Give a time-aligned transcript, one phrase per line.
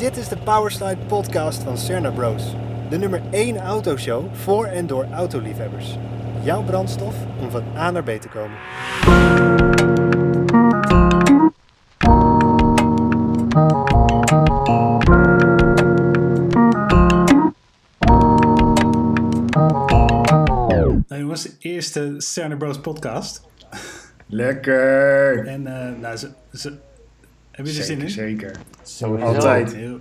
[0.00, 2.54] Dit is de Powerslide podcast van Cerna Bros.
[2.88, 5.96] De nummer 1 autoshow voor en door autoliefhebbers.
[6.42, 8.56] Jouw brandstof om van A naar B te komen.
[21.08, 23.42] Nou jongens, de eerste Cerner Bros podcast.
[24.26, 25.46] Lekker.
[25.46, 26.78] En eh, nou, ze, ze,
[27.50, 28.10] heb je er zin in?
[28.10, 28.56] zeker.
[28.82, 29.26] Sowieso.
[29.26, 29.74] Altijd.
[29.74, 30.00] Heel,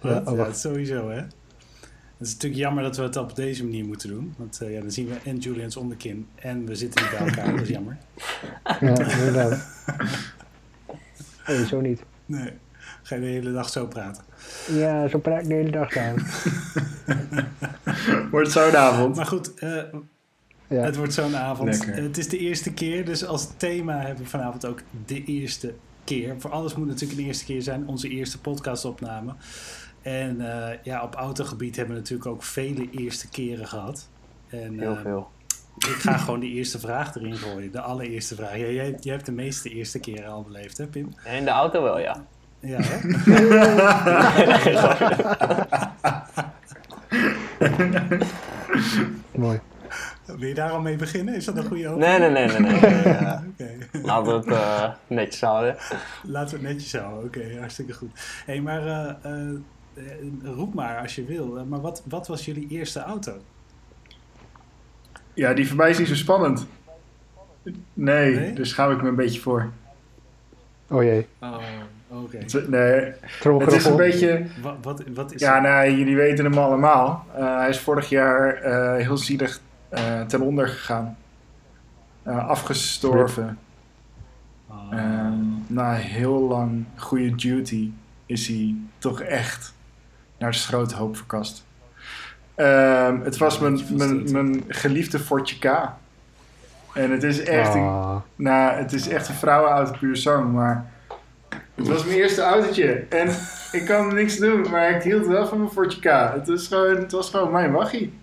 [0.00, 0.26] Ja, wat?
[0.26, 0.58] oh, Ja, wacht.
[0.58, 1.16] sowieso hè.
[1.16, 4.34] Het is natuurlijk jammer dat we het op deze manier moeten doen.
[4.36, 7.50] Want eh, ja, dan zien we en Julian's onderkin en we zitten niet bij elkaar.
[7.52, 7.96] dat is jammer.
[8.80, 9.66] Ja, inderdaad.
[11.46, 12.02] Nee, zo niet.
[12.26, 12.50] Nee,
[13.02, 14.22] ga je de hele dag zo praten.
[14.72, 16.14] Ja, zo praat ik de hele dag aan.
[18.30, 19.16] Wordt zo'n avond.
[19.16, 19.82] Maar goed, eh,
[20.68, 20.82] Ja.
[20.82, 21.68] het wordt zo'n avond.
[21.68, 22.02] Lekker.
[22.02, 25.74] Het is de eerste keer, dus als thema hebben we vanavond ook de eerste
[26.08, 26.40] keer.
[26.40, 29.34] Voor alles moet natuurlijk een eerste keer zijn, onze eerste podcastopname.
[30.02, 34.08] En eh, ja, op autogebied hebben we natuurlijk ook vele eerste keren gehad.
[34.48, 35.30] En, Heel eh, veel.
[35.78, 37.72] Ik ga gewoon die eerste vraag erin gooien.
[37.72, 38.56] De allereerste vraag.
[38.56, 41.14] Jij, jij, jij hebt de meeste eerste keren al beleefd, hè, Pim?
[41.24, 42.24] In de auto wel, ja.
[42.60, 42.98] Ja, hè?
[49.44, 49.60] Mooi.
[50.36, 51.34] Wil je daar al mee beginnen?
[51.34, 52.18] Is dat een goede opening?
[52.18, 52.80] Nee, nee, nee, nee.
[53.56, 54.02] nee.
[54.02, 55.76] Laten we het eh, netjes houden.
[56.22, 57.24] Laten we het netjes houden.
[57.24, 58.10] Oké, hartstikke goed.
[58.46, 59.54] Hé, hey, maar eh, eh,
[60.42, 61.64] roep maar als je wil.
[61.68, 63.32] Maar wat, wat was jullie eerste auto?
[65.34, 66.66] Ja, die voor mij is niet zo spannend.
[67.94, 68.52] Nee, Nee?
[68.52, 69.70] daar schaam ik me een beetje voor.
[70.88, 71.26] Oh jee.
[71.40, 71.56] Oh,
[72.08, 72.38] oké.
[72.68, 73.12] Nee,
[73.58, 74.46] het is een beetje...
[74.62, 77.26] Wat, wat, wat is Ja, nou, jullie weten hem allemaal.
[77.34, 81.16] Eh, hij is vorig jaar eh, heel zielig eh, ten onder gegaan.
[82.22, 83.58] Eh, afgestorven.
[84.68, 85.34] Ah, Ehm,
[85.66, 87.90] na heel lang goede duty
[88.26, 89.74] is hij toch echt
[90.38, 91.66] naar de schroothoop verkast.
[92.54, 95.88] Ehm, het was mijn, mijn, mijn geliefde Fortje K.
[96.94, 100.90] En het is echt een, Ah, nou, het is echt een vrouwenauto puur zang, maar
[101.74, 102.92] het was mijn eerste autootje.
[103.08, 103.28] En
[103.72, 106.34] ik kan niks doen, maar ik hield wel van mijn Fortje K.
[106.34, 108.17] Het, is gewoon, het was gewoon mijn waggie.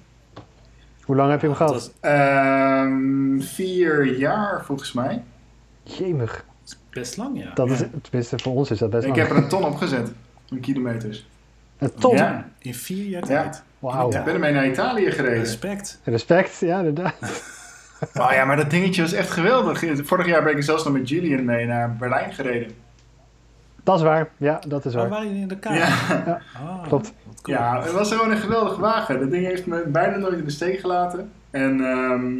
[1.05, 1.71] Hoe lang heb je hem gehad?
[1.71, 5.23] was Ehm, vier jaar volgens mij.
[5.83, 6.45] Jemig.
[6.89, 7.51] best lang, ja.
[7.53, 9.21] Dat is, tenminste, voor ons is dat best Ik lang.
[9.21, 10.11] heb er een ton op gezet.
[10.49, 11.27] Een kilometers.
[11.77, 12.15] Een ton?
[12.15, 12.49] Ja.
[12.59, 13.41] In vier jaar Ja.
[13.41, 13.63] tijd.
[13.79, 14.11] Wauw.
[14.11, 15.37] Ik ben ermee naar Italië gereden.
[15.39, 15.99] Respect.
[16.03, 17.13] Respect, ja, inderdaad.
[18.19, 19.83] Oh ja, maar dat dingetje was echt geweldig.
[20.03, 22.71] Vorig jaar ben ik zelfs nog met Julian mee naar Berlijn gereden.
[23.85, 24.29] Dat is waar.
[24.37, 25.11] Ja, dat is Waar waar.
[25.11, 25.77] waren jullie in de kamer?
[25.79, 26.41] Ja.
[26.55, 27.13] Ah, Klopt.
[27.41, 27.57] cool.
[27.57, 29.19] Ja, het was gewoon een geweldige wagen.
[29.19, 31.31] Dat ding heeft me bijna nooit in de steek gelaten.
[31.51, 32.33] En ehm,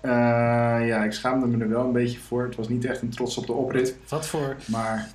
[0.00, 2.42] eh, ja, ik schaamde me er wel een beetje voor.
[2.42, 3.96] Het was niet echt een trots op de oprit.
[4.08, 5.08] Wat voor Maar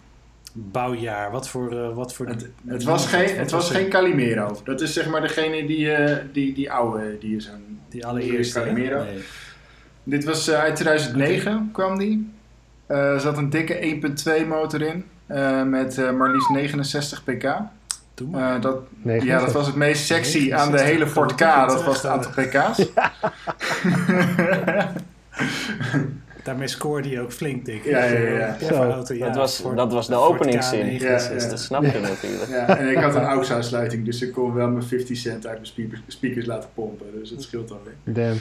[0.53, 1.31] bouwjaar?
[1.31, 1.72] Wat voor...
[1.72, 4.58] eh, wat voor het, het was, geen, het was geen Calimero.
[4.64, 7.80] Dat is zeg maar degene die, eh, die, die oude, die is een...
[7.90, 8.59] Die allereerste?
[8.59, 9.03] Calimero.
[9.03, 9.24] Nee.
[10.03, 12.32] Dit was uit 2009 kwam die.
[12.86, 14.00] Eh, Er zat een dikke
[14.42, 15.06] 1.2 motor in.
[15.28, 17.44] Eh, met eh, maar liefst 69 pk.
[17.44, 17.59] Eh,
[18.62, 19.24] dat, 69.
[19.24, 21.40] ja, dat was het meest sexy 69, aan de hele Ford K.
[21.40, 22.88] Dat was het aantal pk's.
[26.45, 27.91] Daarmee scoorde hij ook flink, denk ik.
[27.91, 28.57] Ja, ja, ja.
[28.59, 28.73] Zo.
[28.73, 31.00] auto, ja, dat, was, voor- dat was de het openingszin.
[31.00, 31.01] K69.
[31.01, 31.50] Ja, Dus ja.
[31.50, 32.50] dat snap je natuurlijk.
[32.50, 35.66] Ja, en ik had een AUX-aansluiting, dus ik kon wel mijn 50 cent uit mijn
[35.66, 37.05] speakers, speakers laten pompen.
[37.19, 37.94] Dus dat scheelt alweer.
[38.03, 38.39] Damn.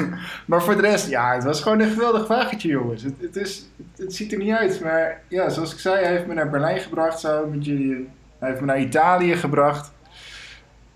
[0.46, 3.02] Maar voor de rest, ja, het was gewoon een geweldig wagentje, jongens.
[3.02, 6.12] Het, het, is, het, het ziet er niet uit, maar ja, zoals ik zei, hij
[6.12, 8.06] heeft me naar Berlijn gebracht samen met Julian.
[8.38, 9.92] Hij heeft me naar Italië gebracht.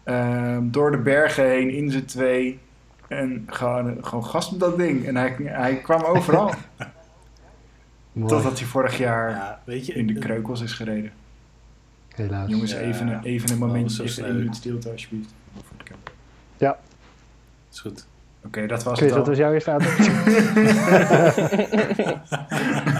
[0.04, 2.58] Ehm, door de bergen heen, in z'n twee.
[3.14, 5.06] En gewoon, gewoon gas op dat ding.
[5.06, 6.50] En hij, hij kwam overal.
[8.26, 11.12] Totdat hij vorig jaar Ja, weet je, in de kreukels is gereden.
[12.14, 12.50] Helaas.
[12.50, 12.78] Jongens, Ja.
[12.78, 15.34] even, een- even een moment, zo even één minuut stilte alsjeblieft.
[15.54, 16.78] Voor de camera.
[17.72, 18.06] is goed.
[18.46, 19.86] Oké, dat was Chris, het dat was jouw eerste auto?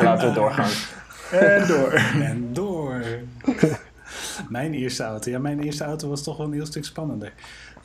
[0.03, 0.71] Laten we doorgaan.
[1.31, 1.93] En door.
[2.23, 3.03] En door.
[4.49, 5.31] mijn eerste auto.
[5.31, 7.33] Ja, mijn eerste auto was toch wel een heel stuk spannender.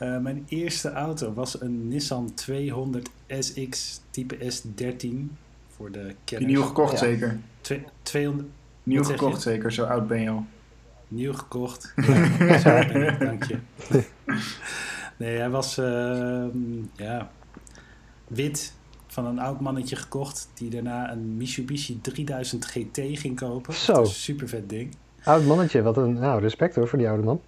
[0.00, 5.36] Eh, mijn eerste auto was een Nissan 200 SX type S13
[5.68, 6.52] voor de Die kenners.
[6.52, 6.96] nieuw gekocht Ja.
[6.98, 7.38] zeker.
[7.60, 8.48] Twee- 200
[8.82, 10.44] Nieuw gekocht zeker, zo oud ben je al.
[11.08, 11.92] Nieuw gekocht.
[12.38, 13.58] Ja, zo ben ik, dank je.
[15.16, 16.50] Nee, hij was ehm,
[16.96, 17.30] ja,
[18.26, 18.72] wit
[19.06, 20.48] van een oud mannetje gekocht.
[20.54, 23.74] Die daarna een Mitsubishi 3000 GT ging kopen.
[23.74, 23.92] Zo.
[23.92, 24.94] Dat is een super vet ding.
[25.24, 27.40] Oud mannetje, wat een nou, respect hoor voor die oude man.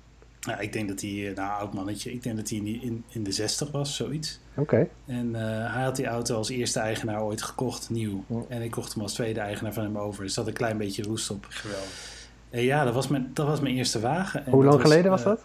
[0.47, 3.23] Ja, ik denk dat hij, eh, nou oud mannetje, ik denk dat hij in, in,
[3.23, 4.41] de 60 was, zoiets.
[4.56, 4.89] Oké.
[5.06, 8.25] En eh, hij had die auto als eerste eigenaar ooit gekocht, nieuw.
[8.49, 10.23] En ik kocht hem als tweede eigenaar van hem over.
[10.25, 11.47] Er zat een klein beetje roest op.
[11.49, 12.21] Geweldig.
[12.50, 14.47] En ja, dat was mijn, dat was mijn eerste wagen.
[14.47, 15.41] En Hoe lang geleden was eh, dat?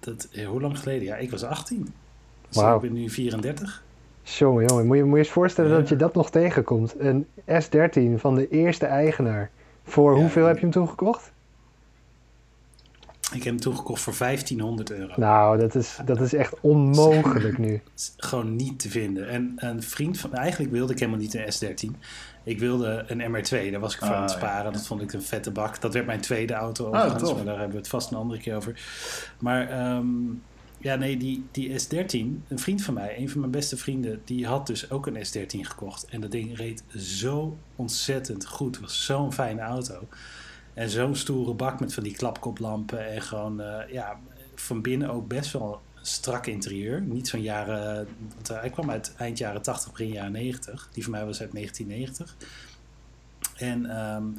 [0.00, 1.04] dat eh, hoe lang geleden?
[1.04, 1.94] Ja, ik was 18.
[2.48, 2.74] Dus Wauw.
[2.76, 3.82] ik ben nu 34.
[4.22, 5.76] Jongen, jongen, moet je moet je eens voorstellen Ja.
[5.76, 6.94] dat je dat nog tegenkomt.
[6.98, 9.50] Een S13 van de eerste eigenaar.
[9.84, 10.20] Voor Ja.
[10.20, 11.32] hoeveel heb je hem toen gekocht?
[13.32, 15.12] Ik heb hem toen gekocht voor 1500 euro.
[15.16, 17.82] Nou, dat is, dat is echt onmogelijk nu.
[18.16, 19.28] Gewoon niet te vinden.
[19.28, 20.34] En een vriend van...
[20.34, 21.98] Eigenlijk wilde ik helemaal niet een S13.
[22.44, 23.70] Ik wilde een MR2.
[23.70, 24.36] Daar was ik voor Ah, aan het ja.
[24.36, 24.72] sparen.
[24.72, 25.80] Dat vond ik een vette bak.
[25.80, 27.22] Dat werd mijn tweede auto Oh, overigens.
[27.22, 27.34] tof.
[27.36, 28.80] maar daar hebben we het vast een andere keer over.
[29.38, 30.06] Maar ehm,
[30.78, 32.12] ja, nee, die, die S13...
[32.48, 34.20] Een vriend van mij, een van mijn beste vrienden...
[34.24, 36.04] Die had dus ook een S13 gekocht.
[36.04, 38.74] En dat ding reed zo ontzettend goed.
[38.76, 40.08] Het was zo'n fijne auto.
[40.78, 43.12] En zo'n stoere bak met van die klapkoplampen.
[43.12, 44.18] En gewoon, eh, ja,
[44.54, 47.00] van binnen ook best wel een strak interieur.
[47.00, 48.08] Niet zo'n jaren...
[48.34, 50.88] Want eh, hij kwam uit eind jaren 80, begin jaren 90.
[50.92, 52.36] Die van mij was uit 1990.
[53.56, 54.30] En, ehm,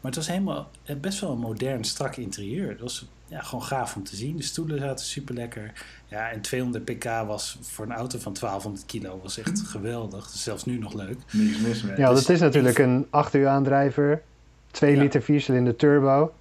[0.00, 2.68] maar het was helemaal eh, best wel een modern, strak interieur.
[2.68, 4.36] Het was ja, gewoon gaaf om te zien.
[4.36, 5.72] De stoelen zaten super lekker.
[6.08, 10.30] Ja, en 200 pk was voor een auto van 1200 kilo was echt geweldig.
[10.30, 11.18] Dus zelfs nu nog leuk.
[11.32, 11.96] Niks mis mee.
[11.96, 14.22] Ja, Dus dat is natuurlijk een 8 uur aandrijver.
[14.74, 15.00] 2 Ja.
[15.02, 16.32] liter 4 cilinder turbo.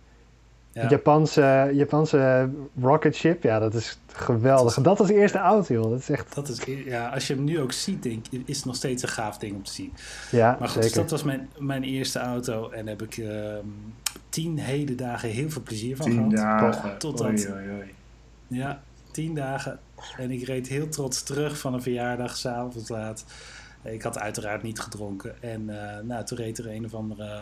[0.71, 0.89] Ja.
[0.89, 2.49] Japanse, Japanse
[2.81, 3.43] rocket ship.
[3.43, 4.73] Ja, dat is geweldig.
[4.73, 5.89] Dat was de eerste auto, joh.
[5.89, 6.35] Dat is echt...
[6.35, 9.03] Dat is, ja, als je hem nu ook ziet, denk, ik, is het nog steeds
[9.03, 9.93] een gaaf ding om te zien.
[10.31, 12.69] Ja, Maar goed, dus dat was mijn, mijn eerste auto.
[12.69, 13.65] En daar heb ik ehm,
[14.29, 16.71] tien hele dagen heel veel plezier van Tien gehad.
[16.73, 16.97] dagen.
[16.97, 17.93] Totdat- Oei, oei, oei.
[18.47, 18.81] Ja,
[19.11, 19.79] tien dagen.
[20.17, 23.25] En ik reed heel trots terug van een verjaardag, s'avonds laat.
[23.83, 25.43] Ik had uiteraard niet gedronken.
[25.43, 27.39] En eh, nou, toen reed er een of andere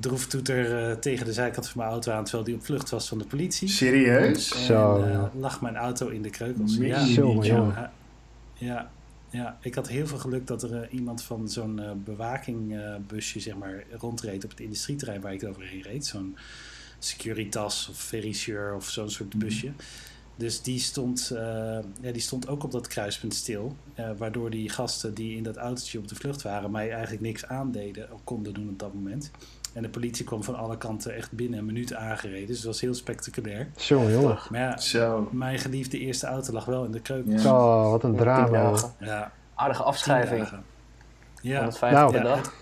[0.00, 2.24] droeftoeter eh, tegen de zijkant van mijn auto aan...
[2.24, 3.68] terwijl die op vlucht was van de politie.
[3.68, 4.52] Serieus?
[4.52, 6.76] En Zo, eh, lag mijn auto in de kreukels.
[6.76, 7.90] Ja, Jongen,
[8.54, 8.90] ja,
[9.30, 13.56] ja, ik had heel veel geluk dat er eh, iemand van zo'n eh bewakingbusje zeg
[13.56, 16.06] maar, rondreed op het industrieterrein waar ik overheen reed.
[16.06, 16.36] Zo'n
[16.98, 19.72] Securitas of Verisure of zo'n soort busje.
[20.36, 21.38] Dus die stond, eh,
[22.00, 23.76] ja, die stond ook op dat kruispunt stil.
[23.94, 27.46] eh, waardoor die gasten die in dat autootje op de vlucht waren mij eigenlijk niks
[27.46, 29.30] aandeden of konden doen op dat moment.
[29.72, 32.46] En de politie kwam van alle kanten echt binnen een minuut aangereden.
[32.46, 33.68] Dus het was heel spectaculair.
[33.76, 34.38] Jongen, jongen.
[34.50, 35.28] Maar ja, Zo.
[35.32, 37.42] mijn geliefde eerste auto lag wel in de kreukels.
[37.42, 37.52] Ja.
[37.52, 38.74] Oh, wat een drama.
[39.00, 40.48] Ja, Aardige afschrijving.
[41.42, 42.54] Ja, 150 Nou, per ja, dag.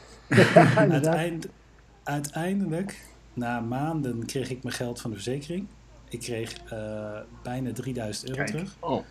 [0.77, 1.47] Uiteind-
[2.05, 5.67] uiteindelijk, na maanden, kreeg ik mijn geld van de verzekering.
[6.09, 8.51] Ik kreeg eh, bijna 3000 euro Kijk.
[8.57, 8.77] terug.
[8.81, 9.05] Oh.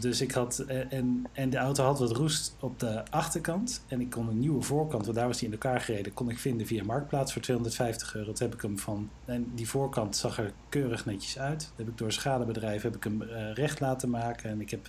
[0.00, 3.84] Dus ik had, eh, en, en de auto had wat roest op de achterkant.
[3.88, 6.38] En ik kon een nieuwe voorkant, want daar was hij in elkaar gereden, kon ik
[6.38, 8.32] vinden via Marktplaats voor 250 euro.
[8.32, 11.60] Toen heb ik hem van, en die voorkant zag er keurig netjes uit.
[11.60, 14.50] Dat heb ik door een schadebedrijf heb ik hem eh, recht laten maken.
[14.50, 14.88] En ik heb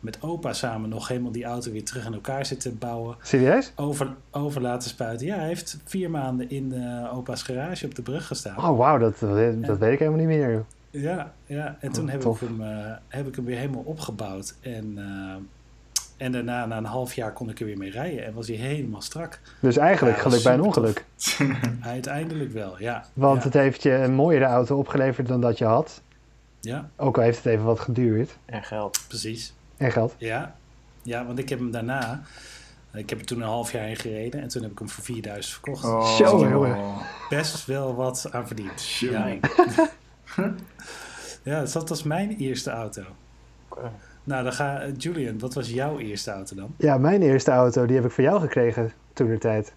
[0.00, 3.72] met opa samen nog helemaal die auto weer terug in elkaar zitten bouwen Serieus?
[3.76, 5.26] over, over laten spuiten.
[5.26, 8.56] Ja, hij heeft vier maanden in eh, opa's garage op de brug gestaan.
[8.56, 9.18] Oh, wauw, dat,
[9.66, 10.64] dat weet ik helemaal niet meer.
[10.90, 14.54] Ja, ja, en toen Oh, heb, ik hem, eh, heb ik hem weer helemaal opgebouwd.
[14.60, 15.34] En, eh,
[16.16, 18.24] en daarna, na een half jaar, kon ik er weer mee rijden.
[18.24, 19.40] En was hij helemaal strak.
[19.60, 21.04] Dus eigenlijk Ja, geluk bij een ongeluk.
[21.80, 23.04] Uiteindelijk wel, ja.
[23.12, 26.02] Want ja, het heeft je een mooiere auto opgeleverd dan dat je had.
[26.60, 28.36] ja, Ook al heeft het even wat geduurd.
[28.44, 29.04] En geld.
[29.08, 29.54] precies.
[29.76, 30.14] En geld.
[30.18, 30.54] Ja.
[31.02, 32.22] ja, want ik heb hem daarna...
[32.92, 34.40] Ik heb er toen een half jaar in gereden.
[34.40, 35.84] En toen heb ik hem voor 4000 verkocht.
[35.84, 36.16] Oh.
[36.16, 36.76] Zo, jongen.
[37.28, 38.86] Best wel wat aan verdiend.
[38.88, 39.36] Ja.
[41.42, 43.02] ja dat was mijn eerste auto.
[43.68, 43.90] Oké.
[44.24, 46.74] Nou, dan ga Julian, wat was jouw eerste auto dan?
[46.76, 49.72] Ja, mijn eerste auto, die heb ik voor jou gekregen toen de tijd.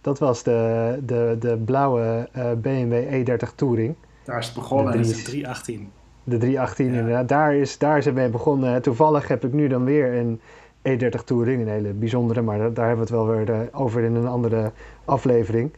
[0.00, 2.92] Dat was de, de, de blauwe eh, BMW
[3.28, 3.94] E30 Touring.
[4.24, 4.92] Daar is het begonnen.
[4.92, 5.90] De Dat drie- is een 318.
[6.24, 6.98] De 318 Ja.
[6.98, 7.28] inderdaad.
[7.28, 8.82] Daar is, daar is het mee begonnen.
[8.82, 10.40] Toevallig heb ik nu dan weer een
[10.88, 11.60] E30 Touring.
[11.62, 14.26] Een hele bijzondere, maar daar daar hebben we het wel weer eh, over in een
[14.26, 14.72] andere
[15.04, 15.72] aflevering.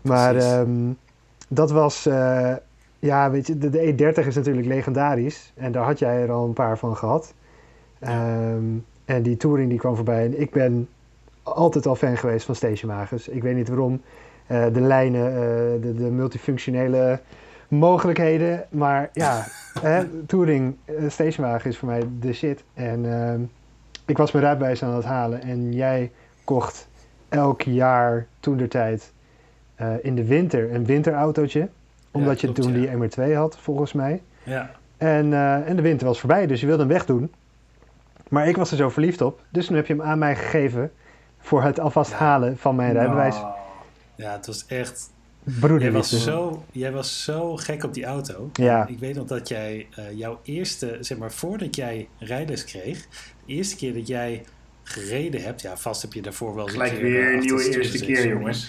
[0.00, 0.70] Maar ehm,
[1.48, 2.06] dat was...
[2.06, 2.54] eh,
[3.00, 5.52] ja, weet je, de, de E30 is natuurlijk legendarisch.
[5.56, 7.34] En daar had jij er al een paar van gehad.
[7.98, 8.64] Ehm,
[9.04, 10.24] en die Touring die kwam voorbij.
[10.24, 10.88] En ik ben
[11.42, 13.28] altijd al fan geweest van stationwagens.
[13.28, 14.00] Ik weet niet waarom.
[14.46, 17.20] Eh, de lijnen, eh, de, de multifunctionele
[17.68, 18.66] mogelijkheden.
[18.70, 19.44] Maar ja,
[19.82, 22.64] hè, Touring eh, stationwagen is voor mij de shit.
[22.74, 23.40] En ehm,
[24.06, 25.42] ik was mijn rijbewijs aan het halen.
[25.42, 26.10] En jij
[26.44, 26.88] kocht
[27.28, 29.12] elk jaar toen der tijd
[30.02, 31.68] in de winter een winterautootje.
[32.10, 32.96] Omdat je klopt, toen ja.
[32.96, 34.22] die MR2 had, volgens mij.
[34.42, 37.32] Ja, En, eh, en de winter was voorbij, dus je wilde hem wegdoen.
[38.28, 40.92] Maar ik was er zo verliefd op, dus toen heb je hem aan mij gegeven
[41.38, 42.16] voor het alvast Ja.
[42.16, 43.34] halen van mijn rijbewijs.
[43.34, 43.52] Nou,
[44.16, 45.10] ja, het was echt...
[45.44, 46.16] Jij Broederliefde.
[46.16, 48.50] was, zo, jij was zo gek op die auto.
[48.52, 48.86] Ja.
[48.86, 53.06] Ik weet nog dat jij eh, jouw eerste, zeg maar, voordat jij rijles kreeg,
[53.46, 54.44] de eerste keer dat jij
[54.82, 58.68] gereden hebt, ja, vast heb je daarvoor wel Gelijk weer een nieuwe eerste keer, jongens.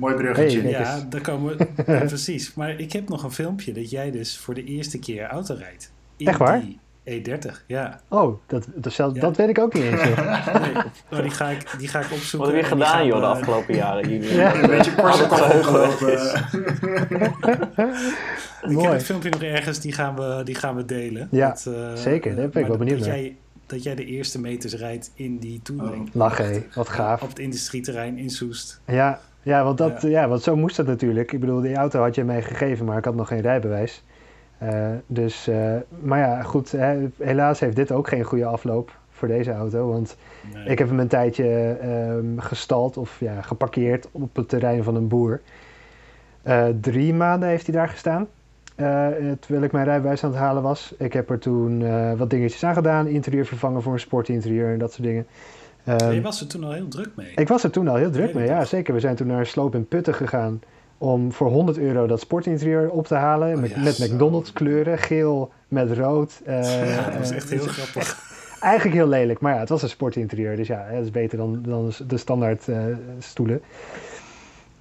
[0.00, 0.60] Mooi bruggetje.
[0.60, 1.66] Hey, Ja, daar komen we.
[1.92, 2.54] ja, precies.
[2.54, 5.92] Maar ik heb nog een filmpje dat jij dus voor de eerste keer auto rijdt.
[6.16, 6.60] In Echt waar?
[6.60, 6.78] Die
[7.22, 8.00] E30, ja.
[8.08, 9.08] Oh, dat, dat, Ja.
[9.08, 10.00] dat weet ik ook niet eens.
[11.10, 12.38] Nee, die, ga ik, die ga ik opzoeken.
[12.38, 14.08] Wat heb je gedaan, gaan joh, de afgelopen jaren?
[14.10, 14.54] Jullie Ja.
[14.54, 16.12] Een beetje geheugen opgelopen.
[18.62, 18.88] Ik heb Mooi.
[18.88, 21.28] het filmpje nog ergens, die gaan we, die gaan we delen.
[21.30, 22.36] Ja, Dat, eh, zeker.
[22.36, 23.16] Daar ben ik wel dat- benieuwd dat naar.
[23.18, 26.08] jij, dat jij de eerste meters rijdt in die touring.
[26.08, 26.14] Oh.
[26.14, 26.62] Lach, hé.
[26.74, 27.22] Wat gaaf.
[27.22, 28.80] Op het industrieterrein in Soest.
[28.86, 30.08] Ja, ja, want dat, Ja.
[30.08, 30.28] ja.
[30.28, 31.32] want zo moest dat natuurlijk.
[31.32, 34.04] Ik bedoel, die auto had je mij gegeven, maar ik had nog geen rijbewijs.
[34.58, 36.70] Eh, dus, eh, maar ja, goed.
[36.72, 39.88] Hè, helaas heeft dit ook geen goede afloop voor deze auto.
[39.88, 40.16] Want
[40.54, 40.64] Nee.
[40.64, 45.08] ik heb hem een tijdje ehm, gestald of ja, geparkeerd op het terrein van een
[45.08, 45.40] boer.
[46.42, 48.26] Eh, drie maanden heeft hij daar gestaan.
[49.40, 50.94] terwijl ik mijn rijbewijs aan het halen was.
[50.98, 51.84] Ik heb er toen
[52.16, 53.06] wat dingetjes aan gedaan.
[53.06, 55.26] Interieur vervangen voor een sportinterieur en dat soort dingen.
[55.84, 57.32] Ehm, je was er toen al heel druk mee.
[57.34, 58.94] ik was er toen al heel druk mee, ja zeker.
[58.94, 60.60] We zijn toen naar Sloop in Putten gegaan
[61.00, 63.54] om voor 100 euro dat sportinterieur op te halen.
[63.54, 63.98] Oh met, ja, met.
[63.98, 66.40] McDonald's kleuren, geel met rood.
[66.44, 68.28] eh, ja, dat was eh, echt heel dus grappig.
[68.60, 70.56] Eigenlijk heel lelijk, maar ja, het was een sportinterieur.
[70.56, 72.84] Dus ja, dat is beter dan, dan de standaard eh,
[73.18, 73.62] stoelen.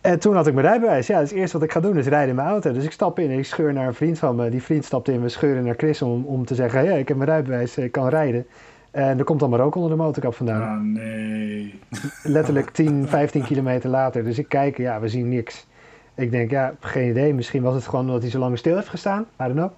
[0.01, 1.07] En toen had ik mijn rijbewijs.
[1.07, 2.71] Ja, dus het eerste wat ik ga doen is rijden in mijn auto.
[2.71, 4.49] Dus ik stap in en ik scheur naar een vriend van me.
[4.49, 6.83] Die vriend stapt in, we scheuren naar Chris om, om te zeggen...
[6.83, 8.45] ja, ik heb mijn rijbewijs, ik kan rijden.
[8.91, 11.79] En er komt dan maar ook onder de motorkap vandaan Ah, nee.
[12.23, 14.23] letterlijk 10, 15 kilometer later.
[14.23, 15.67] Dus ik kijk, ja, we zien niks.
[16.15, 17.33] Ik denk, ja, geen idee.
[17.33, 19.21] Misschien was het gewoon omdat hij zo lang stil heeft gestaan.
[19.21, 19.71] I don't know.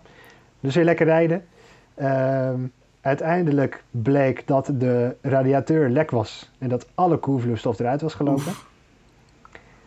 [0.60, 1.46] Dus weer lekker rijden.
[1.96, 2.60] Ehm,
[3.02, 6.52] uiteindelijk bleek dat de radiateur lek was.
[6.58, 8.54] En dat alle koelvloeistof eruit was gelopen.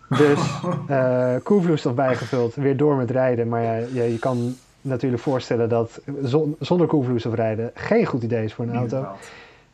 [0.09, 3.49] Dus eh koelvloeistof bijgevuld, weer door met rijden.
[3.49, 4.55] Maar ja, je, je kan
[4.85, 9.07] natuurlijk voorstellen dat zon- zonder koelvloeistof rijden geen goed idee is voor een auto.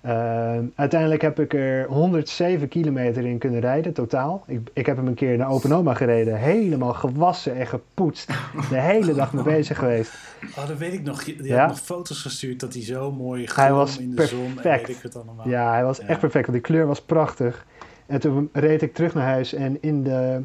[0.01, 4.45] Ehm, uiteindelijk heb ik er 107 kilometer in kunnen rijden, totaal.
[4.47, 6.37] Ik, ik heb hem een keer naar Open Oma gereden.
[6.37, 8.27] Helemaal gewassen en gepoetst.
[8.71, 10.13] De hele dag mee bezig geweest.
[10.59, 11.23] Oh, dat weet ik nog.
[11.23, 11.59] Je, Ja?
[11.59, 14.87] had nog foto's gestuurd dat hij zo mooi Hij was in de zon en perfect.
[14.87, 15.49] weet ik het allemaal.
[15.49, 16.07] Ja, hij was Ja.
[16.07, 16.47] echt perfect.
[16.47, 17.67] Want die kleur was prachtig.
[18.07, 19.53] En toen reed ik terug naar huis.
[19.55, 20.41] En in de,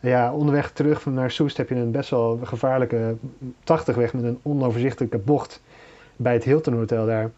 [0.00, 5.18] ja, onderweg terug naar Soest heb je een best wel gevaarlijke 80-weg met een onoverzichtelijke
[5.18, 5.62] bocht
[6.16, 7.30] bij het Hilton Hotel daar.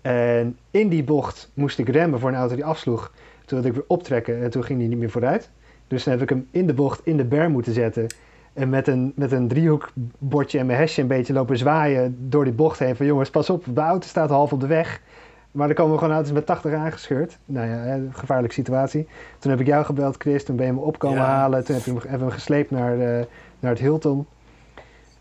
[0.00, 3.12] En in die bocht moest ik remmen voor een auto die afsloeg.
[3.44, 5.50] Toen wilde ik weer optrekken en toen ging hij niet meer vooruit.
[5.86, 8.06] Dus dan heb ik hem in de bocht in de berm moeten zetten.
[8.52, 12.52] En met een, met een driehoekbordje en mijn hesje een beetje lopen zwaaien door die
[12.52, 12.96] bocht heen.
[12.96, 15.00] Van jongens, pas op, de auto staat half op de weg.
[15.50, 17.38] Maar er komen gewoon auto's met 80 aangescheurd.
[17.44, 19.08] Nou ja, hè, gevaarlijke situatie.
[19.38, 20.44] Toen heb ik jou gebeld, Chris.
[20.44, 21.24] Toen ben je me op komen Ja.
[21.24, 21.64] halen.
[21.64, 23.24] Toen heb je hem, hebben we hem gesleept naar, eh,
[23.60, 24.26] naar het Hilton.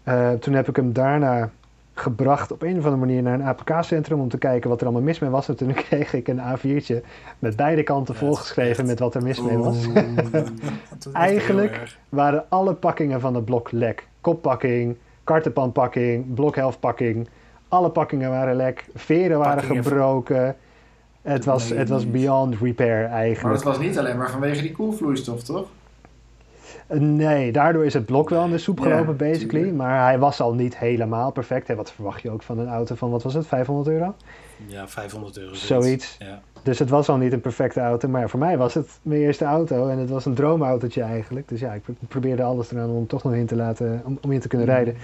[0.03, 1.49] Eh, toen heb ik hem daarna
[1.93, 5.03] gebracht op een of andere manier naar een APK-centrum om te kijken wat er allemaal
[5.05, 5.47] mis mee was.
[5.49, 6.95] En toen kreeg ik een A4'tje
[7.39, 9.87] met beide kanten Ja, volgeschreven met wat er mis mee was.
[11.13, 14.07] Eigenlijk- waren alle pakkingen van het blok lek.
[14.21, 17.27] Koppakking, kartenpanpakking, blokhelftpakking.
[17.69, 18.85] Alle pakkingen waren lek.
[18.95, 20.55] Veren waren Pakkingen van- gebroken.
[21.21, 23.55] Het was, Nee, het was beyond repair Maar eigenlijk.
[23.55, 25.67] dat was niet alleen maar vanwege die koelvloeistof, toch?
[26.93, 29.47] Nee, daardoor is het blok wel in de soep Ja, gelopen, basically.
[29.49, 29.75] tuurlijk.
[29.75, 31.67] Maar hij was al niet helemaal perfect.
[31.67, 34.13] Hè, wat verwacht je ook van een auto van, wat was het, 500 euro?
[34.65, 35.53] Ja, 500 euro.
[35.53, 36.15] Zoiets.
[36.19, 36.41] Ja.
[36.63, 38.07] Dus het was al niet een perfecte auto.
[38.07, 39.87] Maar ja, voor mij was het mijn eerste auto.
[39.87, 41.47] En het was een droomautootje eigenlijk.
[41.47, 44.17] Dus ja, ik pro- probeerde alles eraan om hem toch nog in te laten, om,
[44.21, 44.75] om in te kunnen Mhm.
[44.75, 44.95] rijden.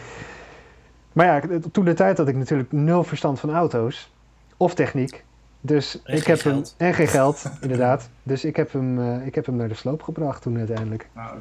[1.15, 4.11] Maar ja, toen de tijd had ik natuurlijk nul verstand van auto's.
[4.57, 5.23] Of techniek.
[5.61, 6.61] Dus En ik heb hem...
[6.77, 8.09] En geen geld, inderdaad.
[8.23, 11.09] Dus ik heb, hem, eh, ik heb hem naar de sloop gebracht toen uiteindelijk.
[11.13, 11.37] Nou,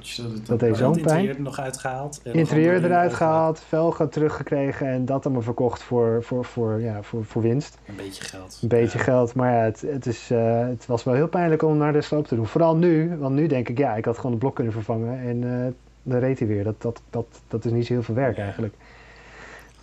[0.46, 1.04] dat, deed zo'n pijn.
[1.04, 2.20] interieur er nog uitgehaald.
[2.24, 7.42] Interieur eruit gehaald, velgen teruggekregen en dat allemaal verkocht voor, voor, voor, ja, voor, voor
[7.42, 7.78] winst.
[7.88, 8.58] Een beetje geld.
[8.62, 9.04] Een beetje Ja.
[9.04, 12.00] geld, maar ja, het, het, is, eh, het was wel heel pijnlijk om naar de
[12.02, 12.46] sloop te doen.
[12.46, 15.64] Vooral nu, want nu denk ik, ja, ik had gewoon het blok kunnen vervangen en
[15.66, 16.64] eh, dan reed hij weer.
[16.64, 18.42] Dat, dat, dat, dat is niet zo heel veel werk Ja.
[18.42, 18.74] eigenlijk.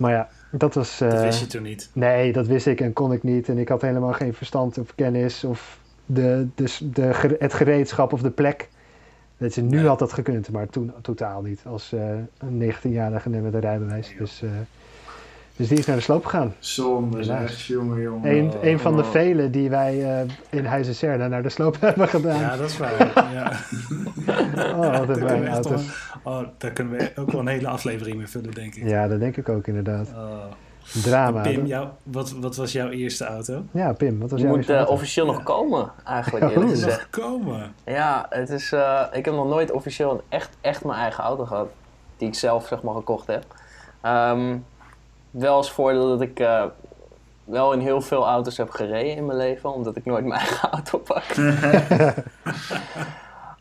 [0.02, 0.98] Maar ja, dat was...
[0.98, 1.90] Dat eh, wist je toen niet.
[1.94, 3.50] Nee, dat wist ik en kon ik niet.
[3.50, 8.22] En ik had helemaal geen verstand of kennis of de, de, de, het gereedschap of
[8.22, 8.70] de plek.
[9.38, 9.86] Dat je, nu Nee.
[9.86, 11.62] had dat gekund, maar toen totaal niet.
[11.66, 14.08] Als eh, een 19-jarige net met een rijbewijs.
[14.08, 14.50] Nee, dus, eh,
[15.56, 16.54] dus die is naar de sloop gegaan.
[16.60, 18.38] Zonde zeg, jongen, jongen.
[18.38, 18.64] Een, Oh.
[18.64, 22.40] een van de vele die wij eh, in Huizen Serna naar de sloop hebben gedaan.
[22.40, 23.12] Ja, dat is waar.
[23.34, 23.52] Ja.
[24.76, 25.82] oh, wat wel, auto's.
[26.24, 28.88] oh, daar kunnen we ook wel een hele aflevering mee vullen, denk ik.
[28.88, 30.08] Ja, dat denk ik ook inderdaad.
[30.16, 30.44] Oh.
[31.04, 31.42] Drama.
[31.42, 33.64] Pim, jou, wat, wat was jouw eerste auto?
[33.72, 34.94] Ja, Pim, wat was jouw moet eerste eh, auto?
[34.94, 36.52] officieel nog komen, eigenlijk Oh.
[36.52, 36.98] eerlijk Moet gezegd.
[37.12, 37.74] Nog komen.
[37.86, 41.46] Ja, het is, eh, ik heb nog nooit officieel een echt, echt mijn eigen auto
[41.46, 41.68] gehad.
[42.18, 43.44] Die ik zelf zeg maar gekocht heb.
[44.02, 44.56] Ehm,
[45.32, 46.64] wel als voordeel dat ik eh,
[47.44, 49.74] wel in heel veel auto's heb gereden in mijn leven.
[49.74, 51.24] Omdat ik nooit mijn eigen auto pak.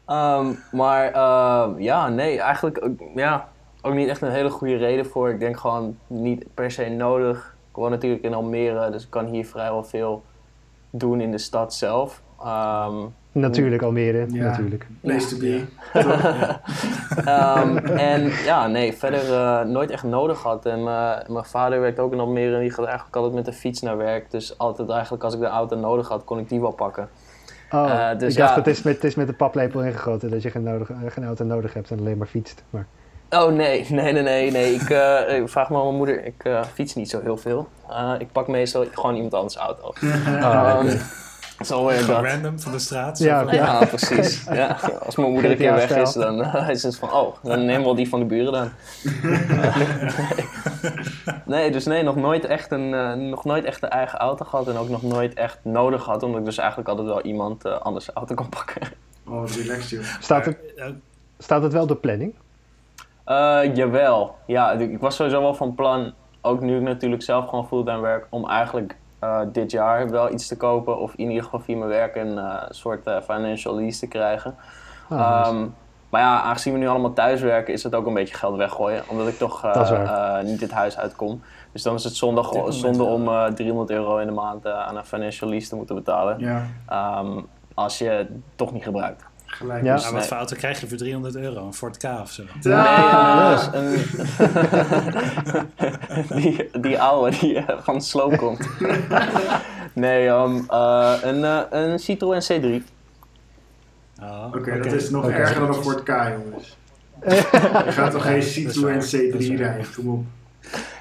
[0.06, 3.48] Ehm, maar eh, ja, nee, eigenlijk ook, ja,
[3.82, 5.30] ook niet echt een hele goede reden voor.
[5.30, 7.56] Ik denk gewoon niet per se nodig.
[7.70, 10.22] Ik woon natuurlijk in Almere, dus ik kan hier vrijwel veel
[10.90, 12.22] doen in de stad zelf.
[12.40, 14.44] Ehm, Natuurlijk Almere, Ja.
[14.44, 14.86] natuurlijk.
[15.00, 15.64] Place to be.
[17.24, 20.66] Ehm, en ja, nee, verder eh, nooit echt nodig gehad.
[20.66, 23.52] En eh, mijn vader werkt ook in Almere en die gaat eigenlijk altijd met de
[23.52, 24.30] fiets naar werk.
[24.30, 27.08] Dus altijd eigenlijk als ik de auto nodig had, kon ik die wel pakken.
[27.70, 28.56] Oh, Eh, dus ik dacht ja.
[28.58, 31.44] het is, met, het is met de paplepel ingegoten dat je geen, nodig, geen auto
[31.44, 32.62] nodig hebt en alleen maar fietst.
[32.70, 32.86] Maar,
[33.30, 34.50] Oh nee, nee, nee, nee.
[34.50, 34.74] nee.
[34.74, 37.68] Ik, eh, ik vraag me aan mijn moeder, ik eh, fiets niet zo heel veel.
[37.90, 39.92] Eh, ik pak meestal gewoon iemand anders auto.
[40.40, 40.84] Ah,
[41.68, 42.32] Werkt Gewoon dat.
[42.32, 43.18] random van de straat.
[43.18, 44.44] zo Ja, van- Ja, precies.
[44.52, 44.76] Ja.
[45.04, 47.82] Als mijn moeder een keer weg is, dan eh, is het van, oh, dan neem
[47.82, 48.70] wel die van de buren dan.
[51.44, 54.68] nee, dus nee, nog nooit, echt een, eh, nog nooit echt een eigen auto gehad
[54.68, 57.78] en ook nog nooit echt nodig gehad, omdat ik dus eigenlijk altijd wel iemand eh,
[57.80, 58.82] anders de auto kan pakken.
[59.28, 60.02] Oh, relaxed joh.
[60.20, 60.86] staat, het, Eh,
[61.38, 62.34] staat het wel de planning?
[63.24, 64.36] Eh, jawel.
[64.46, 68.26] Ja, ik was sowieso wel van plan, ook nu ik natuurlijk zelf gewoon fulltime werk,
[68.30, 70.98] om eigenlijk eh, dit jaar wel iets te kopen.
[70.98, 74.54] Of in ieder geval via mijn werk een eh, soort eh, financial lease te krijgen.
[75.08, 75.50] Ah, nice.
[75.50, 75.66] Ehm,
[76.08, 79.02] maar ja, aangezien we nu allemaal thuiswerken, is het ook een beetje geld weggooien.
[79.08, 79.62] Omdat ik toch
[80.42, 81.42] niet het huis uitkom.
[81.72, 85.04] Dus dan is het zondag, zonde om eh 300 euro in de maand aan een
[85.04, 86.38] financial lease te moeten betalen.
[86.38, 87.40] Ja, Ehm,
[87.74, 89.24] als je het toch niet gebruikt.
[89.60, 89.84] Gelijk.
[89.84, 89.94] Ja.
[89.94, 91.66] Dus- Maar wat voor auto krijg je voor 300 euro?
[91.66, 92.42] Een Ford K of zo?
[92.62, 92.72] Nee,
[93.72, 93.96] een,
[96.42, 98.68] die, die oude die eh, van de sloop komt.
[99.92, 102.84] nee, ehm, eh, een, eh, een Citroën C3.
[104.22, 106.78] Oh, Oké, dat is nog erger dan een Ford K, jongens.
[107.86, 109.66] Je gaat toch geen Citroën Dat is waar, dat is C3 waar.
[109.66, 110.24] rijden, kom op.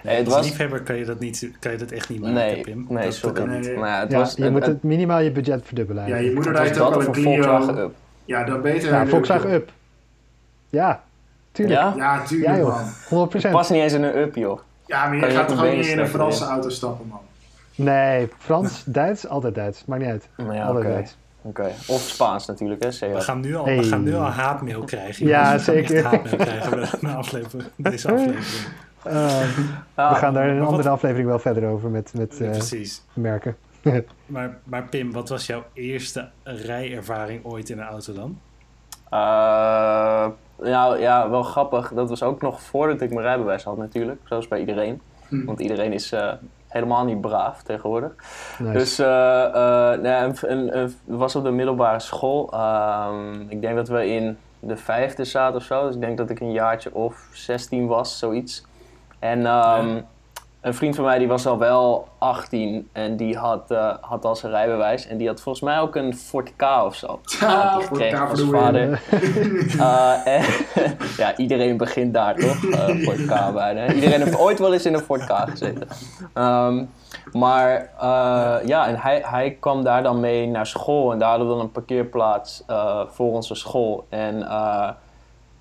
[0.04, 2.36] Nee, het Als was, liefhebber kan je dat, niet, kan je dat echt niet maken,
[2.36, 2.86] nee, Pim.
[2.90, 3.36] nee, dat, sorry.
[3.36, 3.68] dat kan Nee, niet.
[3.70, 3.78] nee.
[3.78, 6.34] Maar ja, het ja, was, je het, moet het, minimaal je budget verdubbelen Ja, je
[6.34, 7.92] moeder rijdt ook al of een Clio.
[8.30, 8.38] Up.
[8.38, 8.90] Ja, dan beter.
[8.94, 9.58] Ja, Volkswagen joh.
[9.58, 9.72] Up.
[10.70, 11.04] Ja,
[11.52, 11.80] tuurlijk.
[11.80, 11.94] Ja?
[11.98, 12.68] Ja, Ja, tuurlijk joh.
[13.10, 13.30] man.
[13.30, 13.52] 100%.
[13.52, 14.60] Pas niet eens in een Up, joh.
[14.86, 16.50] Ja, maar je gaat toch een ook niet in een Franse in?
[16.50, 17.20] auto stappen, man.
[17.76, 19.86] Nee, Frans, Duits, altijd Duits.
[19.86, 20.30] Maakt niet uit.
[20.38, 20.94] Maar ja, altijd oké.
[20.94, 21.18] Duits.
[21.42, 21.72] Oké.
[21.88, 23.78] Of Spaans natuurlijk, hè, We gaan nu al, Hey.
[23.78, 25.26] we gaan nu al haatmail krijgen.
[25.28, 25.42] Ja.
[25.42, 26.04] We gaan zeker.
[26.04, 28.46] Haatmail krijgen de aflevering, deze aflevering.
[29.08, 29.42] Uh,
[29.96, 32.46] Ah, we gaan daar in een wat- andere aflevering wel verder over met, met Ja,
[32.46, 33.02] eh, precies.
[33.14, 33.56] merken.
[34.26, 38.40] Maar, maar Pim, wat was jouw eerste rijervaring ooit in een auto dan?
[39.10, 41.94] Eh, nou ja, wel grappig.
[41.94, 44.22] Dat was ook nog voordat ik mijn rijbewijs had natuurlijk.
[44.24, 45.02] Zoals bij iedereen.
[45.28, 45.46] Hm.
[45.46, 46.34] Want iedereen is eh,
[46.68, 48.16] helemaal niet braaf tegenwoordig.
[48.60, 48.74] Nice.
[48.74, 52.52] Dus eh eh, nee, was op de middelbare school.
[52.52, 55.86] Ehm, ik denk dat we in de vijfde zaten of zo.
[55.86, 58.66] Dus ik denk dat ik een jaartje of 16 was, zoiets.
[59.20, 60.02] En ehm,
[60.62, 64.36] een vriend van mij die was al wel 18 en die had, eh, had al
[64.36, 65.08] zijn rijbewijs.
[65.08, 67.20] En die had volgens mij ook een Ford K of zo.
[67.40, 69.02] Hij Ford gekregen K van voor zijn de vader.
[69.80, 70.44] Eh, en,
[71.24, 72.66] ja, iedereen begint daar toch?
[72.66, 73.94] Eh Ford K bijna.
[73.94, 75.88] Iedereen heeft ooit wel eens in een Ford K gezeten.
[76.34, 76.84] Ehm,
[77.32, 81.12] maar eh, ja, en hij, hij kwam daar dan mee naar school.
[81.12, 84.06] En daar hadden we dan een parkeerplaats eh, voor onze school.
[84.10, 84.90] En eh,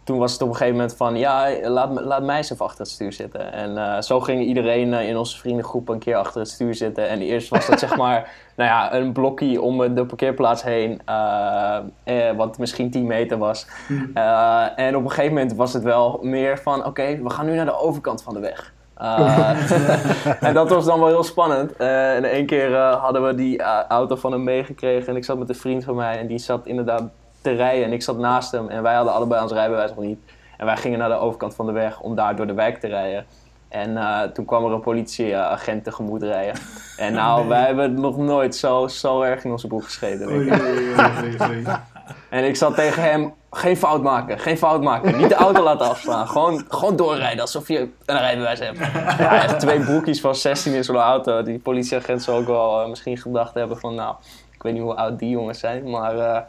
[0.09, 2.81] toen was het op een gegeven moment van, ja, laat, laat mij eens even achter
[2.81, 3.53] het stuur zitten.
[3.53, 7.09] En eh, zo ging iedereen eh, in onze vriendengroep een keer achter het stuur zitten.
[7.09, 11.79] En eerst was dat zeg maar, nou ja, een blokje om de parkeerplaats heen, eh,
[12.05, 13.67] eh, wat misschien 10 meter was.
[14.15, 17.55] Eh, en op een gegeven moment was het wel meer van, oké, we gaan nu
[17.55, 18.73] naar de overkant van de weg.
[20.41, 21.77] En dat was dan wel heel spannend.
[21.77, 25.55] En één keer hadden we die auto van hem meegekregen en ik zat met een
[25.55, 27.03] vriend van mij en die zat inderdaad
[27.49, 30.19] te rijden en ik zat naast hem en wij hadden allebei ons rijbewijs nog niet.
[30.57, 32.87] En wij gingen naar de overkant van de weg om daar door de wijk te
[32.87, 33.27] rijden.
[33.69, 36.55] En eh, toen kwam er een politieagent tegemoet rijden.
[36.97, 37.49] En nou, nee.
[37.49, 40.29] wij hebben het nog nooit zo, zo erg in onze broek gescheten.
[40.29, 41.65] Oei, oei, oei.
[42.31, 45.19] En ik zat tegen hem, geen fout maken, geen fout maken.
[45.19, 48.79] Niet de auto laten afslaan, gewoon, gewoon doorrijden alsof je een rijbewijs hebt.
[49.19, 51.43] Ja, echt twee broekjes van 16 in zo'n auto.
[51.43, 54.15] Die politieagent zou ook wel eh, misschien gedacht hebben van, nou,
[54.53, 56.41] ik weet niet hoe oud die jongens zijn, maar eh,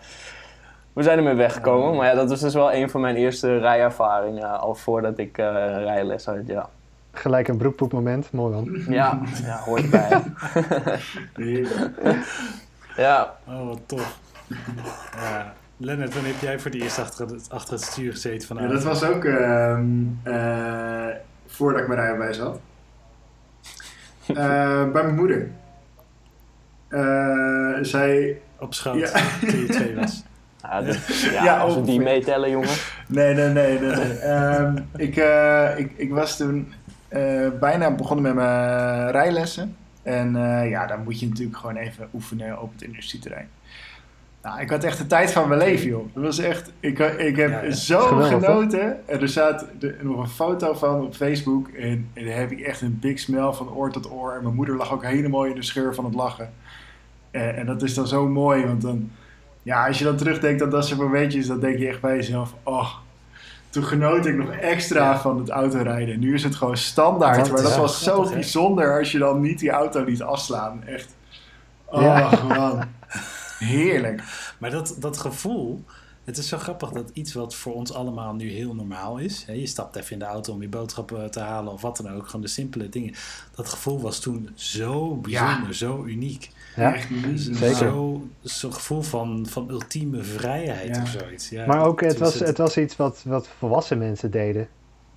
[0.94, 1.96] we zijn ermee weggekomen.
[1.96, 5.46] Maar ja, dat was dus wel een van mijn eerste rijervaringen, al voordat ik eh
[5.84, 6.70] rijles had, ja.
[7.12, 8.32] Gelijk een broekpoepmoment.
[8.32, 8.94] Mooi man.
[8.94, 9.84] Ja, ja hoort.
[11.34, 11.90] Heerlijk.
[12.96, 14.20] Ja, Oh, wat tof.
[15.16, 15.54] Ja.
[15.78, 18.64] Lennart, wanneer heb jij voor het eerst achter het, achter het stuur gezeten van een
[18.64, 19.90] Ja, dat was ook ehm,
[20.24, 21.08] eh,
[21.48, 22.60] voordat ik mijn rijbewijs had.
[24.28, 24.36] Eh,
[24.92, 25.50] bij mijn moeder.
[26.88, 28.42] Eh, zij...
[28.60, 29.10] Op schoot, Ja.
[29.40, 30.24] toen je twee was.
[31.34, 32.70] ja, Ja, als we die meetellen, jongen.
[33.08, 33.80] Nee, nee, nee.
[33.80, 34.18] nee, nee.
[34.34, 36.74] Ehm, ik, eh, ik, ik was toen
[37.08, 39.76] eh, bijna begonnen met mijn rijlessen.
[40.04, 43.48] En eh, ja, dan moet je natuurlijk gewoon even oefenen op het industrieterrein.
[44.44, 46.14] Nou, ik had echt de tijd van mijn leven, joh.
[46.14, 46.72] Dat was echt...
[46.80, 47.72] Ik, ik heb Ja, ja.
[47.72, 49.08] zo Geweldig, genoten.
[49.10, 51.68] En er staat de- nog een foto van op Facebook.
[51.68, 54.34] En, en daar heb ik echt een big smell van oor tot oor.
[54.36, 56.50] En mijn moeder lag ook helemaal in de scheur van het lachen.
[57.32, 59.12] En, en dat is dan zo mooi, want dan...
[59.70, 62.54] Ja, als je dan terugdenkt aan dat soort momentjes, dan denk je echt bij jezelf...
[62.64, 62.94] Oh,
[63.70, 66.20] toen genoot ik nog extra van het autorijden.
[66.20, 67.36] Nu is het gewoon standaard.
[67.38, 70.84] Dat maar dat was zo grappig, bijzonder als je dan niet die auto liet afslaan.
[70.84, 71.16] Echt.
[71.86, 72.44] Oh, Ja.
[72.48, 72.84] man.
[73.60, 74.24] Heerlijk.
[74.58, 75.84] Maar dat, dat gevoel,
[76.24, 79.44] het is zo grappig dat iets wat voor ons allemaal nu heel normaal is.
[79.48, 82.12] Hè, je stapt even in de auto om je boodschappen te halen of wat dan
[82.12, 82.26] ook.
[82.26, 83.14] Gewoon de simpele dingen.
[83.56, 85.74] Dat gevoel was toen zo bijzonder, Ja.
[85.74, 86.52] zo uniek.
[86.80, 86.94] Ja.
[86.96, 87.08] Echt.
[87.36, 87.76] Zeker.
[87.76, 91.02] Zo- Zo'n gevoel van, van ultieme vrijheid Ja.
[91.02, 91.50] of zoiets.
[91.50, 94.68] Ja, Maar ook, het toen was, het was iets wat, wat volwassen mensen deden.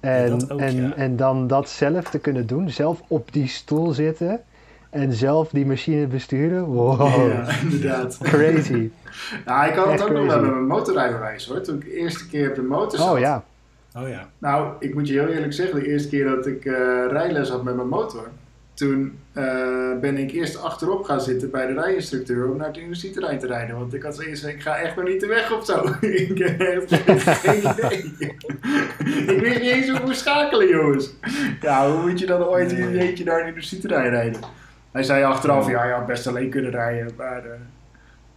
[0.01, 0.95] En, dat ook, en, ja.
[0.97, 4.41] en dan dat zelf te kunnen doen, zelf op die stoel zitten
[4.91, 6.65] en zelf die machine besturen.
[6.65, 7.01] Wow,
[7.33, 8.19] Ja, inderdaad.
[8.23, 8.91] crazy.
[9.47, 11.61] Nou, ik had het ook nog wel met mijn motorrijbewijs hoor.
[11.61, 13.13] Toen ik de eerste keer op de motor zat.
[13.13, 13.45] Oh ja,
[13.97, 14.29] Oh ja.
[14.39, 16.73] Nou, ik moet je heel eerlijk zeggen, de eerste keer dat ik eh,
[17.09, 18.29] rijles had met mijn motor.
[18.75, 23.39] Toen eh, ben ik eerst achterop gaan zitten bij de rijinstructeur om naar het industrieterrein
[23.39, 23.79] te rijden.
[23.79, 25.85] Want ik had zoiets ik ga echt nog niet de weg op zo.
[26.07, 28.15] ik heb echt geen idee.
[29.35, 31.15] ik weet niet eens hoe ik moet schakelen, jongens.
[31.61, 34.41] Ja, hoe moet je dan ooit in je eentje naar het industrieterrein rijden?
[34.93, 37.11] Hij zei achteraf, ja, je had best alleen kunnen rijden.
[37.17, 37.51] Maar eh,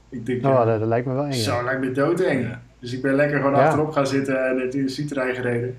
[0.09, 1.31] ik denk, ja, oh, dat, dat lijkt me wel eng.
[1.31, 1.35] ja.
[1.37, 2.41] zo lijkt me doodeng.
[2.47, 2.61] Ja.
[2.79, 3.65] Dus ik ben lekker gewoon Ja.
[3.65, 5.77] achterop gaan zitten en het industrieterrein gereden.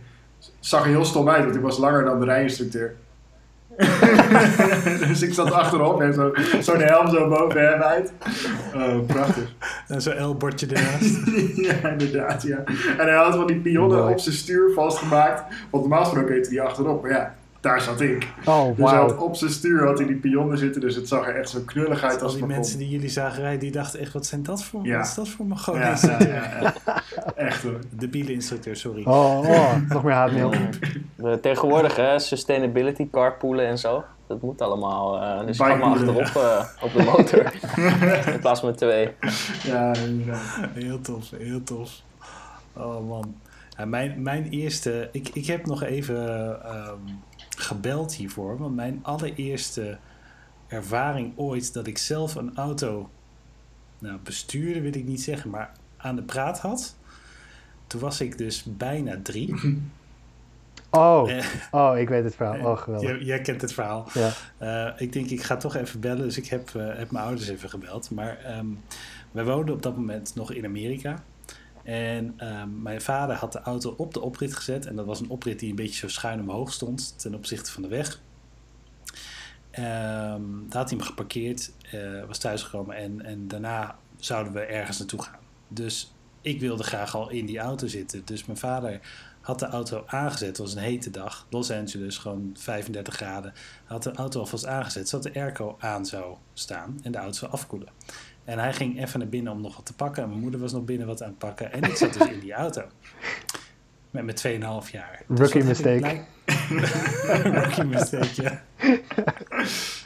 [0.61, 2.95] Zag er heel stom uit, want ik was langer dan de rijinstructeur.
[5.08, 8.12] dus ik zat achterop en zo- zo'n helm zo boven hem uit.
[8.74, 9.54] Oh, prachtig.
[9.88, 11.16] En zo'n L-bordje ernaast.
[11.82, 12.62] ja, inderdaad, ja.
[12.98, 15.42] En hij had van die pionnen op zijn stuur vastgemaakt.
[15.70, 18.26] Want normaal gesproken heette die achterop, maar ja, daar zat ik.
[18.44, 21.26] Oh, Dus hij had op zijn stuur had hij die pionnen zitten, dus het zag
[21.28, 24.00] er echt zo knullig uit Al als die mensen die jullie zagen rijden, die dachten
[24.00, 24.96] echt, wat zijn dat voor, Ja.
[24.98, 26.74] wat is dat voor ja, ja, ja.
[27.36, 27.78] Echt hoor.
[27.98, 29.04] De bielinstructeur, sorry.
[29.04, 30.52] Oh, oh, nog meer haatmail.
[31.16, 34.05] De, tegenwoordig, hè, sustainability, carpoolen en zo.
[34.26, 35.22] Dat moet allemaal.
[35.22, 37.52] eh dus Bikepoolen, achterop eh, op de motor.
[38.35, 39.14] In plaats van met twee.
[39.62, 40.68] Ja, inderdaad.
[40.74, 41.90] Heel tof, heel tof.
[42.72, 43.35] Oh man.
[43.76, 45.09] Ja, mijn, mijn eerste...
[45.12, 46.98] Ik, ik heb nog even ehm,
[47.57, 48.59] gebeld hiervoor.
[48.59, 49.98] Want mijn allereerste
[50.66, 53.11] ervaring ooit dat ik zelf een auto...
[53.98, 56.96] Nou, bestuurde wil ik niet zeggen, maar aan de praat had.
[57.87, 59.55] Toen was ik dus bijna drie.
[60.90, 62.72] Oh, Eh, oh, ik weet het verhaal.
[62.72, 63.11] Oh, geweldig.
[63.11, 64.09] jij, jij kent het verhaal.
[64.14, 64.31] Ja.
[64.59, 66.22] Eh, ik denk, ik ga toch even bellen.
[66.22, 68.11] Dus ik heb, eh, heb mijn ouders even gebeld.
[68.11, 68.66] Maar ehm,
[69.33, 71.22] wij woonden op dat moment nog in Amerika.
[71.83, 74.87] En ehm, mijn vader had de auto op de oprit gezet.
[74.87, 77.83] En dat was een oprit die een beetje zo schuin omhoog stond ten opzichte van
[77.83, 78.20] de weg.
[79.70, 84.99] Ehm, daar had hij hem geparkeerd, eh, was thuisgekomen en, en daarna zouden we ergens
[84.99, 85.38] naartoe gaan.
[85.68, 88.22] Dus ik wilde graag al in die auto zitten.
[88.25, 89.01] Dus mijn vader
[89.46, 90.48] had de auto aangezet.
[90.48, 91.46] Het was een hete dag.
[91.50, 93.52] Los Angeles, gewoon 35 graden.
[93.85, 97.52] Had de auto alvast aangezet, zodat de airco aan zou staan en de auto zou
[97.52, 97.88] afkoelen.
[98.44, 100.22] En hij ging even naar binnen om nog wat te pakken.
[100.22, 101.72] En mijn moeder was nog binnen wat aan het pakken.
[101.72, 102.82] En ik zat dus in die auto.
[104.11, 105.22] Met mijn 2,5 jaar.
[105.28, 105.98] Dus Rookie ik mistake.
[105.98, 106.24] blijk-
[107.64, 108.62] Rookie mistake, ja.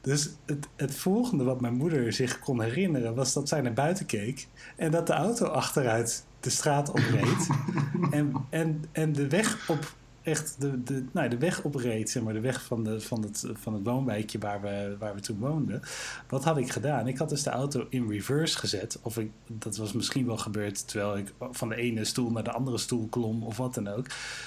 [0.00, 3.14] Dus het, het volgende wat mijn moeder zich kon herinneren...
[3.14, 4.48] was dat zij naar buiten keek...
[4.76, 7.46] en dat de auto achteruit de straat opreed...
[8.10, 9.96] en, en, en de weg op...
[10.28, 13.44] Echt de, de, nou, de weg opreed, zeg maar, de weg van, de, van, het,
[13.52, 15.82] van het woonwijkje waar we, waar we toen woonden.
[16.28, 17.06] Wat had ik gedaan?
[17.06, 18.98] Ik had dus de auto in reverse gezet.
[19.02, 22.52] Of ik, dat was misschien wel gebeurd terwijl ik van de ene stoel naar de
[22.52, 24.06] andere stoel klom of wat dan ook.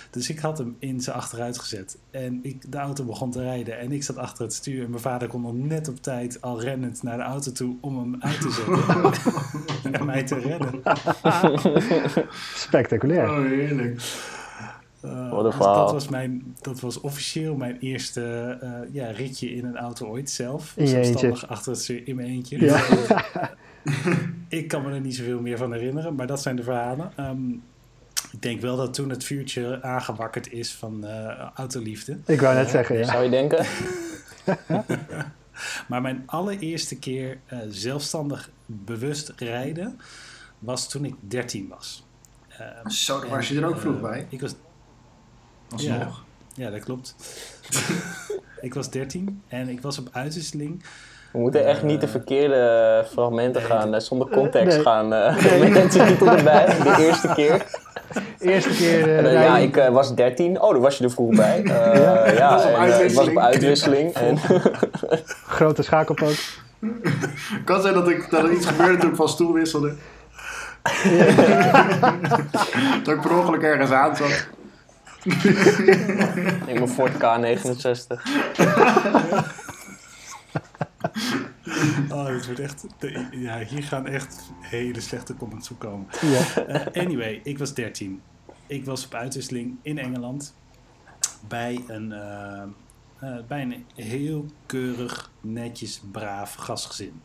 [0.09, 1.97] Dus ik had hem in zijn achteruit gezet.
[2.11, 4.83] En ik, de auto begon te rijden en ik zat achter het stuur.
[4.83, 7.97] En mijn vader kon nog net op tijd al rennend naar de auto toe om
[7.97, 9.93] hem uit te zetten.
[9.99, 10.81] en mij te redden.
[12.55, 13.29] Spectaculair.
[13.29, 14.01] Oh, heerlijk.
[15.05, 15.83] Uh, Wat een dus verhaal.
[15.83, 20.29] dat, was mijn, dat was officieel mijn eerste eh, ja, ritje in een auto ooit
[20.29, 20.73] zelf.
[20.75, 22.65] In je Zelfstandig achter het stuur in mijn eentje.
[22.65, 22.83] Ja.
[24.59, 27.11] ik kan me er niet zoveel meer van herinneren, maar dat zijn de verhalen.
[27.15, 27.51] Ehm,
[28.31, 32.17] ik denk wel dat toen het vuurtje aangewakkerd is van eh, autoliefde.
[32.25, 33.05] Ik wou net zeggen, ja.
[33.05, 33.65] Zou je denken?
[35.87, 39.99] Maar mijn allereerste keer eh, zelfstandig bewust rijden
[40.59, 42.05] was toen ik 13 was.
[42.47, 44.27] Ehm, Zo, was je er ook vroeg eh, bij.
[44.29, 44.55] Ik was
[45.71, 46.23] Alsnog.
[46.53, 47.15] Ja, dat klopt.
[48.62, 50.84] ik was 13 en ik was op uitwisseling.
[51.31, 54.86] We moeten echt niet de Eh, verkeerde fragmenten nee, gaan, eh, zonder context nee.
[54.86, 55.13] gaan.
[55.13, 57.65] eh met de titel erbij, de eerste keer.
[58.39, 60.62] Eerste keer eh, En, eh, ja, ik was 13.
[60.62, 61.63] Oh, daar was je er vroeg bij.
[61.71, 64.13] Eh, ja, was en, ik was op uitwisseling.
[64.13, 64.38] En,
[65.47, 66.60] grote schakelpoot.
[66.79, 69.93] Het kan zijn dat, ik, dat er iets gebeurde toen ik van stoel wisselde.
[73.03, 74.47] dat ik per ongeluk ergens aan zat.
[76.71, 78.21] Ik ben Ford K69.
[82.12, 82.86] Oh, dit wordt echt...
[82.99, 86.07] de- ja, hier gaan echt hele slechte comments op komen.
[86.21, 86.65] Ja.
[86.65, 88.21] Eh, anyway, ik was 13.
[88.67, 90.55] Ik was op uitwisseling in Engeland
[91.47, 92.62] bij een, eh,
[93.19, 97.21] eh, bij een heel keurig, netjes, braaf gastgezin.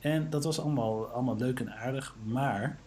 [0.00, 2.78] En dat was allemaal, allemaal leuk en aardig, maar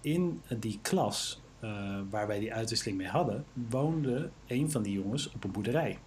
[0.00, 5.32] in die klas eh, waar wij die uitwisseling mee hadden, woonde een van die jongens
[5.32, 5.98] op een boerderij.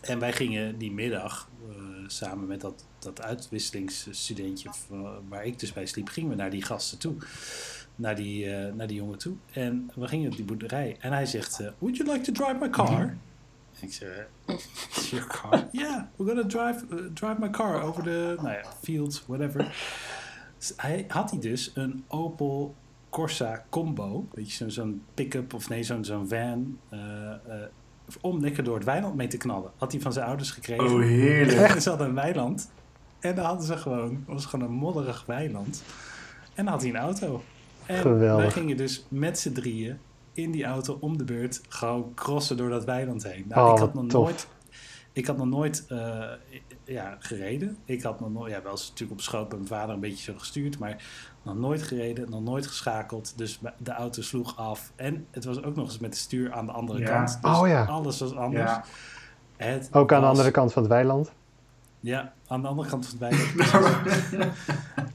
[0.00, 5.72] En wij gingen die middag eh, samen met dat, dat uitwisselingsstudentje eh, waar ik dus
[5.72, 7.14] bij sliep, gingen we naar die gasten toe.
[7.96, 9.34] Naar die, naar die jongen toe.
[9.52, 10.96] En we gingen op die boerderij.
[11.00, 13.00] En hij zegt, would you like to drive my car?
[13.00, 13.18] En
[13.80, 15.68] ik zeg, "It's your car?
[15.72, 19.74] Yeah, we're gonna drive, drive my car over the nou ja, fields, whatever.
[20.58, 22.74] Dus hij had hij dus een Opel
[23.10, 24.26] Corsa Combo.
[24.32, 26.78] Weet je, zo- zo'n pick-up of nee, zo'n zo'n van.
[26.88, 27.38] eh, eh,
[28.20, 29.70] om lekker door het weiland mee te knallen.
[29.76, 30.84] Had hij van zijn ouders gekregen.
[30.84, 31.58] Oh, heerlijk.
[31.74, 32.70] En ze hadden een weiland.
[33.20, 35.82] En dan hadden ze gewoon, het was gewoon een modderig weiland.
[36.54, 37.42] En dan had hij een auto.
[37.86, 38.42] En Geweldig.
[38.44, 39.98] wij gingen dus met z'n drieën
[40.32, 43.44] in die auto om de beurt gewoon crossen door dat weiland heen.
[43.48, 44.22] Nou, Oh, ik had nog tof.
[44.22, 44.48] nooit,
[45.12, 46.24] ik had nog nooit eh,
[46.92, 47.76] ja, gereden.
[47.84, 50.32] Ik had nog nooit, ja, wel eens natuurlijk op schoot bij mijn vader een beetje
[50.32, 51.02] zo gestuurd, maar
[51.42, 53.32] nog nooit gereden, nog nooit geschakeld.
[53.38, 54.92] Dus de auto sloeg af.
[54.96, 57.06] En het was ook nog eens met het stuur aan de andere Ja.
[57.06, 57.38] kant.
[57.42, 57.84] Dus Oh ja.
[57.84, 58.70] alles was anders.
[58.70, 58.84] Ja.
[59.56, 61.32] Het Ook aan de andere kant van het weiland.
[62.00, 64.52] ja, aan de andere kant van het weiland.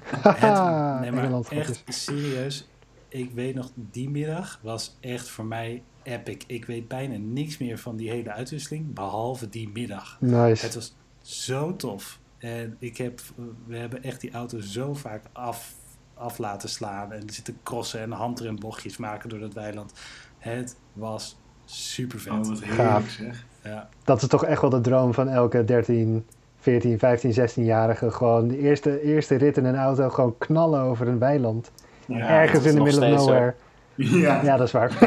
[0.05, 0.41] Het,
[1.01, 2.03] nee, maar Engeland echt grapjes.
[2.03, 2.67] serieus.
[3.07, 6.37] Ik weet nog, die middag was echt voor mij epic.
[6.47, 10.17] Ik weet bijna niks meer van die hele uitwisseling, behalve die middag.
[10.19, 10.65] Nice.
[10.65, 12.19] Het was zo tof.
[12.37, 13.19] En ik heb,
[13.67, 15.73] we hebben echt die auto zo vaak af,
[16.13, 17.11] af laten slaan.
[17.11, 19.93] En zitten crossen en handrembochtjes maken door dat weiland.
[20.37, 22.33] Het was super vet.
[22.33, 22.77] Oh, wat Gaaf.
[22.77, 23.45] heerlijk zeg.
[23.63, 23.89] ja.
[24.03, 26.25] Dat is toch echt wel de droom van elke 13,
[26.59, 28.11] 14, 15, 16-jarige.
[28.11, 31.71] Gewoon de eerste, eerste rit in een auto, gewoon knallen over een weiland.
[32.07, 33.55] Ja, Ergens in de middle of nowhere.
[33.95, 34.91] Ja, Ja, dat is waar.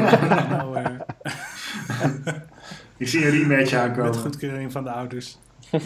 [2.97, 4.15] Ik zie een rematch met aankomen.
[4.15, 5.39] goedkeuring van de ouders.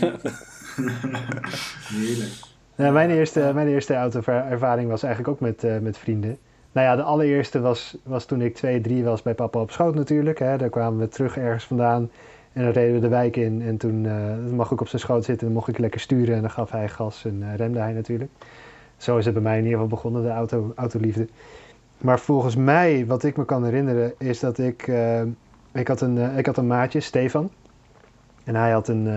[1.93, 2.51] Heerlijk.
[2.75, 6.37] Ja, mijn eerste, mijn eerste autoervaring was eigenlijk ook met, eh, met vrienden.
[6.71, 9.95] Nou ja, de allereerste was, was toen ik 2, 3 was bij papa op schoot
[9.95, 10.39] natuurlijk.
[10.39, 10.57] Hè.
[10.57, 12.09] Daar kwamen we terug ergens vandaan.
[12.53, 13.61] En dan reden we de wijk in.
[13.61, 14.03] En toen
[14.45, 15.47] toen mag ik op zijn schoot zitten.
[15.47, 16.35] En mocht ik lekker sturen.
[16.35, 18.31] En dan gaf hij gas en eh, remde hij natuurlijk.
[18.97, 21.27] Zo is het bij mij in ieder geval begonnen, de auto, autoliefde.
[21.97, 24.91] Maar volgens mij, wat ik me kan herinneren, is dat ik...
[25.71, 27.51] ik, had een, ik had een maatje, Stefan.
[28.43, 29.07] En hij had een...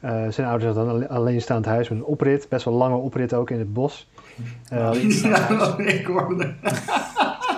[0.00, 2.46] eh, zijn ouders hadden een alle- alleenstaand huis met een oprit.
[2.48, 4.08] Best wel lange oprit ook in het bos.
[4.68, 6.52] Eh, Ja, ik hoorde.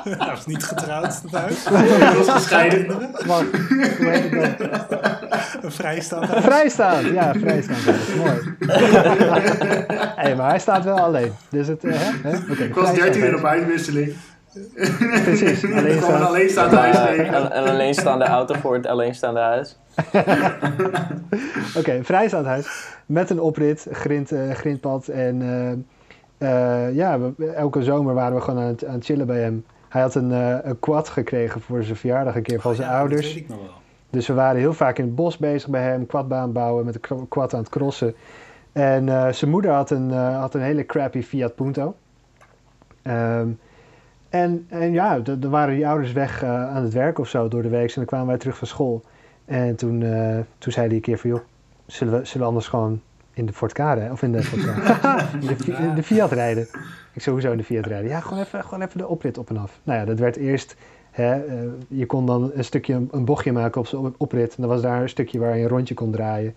[0.00, 1.64] Hij was niet getrouwd, dat huis.
[1.68, 2.86] Hij was gescheiden.
[3.26, 3.44] maar,
[3.98, 4.98] hoe heet het dan?
[5.64, 6.44] Een vrijstaand huis.
[6.44, 7.84] Vrijstaand, ja, vrijstaand.
[7.84, 8.54] Dat is mooi.
[10.16, 11.32] hey, maar hij staat wel alleen.
[11.48, 12.28] Dus het, eh, hè?
[12.30, 12.36] hè?
[12.50, 13.40] Oké, Ik was vrijstaand 13 en huis.
[13.40, 14.12] op uitwisseling.
[15.24, 17.34] Precies, een huis tegen.
[17.34, 19.78] een, een alleenstaande auto voor het alleenstaande huis.
[21.78, 22.94] Oké, vrijstaand huis.
[23.06, 25.08] Met een oprit, grind, eh, grindpad.
[25.08, 25.42] En
[26.38, 29.40] eh, eh, ja, we- elke zomer waren we gewoon aan het, aan het chillen bij
[29.40, 29.64] hem.
[29.88, 32.92] Hij had een, eh, een quad gekregen voor zijn verjaardag een keer van zijn Ja,
[32.92, 33.26] Dat ouders.
[33.34, 33.70] weet ik nog wel.
[34.10, 37.00] Dus we waren heel vaak in het bos bezig bij hem, quadbaan bouwen, met de
[37.00, 38.14] kro- quad aan het crossen.
[38.72, 41.94] En eh, zijn moeder had een, eh, had een hele crappy Fiat Punto.
[43.02, 43.48] Ehm,
[44.30, 47.62] en, en ja, dan waren die ouders weg eh, aan het werk of zo door
[47.62, 47.88] de week.
[47.88, 49.02] En dan kwamen wij terug van school.
[49.44, 51.40] En toen, eh, toen zei hij een keer van, joh,
[51.86, 53.00] zullen we, zullen we anders gewoon
[53.32, 54.12] in de Ford K rijden?
[54.12, 54.66] Of in de, Ford K?
[55.40, 56.62] in, de, Fi- in de Fiat rijden.
[57.12, 58.10] Ik zei, hoezo in de Fiat rijden?
[58.10, 59.80] Ja, gewoon even, gewoon even de oprit op en af.
[59.82, 60.76] Nou ja, dat werd eerst...
[61.10, 61.56] Hè, eh,
[61.88, 64.48] je kon dan een stukje, een bochtje maken op op- oprit.
[64.48, 66.54] En dan was daar een stukje waar je een rondje kon draaien.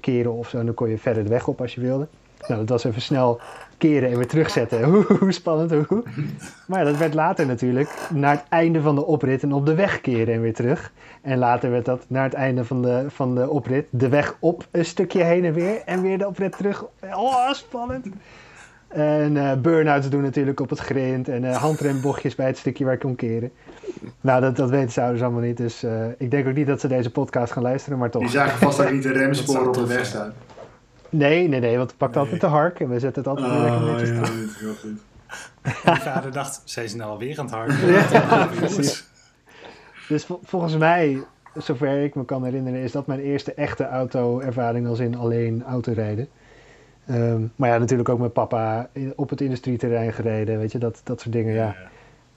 [0.00, 0.58] keren of zo.
[0.58, 2.06] En dan kon je verder de weg op als je wilde.
[2.48, 3.40] Nou, dat was even snel
[3.78, 4.84] keren en weer terugzetten.
[4.84, 5.86] Hoe, hoe spannend.
[5.88, 6.02] Hoe.
[6.66, 9.74] Maar ja, dat werd later natuurlijk naar het einde van de oprit en op de
[9.74, 10.92] weg keren en weer terug.
[11.22, 14.66] En later werd dat naar het einde van de, van de oprit de weg op
[14.70, 15.82] een stukje heen en weer.
[15.84, 16.84] En weer de oprit terug.
[17.14, 18.06] Oh, spannend.
[18.88, 21.28] En eh burn-outs doen natuurlijk op het grind.
[21.28, 23.50] En eh handrembochtjes bij het stukje waar ik kon keren.
[24.20, 25.56] Nou, dat, dat weten ze ouders allemaal niet.
[25.56, 28.30] Dus eh, ik denk ook niet dat ze deze podcast gaan luisteren, maar Die toch.
[28.30, 30.32] zagen vast ook niet de remsporen op de weg staan.
[31.16, 32.22] Nee, nee, nee, want het pakt Nee.
[32.22, 32.80] altijd de hark.
[32.80, 34.60] En we zetten het altijd weer lekker Oh, netjes ja, terug.
[34.60, 35.00] heel goed.
[35.84, 37.92] Mijn vader dacht, zij zijn nou alweer aan het harken.
[37.92, 39.04] Ja, precies.
[40.08, 41.18] Dus vol- volgens mij,
[41.54, 46.28] zover ik me kan herinneren, is dat mijn eerste echte auto-ervaring als in alleen autorijden.
[47.06, 50.58] Ehm, maar ja, natuurlijk ook met papa in- op het industrieterrein gereden.
[50.58, 51.54] Weet je, dat, dat soort dingen.
[51.54, 51.74] Ja.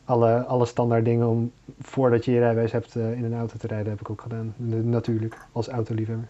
[0.06, 3.68] Alle, alle standaard dingen om voordat je je rijbewijs hebt eh, in een auto te
[3.68, 4.54] rijden, heb ik ook gedaan.
[4.84, 6.28] Natuurlijk, als autoliefhebber.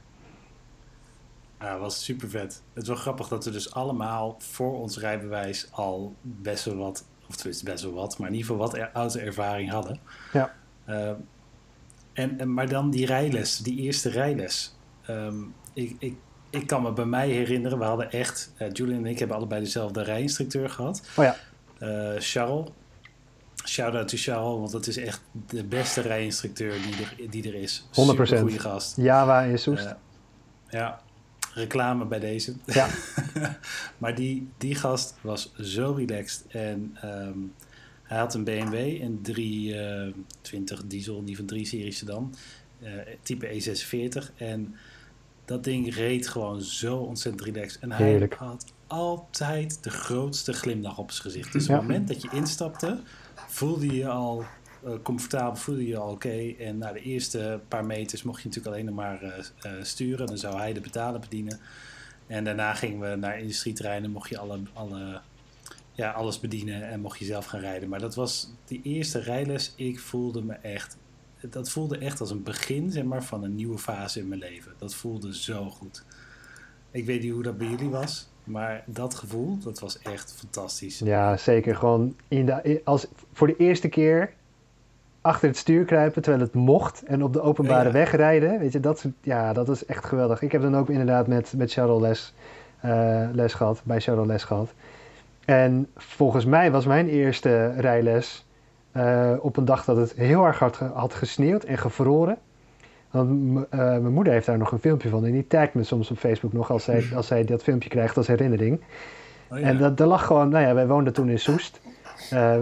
[1.59, 2.61] Ja, was super vet.
[2.73, 7.05] Het is wel grappig dat we dus allemaal voor ons rijbewijs al best wel wat,
[7.29, 9.99] of tenminste best wel wat, maar in ieder geval wat er- auto-ervaring hadden.
[10.33, 10.53] Ja.
[10.85, 11.09] Eh,
[12.13, 14.75] en, en, maar dan die rijles, die eerste rijles.
[15.05, 15.35] Ehm,
[15.73, 16.15] ik, ik,
[16.49, 19.61] ik kan me bij mij herinneren, we hadden echt, eh, Julian en ik hebben allebei
[19.63, 21.01] dezelfde rijinstructeur gehad.
[21.17, 21.35] Oh ja.
[21.79, 22.69] Eh, Charles.
[23.65, 26.95] Shout out to Charles, want dat is echt de beste rijinstructeur die
[27.25, 27.87] er, die er is.
[27.91, 28.39] 100%.
[28.39, 28.95] goede gast.
[28.97, 29.95] Java in Soest.
[30.69, 31.01] Ja,
[31.59, 32.53] reclame bij deze.
[32.65, 32.87] Ja.
[33.97, 36.45] maar die, die gast was zo relaxed.
[36.47, 37.37] En ehm,
[38.03, 42.33] hij had een BMW, een 320 diesel, die van 3 serie sedan.
[42.81, 42.91] eh
[43.23, 44.35] type E46.
[44.37, 44.75] En
[45.45, 47.81] dat ding reed gewoon zo ontzettend relaxed.
[47.81, 48.33] En hij Heerlijk.
[48.33, 51.51] had altijd de grootste glimlach op zijn gezicht.
[51.53, 51.75] Dus op Ja.
[51.75, 52.99] het moment dat je instapte,
[53.47, 54.43] voelde je al
[54.83, 56.53] eh, comfortabel, voelde je al oké.
[56.59, 60.27] En na de eerste paar meters mocht je natuurlijk alleen nog maar eh, sturen.
[60.27, 61.59] Dan zou hij de betalen bedienen.
[62.27, 65.21] En daarna gingen we naar industrieterreinen, mocht je alle, alle,
[65.91, 67.89] ja, alles bedienen en mocht je zelf gaan rijden.
[67.89, 69.73] Maar dat was die eerste rijles.
[69.75, 70.97] Ik voelde me echt,
[71.49, 74.73] dat voelde echt als een begin zeg maar, van een nieuwe fase in mijn leven.
[74.77, 76.03] Dat voelde zo goed.
[76.91, 80.99] Ik weet niet hoe dat bij jullie was, maar dat gevoel, dat was echt fantastisch.
[80.99, 81.75] Ja, zeker.
[81.75, 84.33] Gewoon in de, als, voor de eerste keer
[85.29, 87.91] achter het stuur kruipen terwijl het mocht en op de openbare Ja.
[87.91, 88.59] weg rijden.
[88.59, 90.41] Weet je, dat, ja, dat is echt geweldig.
[90.41, 92.33] Ik heb dan ook inderdaad met, met Charles les,
[92.79, 94.73] eh, les gehad, bij Charles les gehad.
[95.45, 98.45] En volgens mij was mijn eerste rijles
[98.91, 102.37] eh, op een dag dat het heel erg hard had gesneeuwd en gevroren.
[103.11, 103.29] Want
[103.69, 106.17] eh, mijn moeder heeft daar nog een filmpje van en die tagt me soms op
[106.17, 108.81] Facebook nog als zij, als zij dat filmpje krijgt als herinnering.
[109.51, 109.65] Oh ja.
[109.65, 111.81] En dat, er lag gewoon, nou ja, wij woonden toen in Soest.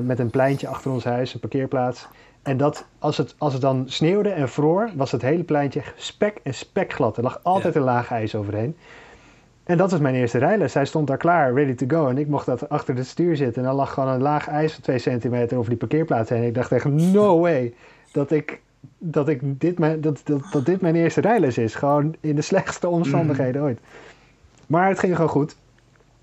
[0.04, 2.08] met een pleintje achter ons huis, een parkeerplaats.
[2.42, 6.38] En dat, als het, als het dan sneeuwde en vroor, was het hele pleintje spek
[6.44, 7.18] en spekglad.
[7.18, 8.76] Er lag altijd een laag ijs overheen.
[9.64, 10.74] En dat was mijn eerste rijles.
[10.74, 12.08] Hij stond daar klaar, ready to go.
[12.08, 13.62] En ik mocht dat achter het stuur zitten.
[13.62, 16.42] En dan lag gewoon een laag ijs van twee centimeter over die parkeerplaats heen.
[16.42, 17.74] En ik dacht echt, no way
[18.12, 18.62] dat ik,
[18.98, 21.76] dat ik dit, mijn, dat, dat, dat dit mijn eerste rijles is.
[21.76, 23.80] Gewoon in de slechtste omstandigheden ooit.
[24.68, 25.56] Maar het ging gewoon goed.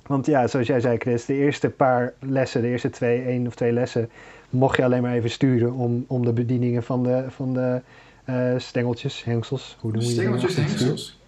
[0.07, 3.55] Want ja, zoals jij zei Chris, de eerste paar lessen, de eerste twee, één of
[3.55, 4.11] twee lessen,
[4.55, 7.81] mocht je alleen maar even sturen om, om de bedieningen van de, van de
[8.25, 10.65] eh, stengeltjes, hengsels, hoe noem je Stengeltjes stuur?
[10.65, 11.19] hengsels.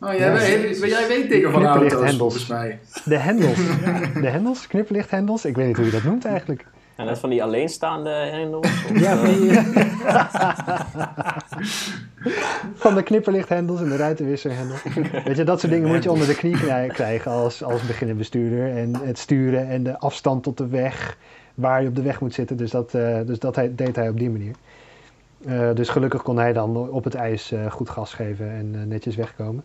[0.00, 2.16] Oh, jij, Ja, weet, jij weet dingen van auto's, hendels.
[2.18, 2.78] volgens mij.
[3.04, 3.56] De hendels.
[4.22, 5.44] De hendels, knipperlichthendels.
[5.44, 6.66] Ik weet niet hoe je dat noemt eigenlijk.
[6.96, 8.66] En net van die alleenstaande hendels.
[8.90, 9.50] of, Ja, eh, van, die,
[12.84, 14.76] van de knipperlichthendels en de ruitenwisserhendel.
[15.24, 16.56] Weet je, dat soort dingen moet je onder de knie
[16.88, 18.76] krijgen als, als beginnende bestuurder.
[18.76, 21.16] En het sturen en de afstand tot de weg,
[21.58, 22.56] waar je op de weg moet zitten.
[22.56, 24.54] Dus dat, eh, dus dat hij, deed hij op die manier.
[25.44, 29.16] Eh, dus gelukkig kon hij dan op het ijs eh, goed gas geven en netjes
[29.16, 29.64] wegkomen.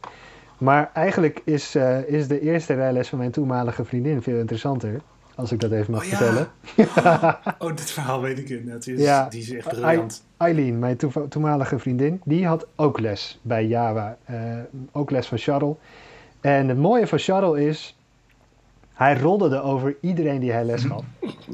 [0.58, 1.75] Maar eigenlijk is,
[2.06, 5.01] is de eerste rijles van mijn toenmalige vriendin veel interessanter.
[5.36, 6.17] Als ik dat even mag Oh ja.
[6.17, 6.47] vertellen.
[7.60, 8.84] Oh, dit verhaal weet ik inderdaad.
[8.84, 9.27] Die is, Ja.
[9.29, 10.25] die is echt briljant.
[10.38, 10.97] Eileen, mijn
[11.29, 14.17] toenmalige vriendin, die had ook les bij Java.
[14.91, 15.75] ook les van Charles.
[16.41, 17.97] En het mooie van Charles is,
[18.93, 21.03] hij rodderde over iedereen die hij les gaf.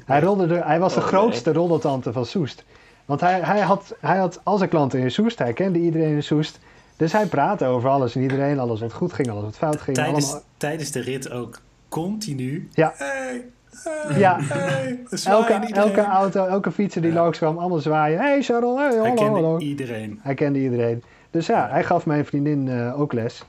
[0.05, 2.63] hij, rodderde, hij was de Oh, grootste roddeltante van Soest.
[3.05, 6.23] Want hij, hij, had, hij had al zijn klanten in Soest, hij kende iedereen in
[6.23, 6.59] Soest.
[6.97, 9.97] Dus hij praatte over alles en iedereen, alles wat goed ging, alles wat fout ging.
[9.97, 12.69] Tijdens, allemaal- tijdens de rit ook continu.
[12.73, 12.93] Ja.
[12.95, 13.45] Hey,
[13.83, 14.37] hey, Ja.
[14.41, 14.99] hey.
[15.25, 17.21] Elke, elke auto, elke fietser die Ja.
[17.21, 18.19] langs kwam, allemaal zwaaien.
[18.19, 19.57] Hey Charles, hey, Hij hallo, kende hallo.
[19.57, 20.19] iedereen.
[20.23, 21.03] Hij kende iedereen.
[21.31, 23.43] Dus ja, hij gaf mijn vriendin eh, ook les.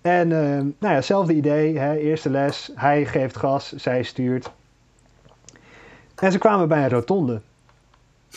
[0.00, 1.78] En eh, nou ja, hetzelfde idee.
[1.78, 4.50] Hè, eerste les, hij geeft gas, zij stuurt.
[6.14, 7.40] En ze kwamen bij een rotonde.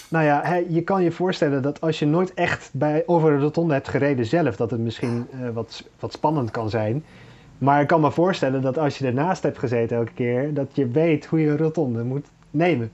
[0.10, 3.42] Nou ja, hè, je kan je voorstellen dat als je nooit echt bij, over een
[3.42, 7.04] rotonde hebt gereden zelf, dat het misschien eh, wat, wat spannend kan zijn.
[7.58, 10.88] Maar ik kan me voorstellen dat als je ernaast hebt gezeten elke keer, dat je
[10.88, 12.92] weet hoe je een rotonde moet nemen.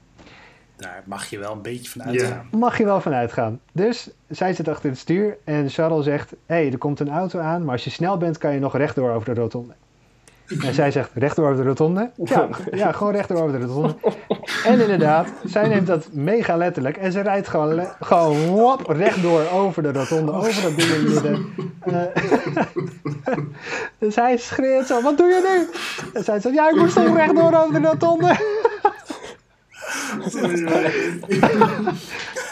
[0.79, 2.21] Daar mag je wel een beetje van Ja.
[2.21, 2.47] uitgaan.
[2.51, 3.59] Mag je wel van uitgaan.
[3.71, 7.39] Dus zij zit achter het stuur en Charles zegt: Hé, hey, er komt een auto
[7.39, 9.73] aan, maar als je snel bent, kan je nog rechtdoor over de rotonde.
[10.65, 12.09] En zij zegt: Rechtdoor over de rotonde?
[12.23, 13.95] Ja, ja gewoon rechtdoor over de rotonde.
[14.65, 19.49] En inderdaad, zij neemt dat mega letterlijk en ze rijdt gewoon, le- gewoon wop, rechtdoor
[19.53, 21.45] over de rotonde, over dat ding in midden.
[21.79, 22.01] Eh,
[23.99, 25.79] dus hij schreeuwt zo: Wat doe je nu?
[26.13, 28.35] En zij zegt: Ja, ik moest toch rechtdoor over de rotonde.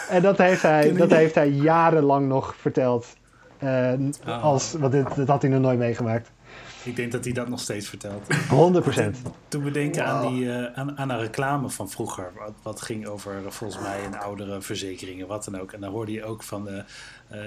[0.08, 3.06] En dat heeft hij, dat heeft hij jarenlang nog verteld.
[3.58, 3.92] Eh,
[4.26, 4.42] Oh.
[4.44, 6.30] als, want dit, dat had hij nog nooit meegemaakt.
[6.82, 8.26] Ik denk dat hij dat nog steeds vertelt.
[8.48, 9.22] 100%.
[9.48, 13.06] Toen we denken aan, die, eh, aan, aan een reclame van vroeger, wat, wat ging
[13.06, 15.72] over eh, volgens mij een oudere verzekeringen, wat dan ook.
[15.72, 16.68] En dan hoorde je ook van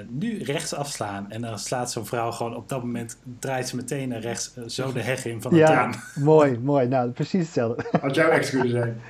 [0.10, 1.26] nu rechts afslaan.
[1.30, 4.92] En dan slaat zo'n vrouw gewoon op dat moment, draait ze meteen naar rechts, zo
[4.94, 5.96] de heg in van de Ja, tuin.
[6.16, 6.88] mooi, mooi.
[6.88, 7.84] Nou, precies hetzelfde.
[8.02, 9.02] Had jouw ex kunnen zijn.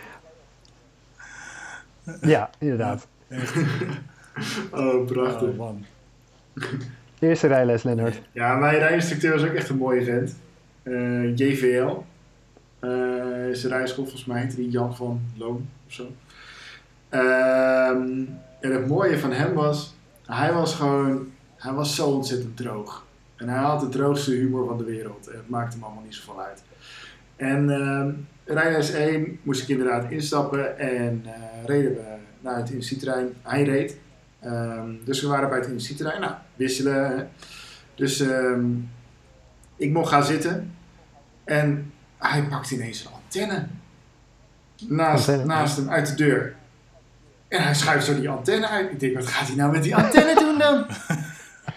[2.22, 3.08] Ja, inderdaad.
[4.72, 5.50] Oh, prachtig.
[5.50, 5.86] Oh man.
[7.20, 8.22] Eerste rijles, Lennart.
[8.32, 10.36] Ja, mijn rijinstructeur was ook echt een mooie vent.
[10.84, 11.98] Eh, JVL.
[12.80, 16.12] Eh is de rijschool volgens mij, heette die Jan van Loon of zo.
[17.10, 18.24] Ehm,
[18.60, 19.96] en het mooie van hem was,
[20.26, 23.06] hij was gewoon, hij was zo ontzettend droog.
[23.36, 25.28] En hij had de droogste humor van de wereld.
[25.28, 26.64] En het maakte hem allemaal niet zoveel uit.
[27.36, 28.10] En ehm
[28.54, 31.32] rijles 1 moest ik inderdaad instappen en eh,
[31.66, 32.02] reden we
[32.40, 33.34] naar het industrieterrein.
[33.42, 33.98] Hij reed.
[34.40, 36.22] Ehm, dus we waren bij het industrieterrein.
[36.22, 37.18] Nou, wisselen.
[37.18, 37.24] hè.
[37.96, 38.66] Dus ehm,
[39.76, 40.74] ik mocht gaan zitten.
[41.44, 43.68] En hij pakt ineens een antenne.
[44.88, 45.54] Naast, Antenne?
[45.54, 46.56] naast hem uit de deur.
[47.48, 48.92] En hij schuift zo die antenne uit.
[48.92, 50.86] Ik denk, wat gaat hij nou met die antenne doen dan?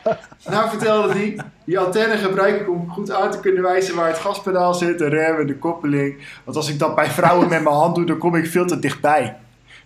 [0.50, 4.18] nou vertelde hij, die antenne gebruik ik om goed aan te kunnen wijzen waar het
[4.18, 6.16] gaspedaal zit, de rem en de koppeling.
[6.44, 8.78] Want als ik dat bij vrouwen met mijn hand doe, dan kom ik veel te
[8.78, 9.36] dichtbij.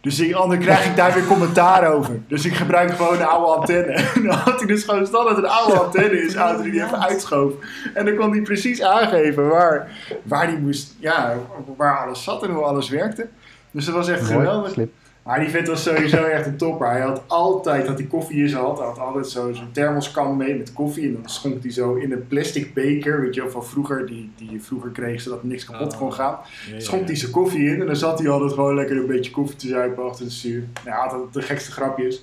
[0.00, 2.20] Dus ik, anders krijg ik daar weer commentaar over.
[2.28, 3.92] Dus ik gebruik gewoon een oude antenne.
[4.14, 6.86] En dan had hij dus gewoon standaard een oude antenne in zijn auto die hij
[6.86, 7.52] even uitschoof.
[7.94, 9.90] En dan kon hij precies aangeven waar,
[10.22, 11.34] waar, die moest, ja,
[11.76, 13.28] waar alles zat en hoe alles werkte.
[13.70, 14.72] Dus dat was echt Mooi, geweldig.
[14.72, 14.92] slip.
[15.28, 16.90] Maar die vent was sowieso echt een topper.
[16.90, 18.78] Hij had altijd had hij koffie in zijn hand.
[18.78, 21.06] Hij had altijd zo- zo'n thermoskan mee met koffie.
[21.06, 23.20] En dan schonk hij zo in een plastic beker.
[23.20, 24.06] Weet je wel, van vroeger.
[24.06, 25.98] Die, die je vroeger kreeg zodat niks kapot Oh.
[25.98, 26.38] kon gaan.
[26.78, 27.80] Schonk hij zijn koffie in.
[27.80, 30.60] En dan zat hij altijd gewoon lekker een beetje koffie te zuipen achter het stuur.
[30.84, 32.22] Nou, hij had altijd de gekste grapjes.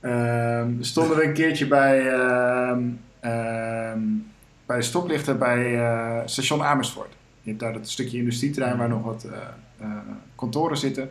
[0.00, 2.82] Ehm stonden we een keertje bij, ehm,
[3.20, 4.00] ehm,
[4.66, 7.12] bij de stoplichten bij eh, station Amersfoort.
[7.42, 9.26] Je hebt daar dat stukje industrieterrein waar nog wat
[9.80, 9.86] eh,
[10.36, 11.10] kantoren zitten.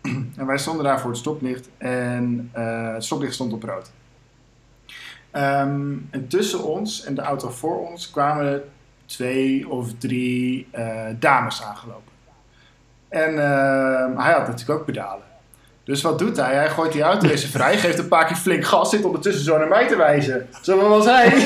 [0.36, 3.90] En wij stonden daar voor het stoplicht en eh, het stoplicht stond op rood.
[5.30, 8.62] Ehm, en tussen ons en de auto voor ons kwamen
[9.06, 12.12] twee of drie eh, dames aangelopen.
[13.08, 15.28] En ehm, hij had natuurlijk ook pedalen.
[15.84, 16.54] Dus wat doet hij?
[16.54, 19.58] Hij gooit die auto eens vrij, geeft een paar keer flink gas, zit ondertussen zo
[19.58, 20.48] naar mij te wijzen.
[20.62, 21.26] Zo was hij.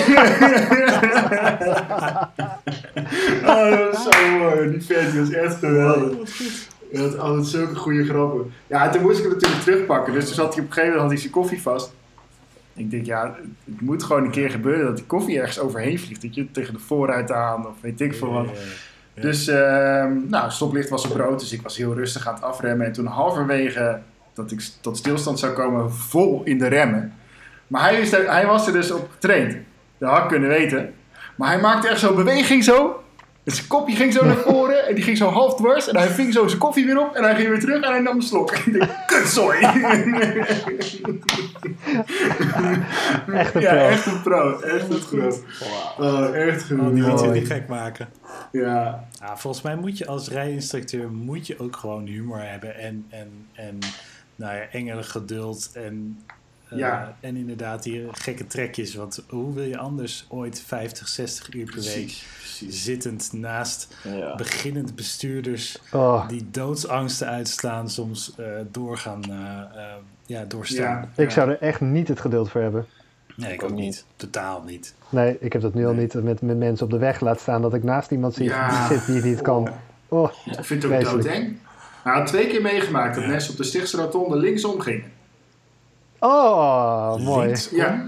[3.44, 4.70] oh, dat was zo mooi.
[4.70, 6.30] Die vent was echt geweldig.
[6.94, 8.52] Hij had altijd zulke goede grappen.
[8.66, 10.12] Ja, en toen moest ik hem natuurlijk terugpakken.
[10.12, 11.92] Dus toen zat hij op een gegeven moment had hij zijn koffie vast.
[12.74, 16.22] Ik denk, ja, het moet gewoon een keer gebeuren dat die koffie ergens overheen vliegt.
[16.22, 18.46] Dat je tegen de voorruit aan of weet ik veel wat.
[19.14, 19.22] Ja.
[19.22, 22.86] Dus, ehm nou, stoplicht was op rood, dus ik was heel rustig aan het afremmen.
[22.86, 24.00] En toen halverwege
[24.34, 27.12] dat ik tot stilstand zou komen, vol in de remmen.
[27.66, 29.56] Maar hij, is er, hij was er dus op getraind.
[29.98, 30.94] Dat had ik kunnen weten.
[31.36, 33.03] Maar hij maakte echt zo'n beweging zo.
[33.44, 35.88] Dus zijn kopje ging zo naar voren en die ging zo half dwars.
[35.88, 38.00] En hij ving zo zijn koffie weer op en hij ging weer terug en hij
[38.00, 38.56] nam een slok.
[38.56, 39.58] Ik kutzooi.
[43.32, 43.88] Echt een ja, pro.
[43.88, 44.60] echt een pro.
[44.60, 45.38] Echt een pro.
[45.98, 48.08] Oh, echt Oh, die moet je niet gek maken.
[48.52, 53.06] Ja, Ja, volgens mij moet je als rijinstructeur moet je ook gewoon humor hebben en,
[53.08, 53.78] en, en
[54.36, 56.20] nou ja, engere geduld en,
[56.68, 57.16] eh, Ja.
[57.20, 58.94] en inderdaad die gekke trekjes.
[58.94, 62.22] Want hoe wil je anders ooit 50, 60 uur per week
[62.58, 62.84] precies.
[62.84, 64.34] zittend naast Ja.
[64.34, 69.82] beginnend bestuurders Oh, die doodsangsten uitslaan, soms eh, doorgaan, eh,
[70.26, 71.10] ja, doorstaan.
[71.16, 72.86] Ja, ik zou er echt niet het geduld voor hebben.
[73.36, 73.84] Nee, ik ook ook niet.
[73.84, 74.04] niet.
[74.16, 74.94] Totaal niet.
[75.08, 77.62] Nee, ik heb dat nu al niet met, met mensen op de weg laten staan
[77.62, 78.88] dat ik naast iemand zie Ja.
[78.88, 79.68] die zit die het niet kan.
[80.08, 81.56] Oh, Ik vind het ook doodeng.
[82.02, 83.30] Hij had twee keer meegemaakt dat Ja.
[83.30, 85.12] mensen op de Stichtse Rotonde linksom gingen.
[86.18, 87.46] oh mooi.
[87.46, 87.76] Linksom?
[87.76, 88.06] Ja.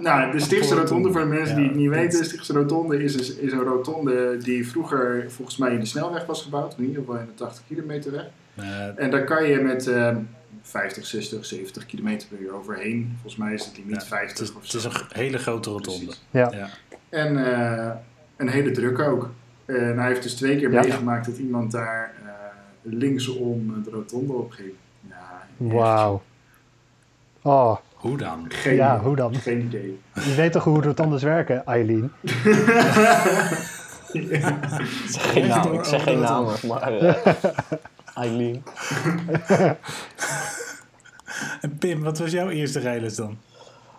[0.00, 3.14] Nou, de Stichtse Rotonde, voor de mensen die het niet weten, de Stichtse Rotonde is,
[3.14, 7.02] is, is een rotonde die vroeger volgens mij in de snelweg was gebouwd, in ieder
[7.02, 8.26] geval in de 80 kilometer weg.
[8.54, 10.16] Eh, En daar kan je met eh
[10.62, 13.10] 50, 60, 70 kilometer per uur overheen.
[13.20, 15.70] Volgens mij is het limiet Ja, 50 het, is, of het is een hele grote
[15.70, 16.12] rotonde.
[16.30, 16.50] Ja.
[16.52, 16.68] Ja.
[17.08, 17.90] En eh,
[18.36, 19.30] een hele druk ook.
[19.64, 20.80] En hij heeft dus twee keer Ja.
[20.80, 22.30] meegemaakt dat iemand daar eh,
[22.82, 24.70] linksom de rotonde op ging.
[25.08, 25.46] Ja.
[25.56, 26.22] Wauw.
[27.42, 28.44] Oh, Hoe dan?
[28.48, 29.34] Geen, ja, hoe dan?
[29.34, 30.00] Geen idee.
[30.14, 32.12] Je weet toch hoe rotondes werken, Eileen?
[34.12, 34.44] Ik
[35.08, 37.14] zeg geen naam, ik zeg geen namen, maar eh,
[38.14, 38.62] Eileen.
[41.60, 43.38] En Pim, wat was jouw eerste rijles dan?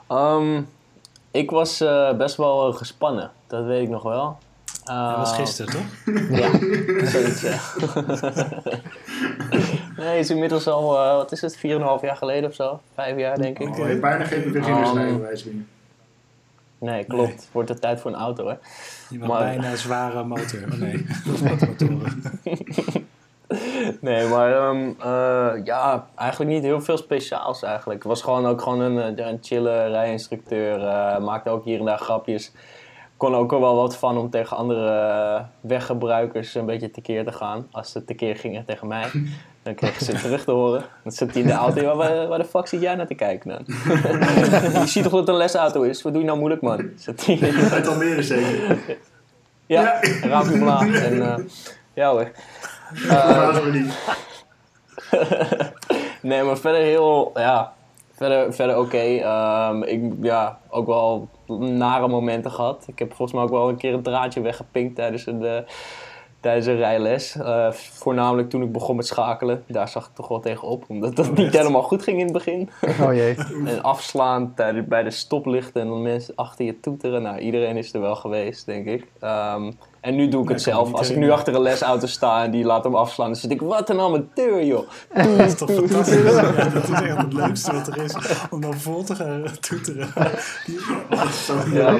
[0.07, 0.61] Ehm,
[1.31, 4.37] ik was eh, best wel eh, gespannen, dat weet ik nog wel.
[4.83, 6.15] Dat was gisteren, toch?
[6.39, 6.49] Ja,
[7.07, 7.59] zoiets, ja.
[9.97, 12.79] nee, is inmiddels al, eh, wat is het, 4,5 jaar geleden of zo?
[12.93, 13.69] Vijf jaar, denk ik.
[13.69, 16.91] Oh, je hebt bijna geen beginnersrijbewijs Um, meer.
[16.91, 17.49] Nee, klopt.
[17.51, 18.53] Wordt het tijd voor een auto, hè?
[19.09, 20.59] Je Maar- bijna een zware motor.
[20.71, 21.05] Oh nee,
[21.67, 22.21] motoren.
[24.01, 27.99] Nee, maar ehm, eh, ja, eigenlijk niet heel veel speciaals eigenlijk.
[27.99, 30.87] Het was gewoon ook gewoon een, eh, een chille rijinstructeur.
[30.87, 32.51] eh maakte ook hier en daar grapjes.
[33.17, 37.67] Kon ook wel wat van om tegen andere weggebruikers een beetje tekeer te gaan.
[37.71, 39.09] Als ze tekeer gingen tegen mij,
[39.63, 40.85] dan kregen ze terug te horen.
[41.03, 41.81] Dan zit hij in de auto.
[41.81, 43.63] "Ja, Waar, waar de fuck zit jij naar te kijken dan?
[44.81, 46.01] je ziet toch dat het een lesauto is?
[46.01, 46.89] Wat doe je nou moeilijk man?
[46.95, 47.39] Zit hij
[47.71, 48.97] Uit Almere zeker.
[49.65, 51.01] ja, een raampje omlaag.
[51.03, 51.37] En, eh,
[51.93, 52.31] ja hoor.
[53.71, 53.93] Niet.
[56.21, 57.73] nee, maar verder heel, ja,
[58.15, 58.97] verder, verder oké.
[58.97, 62.83] Ehm, ik, ja, ook wel nare momenten gehad.
[62.87, 65.57] Ik heb volgens mij ook wel een keer een draadje weggepinkt tijdens een, eh,
[66.43, 67.35] tijdens een rijles.
[67.35, 69.63] Eh, voornamelijk toen ik begon met schakelen.
[69.67, 72.69] Daar zag ik toch wel tegenop, omdat dat niet helemaal goed ging in het begin.
[73.01, 73.35] Oh jee.
[73.65, 77.21] En afslaan tijdens, bij de stoplichten en dan mensen achter je toeteren.
[77.21, 79.07] Nou, iedereen is er wel geweest, denk ik.
[79.19, 79.71] Ehm,
[80.01, 80.93] en nu doe ik het zelf.
[80.93, 83.61] Als ik nu achter een lesauto sta en die laat hem afslaan, dan zit ik,
[83.61, 84.87] wat een amateur, joh.
[85.13, 86.21] Dat is toch fantastisch?
[86.33, 88.15] Ja, dat is echt het leukste wat er is.
[88.49, 90.07] Om dan vol te gaan toeteren.
[91.73, 91.97] Ja,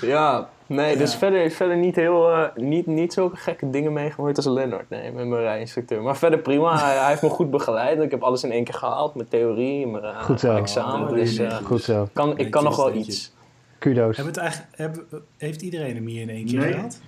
[0.00, 4.46] ja nee, dus verder, verder niet, heel, eh, niet, niet zulke gekke dingen meegemaakt als
[4.46, 6.02] Lennart, nee, met mijn rijinstructeur.
[6.02, 8.00] Maar verder prima, hij, hij heeft me goed begeleid.
[8.00, 10.48] Ik heb alles in één keer gehaald, mijn theorie, mijn, eh, Goed zo.
[10.48, 11.08] mijn examen.
[11.08, 11.56] Oh, Dus eh.
[11.56, 12.08] Goed zo.
[12.12, 13.32] kan, ik kan nog wel iets.
[13.78, 14.16] Kudo's.
[14.16, 15.06] Hebben het eigenlijk, hebben,
[15.36, 16.72] heeft iedereen hem hier in één keer Nee.
[16.72, 17.00] gehad?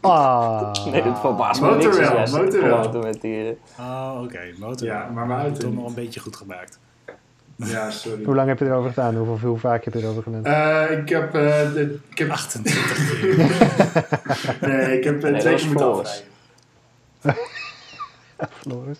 [0.00, 0.72] Ah.
[0.90, 1.84] Nee, dit verbaast me niks.
[1.86, 3.02] Motorwel, motorwel.
[3.02, 4.38] met die, eh, Oh, oké.
[4.58, 4.86] Motor.
[4.86, 6.78] Ja, maar mijn auto nog een beetje goed gemaakt.
[7.64, 8.24] Ja, sorry.
[8.24, 9.16] Hoe lang heb je erover gedaan?
[9.16, 10.44] Hoeveel, hoe vaak heb je erover gedaan?
[10.44, 13.36] Eh, ik heb, eh, de, ik heb, 28 keer.
[14.68, 16.24] nee, ik heb eh, Nee, twee dat keer moeten afrijden.
[18.60, 18.98] Floris.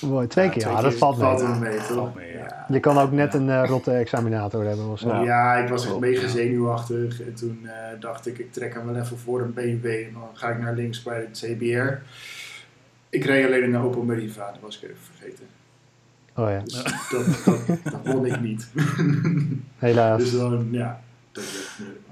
[0.00, 0.60] Mooi, twee Ja, keer.
[0.62, 1.48] twee Ja, dat keer valt Valt mee.
[1.50, 1.86] wel mee, toch?
[1.86, 2.66] Valt mee, ja.
[2.68, 5.14] Je kan ook net een eh, rotte examinator hebben of zo.
[5.24, 5.54] Ja.
[5.56, 7.22] Ik was echt mega zenuwachtig.
[7.22, 9.86] En toen eh, dacht ik, ik trek hem wel even voor een BMW.
[9.86, 11.92] En dan ga ik naar links bij het CBR.
[13.10, 15.44] Ik reed alleen in de Opel Meriva, dat was ik even vergeten.
[16.36, 18.70] Oh ja, Dus dat, dat, dat won ik niet.
[19.78, 20.18] helaas.
[20.20, 21.00] Dus dan, ja,
[21.32, 22.06] dat werd moeilijk.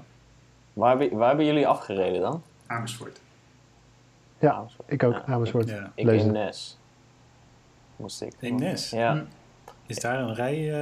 [0.73, 2.43] waar, hebben- waar hebben jullie afgereden dan?
[2.67, 3.19] Amersfoort.
[4.39, 4.91] Ja, Amersfoort.
[4.91, 5.13] ik ook.
[5.13, 5.69] Ja, Amersfoort.
[5.69, 5.91] Ja.
[5.95, 6.27] Ik Leuzen.
[6.27, 6.77] in Nes.
[7.95, 8.33] Moest ik.
[8.39, 8.89] Eemnes?
[8.89, 9.23] Ja.
[9.87, 10.73] Is daar een rij?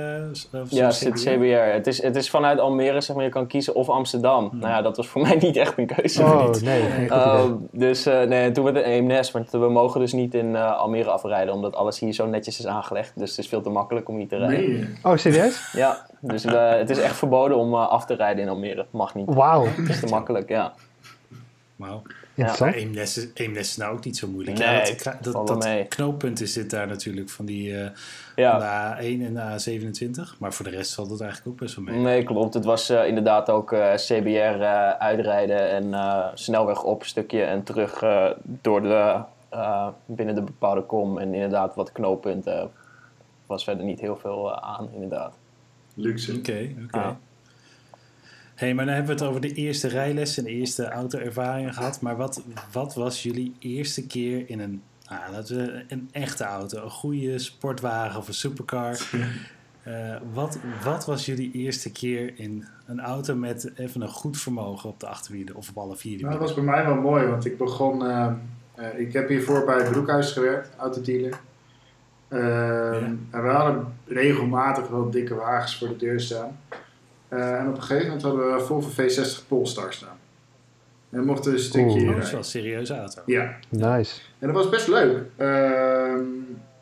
[0.52, 1.74] eh, of Ja, zit CBR.
[1.74, 4.48] Het is, het is vanuit Almere, zeg maar, je kan kiezen of Amsterdam.
[4.50, 4.60] Hmm.
[4.60, 6.24] Nou ja, dat was voor mij niet echt een keuze.
[6.24, 6.62] Oh niet.
[6.62, 7.58] nee, Uh, idee.
[7.72, 11.10] dus uh, nee, toen werd het Eemnes, want we mogen dus niet in uh, Almere
[11.10, 13.12] afrijden, omdat alles hier zo netjes is aangelegd.
[13.16, 14.70] Dus het is veel te makkelijk om hier te rijden.
[14.70, 15.72] Nee, Oh, serieus?
[15.74, 18.86] Ja, dus uh, het is echt verboden om uh, af te rijden in Almere.
[18.90, 19.34] Mag niet.
[19.34, 20.74] Wauw, Het is te makkelijk, ja.
[21.76, 22.02] Wauw.
[22.36, 22.74] Ja.
[22.74, 24.58] Eemnes is, Eemnes is nou ook niet zo moeilijk.
[24.58, 24.84] Nee, ja,
[25.22, 27.90] dat, dat, dat knooppunt is dit daar natuurlijk van die eh,
[28.36, 30.38] Ja, van de A1 en de A27.
[30.40, 32.00] Maar voor de rest valt het eigenlijk ook best wel mee.
[32.00, 32.54] nee, klopt.
[32.54, 37.44] Het was uh, inderdaad ook uh, CBR uh, uitrijden en uh, snelweg op een stukje
[37.44, 39.22] en terug uh, door de,
[39.54, 41.18] uh, binnen de bepaalde kom.
[41.18, 42.72] En inderdaad wat knooppunten
[43.46, 45.38] was verder niet heel veel uh, aan, inderdaad.
[45.94, 46.36] luxe.
[46.38, 46.98] Oké, oké.
[46.98, 47.18] Ja.
[48.64, 52.02] Hey, maar dan hebben we het over de eerste rijles en de eerste auto-ervaringen gehad.
[52.02, 56.84] Maar wat, wat was jullie eerste keer in een, nou, laten we, een echte auto?
[56.84, 59.10] Een goede sportwagen of een supercar?
[59.88, 64.90] Uh, wat, wat was jullie eerste keer in een auto met even een goed vermogen
[64.90, 67.46] op de achterwielen of op alle vier Nou, dat was bij mij wel mooi, want
[67.46, 68.04] ik begon...
[68.04, 68.32] Uh,
[68.80, 71.40] uh, ik heb hiervoor bij Broekhuis gewerkt, autodealer.
[72.30, 72.94] Uh, ja.
[73.32, 76.58] En we hadden regelmatig wel dikke wagens voor de deur staan.
[77.34, 80.18] Uh, en op een gegeven moment hadden we een Volvo V60 Polestar staan.
[81.10, 83.22] En we mochten een stukje Oeh, dat is wel een serieuze auto.
[83.26, 83.56] Ja.
[83.70, 84.22] Nice.
[84.40, 85.24] En dat was best leuk.
[85.38, 86.14] Uh,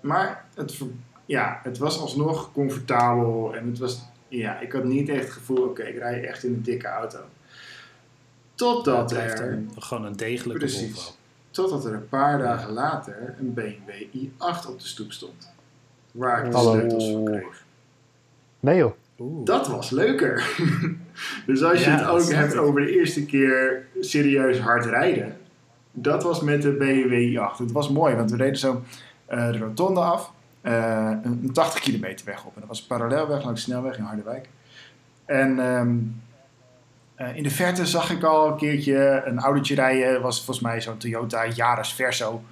[0.02, 0.80] maar het,
[1.26, 3.56] ja, het was alsnog comfortabel.
[3.56, 6.43] En het was, ja, ik had niet echt het gevoel, oké, okay, ik rij echt
[6.43, 7.20] in een dikke auto.
[8.56, 9.52] Totdat er...
[9.52, 11.12] Een, gewoon een degelijke precies, Volvo.
[11.52, 15.52] Totdat er een paar dagen later een BMW i8 op de stoep stond.
[16.12, 16.72] Waar ik de Hallo.
[16.72, 17.64] sleutels voor kreeg.
[18.60, 18.91] Nee joh.
[19.22, 19.45] Oeh.
[19.45, 20.49] Dat was leuker.
[21.45, 25.38] dus als je Ja, het ook hebt over de eerste keer serieus hard rijden.
[25.91, 27.57] Dat was met de BMW i8.
[27.57, 28.84] Het was mooi, want we reden zo
[29.32, 30.32] uh, de rotonde af.
[30.63, 32.53] Uh, een 80 kilometer weg op.
[32.53, 34.49] En dat was een parallelweg langs de snelweg in Harderwijk.
[35.26, 36.22] En um,
[37.17, 40.22] uh, in de verte zag ik al een keertje een autootje rijden.
[40.22, 42.43] was volgens mij zo'n Toyota Yaris Verso.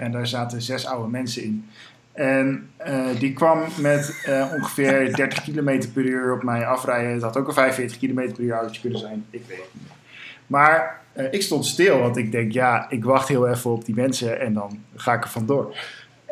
[0.00, 1.68] En daar zaten zes oude mensen in.
[2.12, 7.12] En uh, die kwam met uh, ongeveer 30 km per uur op mij afrijden.
[7.12, 9.24] Het had ook een 45 km per uur autootje kunnen zijn.
[9.30, 9.90] Ik weet het niet.
[10.46, 13.94] Maar uh, ik stond stil, want ik denk, ja, ik wacht heel even op die
[13.94, 15.74] mensen en dan ga ik er vandoor.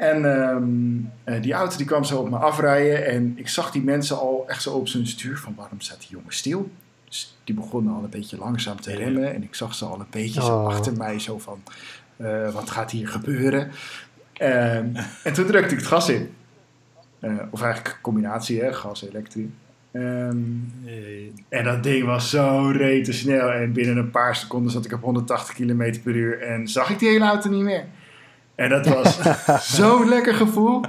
[0.01, 3.07] En ehm, eh, die auto die kwam zo op me afrijden.
[3.07, 5.39] En ik zag die mensen al echt zo op zijn stuur.
[5.39, 6.71] Van waarom staat die jongen stil?
[7.05, 9.35] Dus die begonnen al een beetje langzaam te remmen.
[9.35, 10.67] En ik zag ze al een beetje zo Oh.
[10.67, 11.19] achter mij.
[11.19, 11.63] Zo van,
[12.17, 13.71] eh, wat gaat hier gebeuren?
[14.41, 14.87] Ehm,
[15.25, 16.31] en toen drukte ik het gas in.
[17.21, 19.45] Eh, of eigenlijk een combinatie, hè, gas, elektrisch.
[19.93, 20.37] Ehm,
[20.85, 20.93] Eh,
[21.59, 23.51] en dat ding was zo rete snel.
[23.51, 26.41] En binnen een paar seconden zat ik op 180 km per uur.
[26.43, 27.85] En zag ik die hele auto niet meer.
[28.55, 29.21] En dat was
[29.77, 30.81] zo'n lekker gevoel.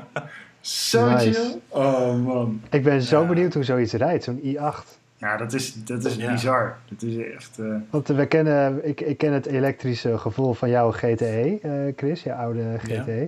[0.62, 1.32] Zo Nice.
[1.34, 1.60] chill.
[1.70, 2.62] Oh man.
[2.70, 3.28] Ik ben zo Ja.
[3.28, 5.00] benieuwd hoe zoiets rijdt, zo'n i8.
[5.18, 6.32] Ja, dat is, dat is Ja.
[6.32, 6.78] bizar.
[6.90, 7.60] Dat is echt...
[7.60, 12.24] eh, Want we kennen, ik, ik ken het elektrische gevoel van jouw GTE, eh, Chris,
[12.24, 13.12] je oude GTE.
[13.20, 13.28] Ja.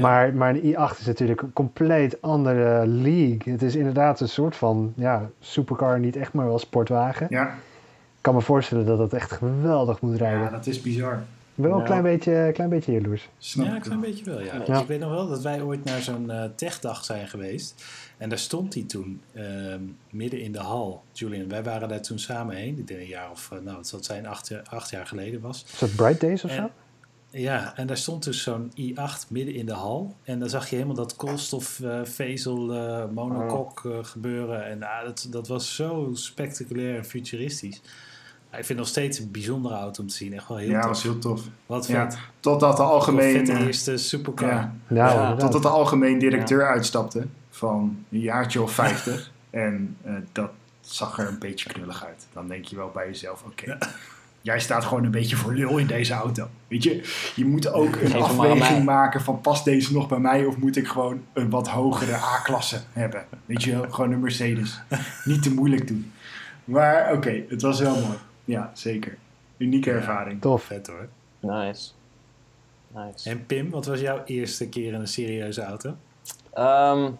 [0.00, 3.52] Maar, maar een i8 is natuurlijk een compleet andere league.
[3.52, 7.26] Het is inderdaad een soort van ja, supercar, niet echt, maar wel sportwagen.
[7.30, 7.54] ja.
[8.16, 10.40] Ik kan me voorstellen dat het echt geweldig moet rijden.
[10.40, 11.12] ja, dat is bizar.
[11.14, 11.20] ik
[11.54, 11.84] ben wel een Ja.
[11.86, 13.28] klein beetje, klein beetje jaloers.
[13.38, 14.10] Snap ja, ik een klein wel.
[14.10, 14.62] beetje wel, ja.
[14.66, 14.80] Ja.
[14.80, 17.84] Ik weet nog wel dat wij ooit naar zo'n eh, techdag zijn geweest.
[18.16, 19.80] En daar stond hij toen, ehm,
[20.10, 21.02] midden in de hal.
[21.12, 22.78] Julian, wij waren daar toen samen heen.
[22.78, 25.06] Ik denk een jaar of, eh, nou, het zal het zijn, acht, jaar- acht jaar
[25.06, 25.64] geleden was.
[25.72, 26.70] Is dat Bright Days of zo?
[27.40, 30.16] Ja, en daar stond dus zo'n i8 midden in de hal.
[30.22, 34.66] En dan zag je helemaal dat koolstofvezel eh monokok eh, gebeuren.
[34.66, 37.80] En ah, dat, dat was zo spectaculair en futuristisch.
[38.50, 40.32] Ja, ik vind het nog steeds een bijzondere auto om te zien.
[40.34, 40.90] Echt wel heel Ja, dat tof.
[40.92, 41.42] was heel tof.
[41.66, 42.18] Wat Ja, vet.
[42.40, 43.50] Totdat de Een algemeen...
[43.50, 44.48] eh, eerste supercar.
[44.48, 49.32] ja, Nou, Ja, totdat de algemeen directeur uitstapte van een jaartje of 50.
[49.50, 52.26] en eh, dat zag er een beetje knullig uit.
[52.32, 53.78] Dan denk je wel bij jezelf, oké,
[54.48, 56.48] jij staat gewoon een beetje voor lul in deze auto.
[56.68, 57.02] Weet je,
[57.34, 60.76] je moet ook een Geef afweging maken van past deze nog bij mij of moet
[60.76, 63.24] ik gewoon een wat hogere A-klasse hebben.
[63.44, 64.80] Weet je, gewoon een Mercedes.
[65.24, 66.12] Niet te moeilijk doen.
[66.64, 68.18] Maar oké, het was wel mooi.
[68.44, 69.16] Ja, zeker.
[69.56, 69.96] Unieke Ja.
[69.96, 70.40] ervaring.
[70.40, 70.62] Tof.
[70.62, 71.08] Vet hoor.
[71.40, 71.90] Nice.
[72.94, 73.30] Nice.
[73.30, 75.96] En Pim, wat was jouw eerste keer in een serieuze auto?
[76.54, 77.10] Ehm,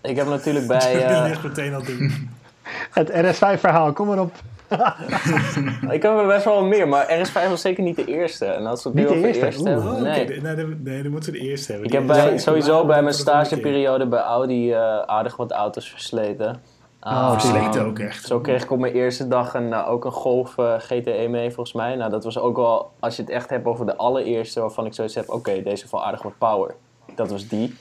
[0.00, 0.92] ik heb natuurlijk bij...
[0.92, 2.30] Je eh, ligt meteen al doen.
[2.98, 4.34] Het RS5-verhaal, kom maar op.
[5.96, 8.44] ik heb er best wel meer, maar RS5 was zeker niet de eerste.
[8.46, 9.68] En als we het nu Niet de over eerste?
[9.68, 10.26] hebben, Oh, nee.
[10.26, 11.88] Nee, nee, dan- nee, dan moeten we de eerste hebben.
[11.90, 16.62] Ik heb bij, sowieso bij mijn stageperiode bij Audi eh, aardig wat auto's versleten.
[17.02, 18.26] Oh, Versleten ook echt.
[18.26, 21.50] Zo kreeg ik op mijn eerste dag een, eh, ook een Golf eh, GTE mee,
[21.50, 21.94] volgens mij.
[21.96, 24.94] Nou, dat was ook wel, als je het echt hebt over de allereerste, waarvan ik
[24.94, 26.74] zoiets heb, oké, deze heeft wel aardig wat power.
[27.14, 27.76] Dat was die.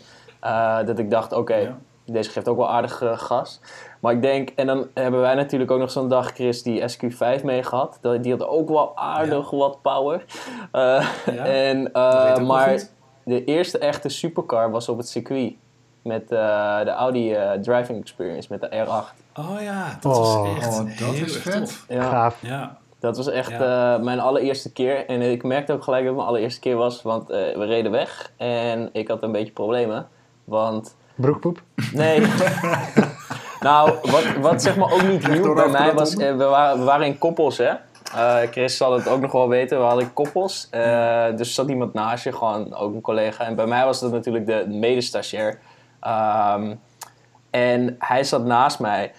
[0.85, 1.77] Dat ik dacht, oké, Ja.
[2.05, 3.59] deze geeft ook wel aardig gas.
[4.01, 7.43] Maar ik denk, en dan hebben wij natuurlijk ook nog zo'n dag, Chris, die SQ5
[7.43, 7.97] mee gehad.
[8.01, 10.25] Dat- Die had ook wel aardig wat power.
[10.71, 10.81] Eh,
[11.25, 12.81] Ja, en, eh, maar
[13.25, 15.53] de eerste echte supercar was op het circuit.
[16.03, 19.39] Met eh, de Audi eh, Driving Experience, met de R8.
[19.39, 20.19] Oh ja, dat Oh.
[20.41, 21.53] was echt Oh, dat heel is vet.
[21.59, 21.85] tof.
[21.89, 22.03] Ja.
[22.09, 22.37] Gaaf.
[22.41, 23.95] Ja, Dat was echt Ja.
[23.95, 25.05] eh, mijn allereerste keer.
[25.07, 27.01] En ik merkte ook gelijk dat het mijn allereerste keer was.
[27.01, 30.07] Want eh, we reden weg en ik had een beetje problemen.
[30.43, 31.61] Want, Broekpoep.
[31.93, 32.21] nee.
[33.61, 36.15] nou, wat, wat zeg maar ook niet door bij mij was...
[36.15, 37.71] eh, we, waren, we waren in koppels, hè.
[38.15, 39.77] Eh, Chris zal het ook nog wel weten.
[39.77, 40.67] We hadden koppels.
[40.71, 43.45] Eh, dus er zat iemand naast je, gewoon ook een collega.
[43.45, 45.59] En bij mij was dat natuurlijk de medestagiair.
[45.99, 46.75] Ehm,
[47.49, 49.11] en hij zat naast mij.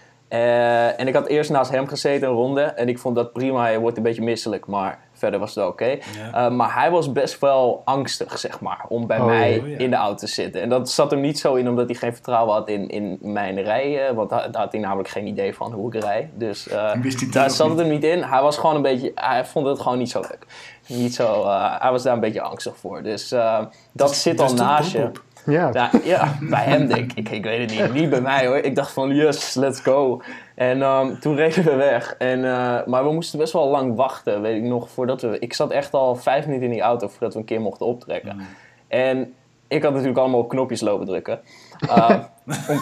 [0.97, 2.63] En ik had eerst naast hem gezeten een ronde.
[2.63, 3.63] En ik vond dat prima.
[3.63, 4.67] Hij wordt een beetje misselijk.
[4.67, 5.85] Maar verder was het wel oké.
[5.87, 5.99] Ja.
[6.47, 8.85] Eh, maar hij was best wel angstig, zeg maar.
[8.89, 9.79] Om bij Oh, mij ja.
[9.79, 10.63] in de auto te zitten.
[10.63, 13.63] En dat zat hem niet zo in omdat hij geen vertrouwen had in, in mijn
[13.63, 14.15] rijden.
[14.15, 16.31] Want daar, had hij namelijk geen idee van hoe ik rij.
[16.35, 17.77] Dus eh, hij daar zat niet?
[17.79, 18.23] het hem niet in.
[18.23, 19.13] Hij was gewoon een beetje...
[19.15, 20.47] Hij vond het gewoon niet zo leuk.
[20.87, 21.43] Niet zo...
[21.43, 23.03] eh, hij was daar een beetje angstig voor.
[23.03, 23.59] Dus eh,
[23.93, 25.11] dat zit al Dus naast je.
[25.47, 25.71] Ja.
[25.73, 27.29] Ja, ja, bij hem denk ik.
[27.29, 27.93] Ik weet het niet.
[28.01, 28.57] Niet bij mij hoor.
[28.57, 30.23] Ik dacht van yes, let's go.
[30.55, 32.15] En ehm, toen reden we weg.
[32.19, 35.39] En, eh, maar we moesten best wel lang wachten, weet ik nog, voordat we...
[35.39, 38.37] Ik zat echt al vijf minuten in die auto voordat we een keer mochten optrekken.
[38.37, 38.47] Mm.
[38.89, 39.35] En
[39.69, 41.41] ik had natuurlijk allemaal op knopjes lopen drukken.
[41.89, 42.19] Eh,
[42.69, 42.81] om,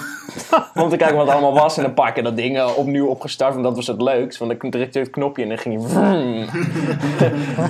[0.82, 1.78] om te kijken wat er allemaal was.
[1.78, 3.52] En een paar keer dat ding opnieuw opgestart.
[3.52, 4.38] Want dat was het leukst.
[4.38, 5.90] Want dan drukte je het knopje en dan ging hij...
[5.90, 6.44] vroom.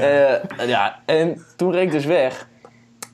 [0.00, 2.48] Eh, ja, en toen reed ik dus weg.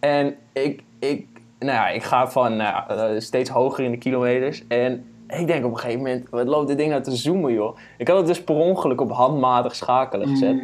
[0.01, 1.26] En ik, ik,
[1.59, 4.66] nou ja, ik ga van nou ja, eh, steeds hoger in de kilometers.
[4.68, 7.77] En ik denk op een gegeven moment, wat loopt dit ding nou te zoomen, joh?
[7.99, 10.57] Ik had het dus per ongeluk op handmatig schakelen gezet.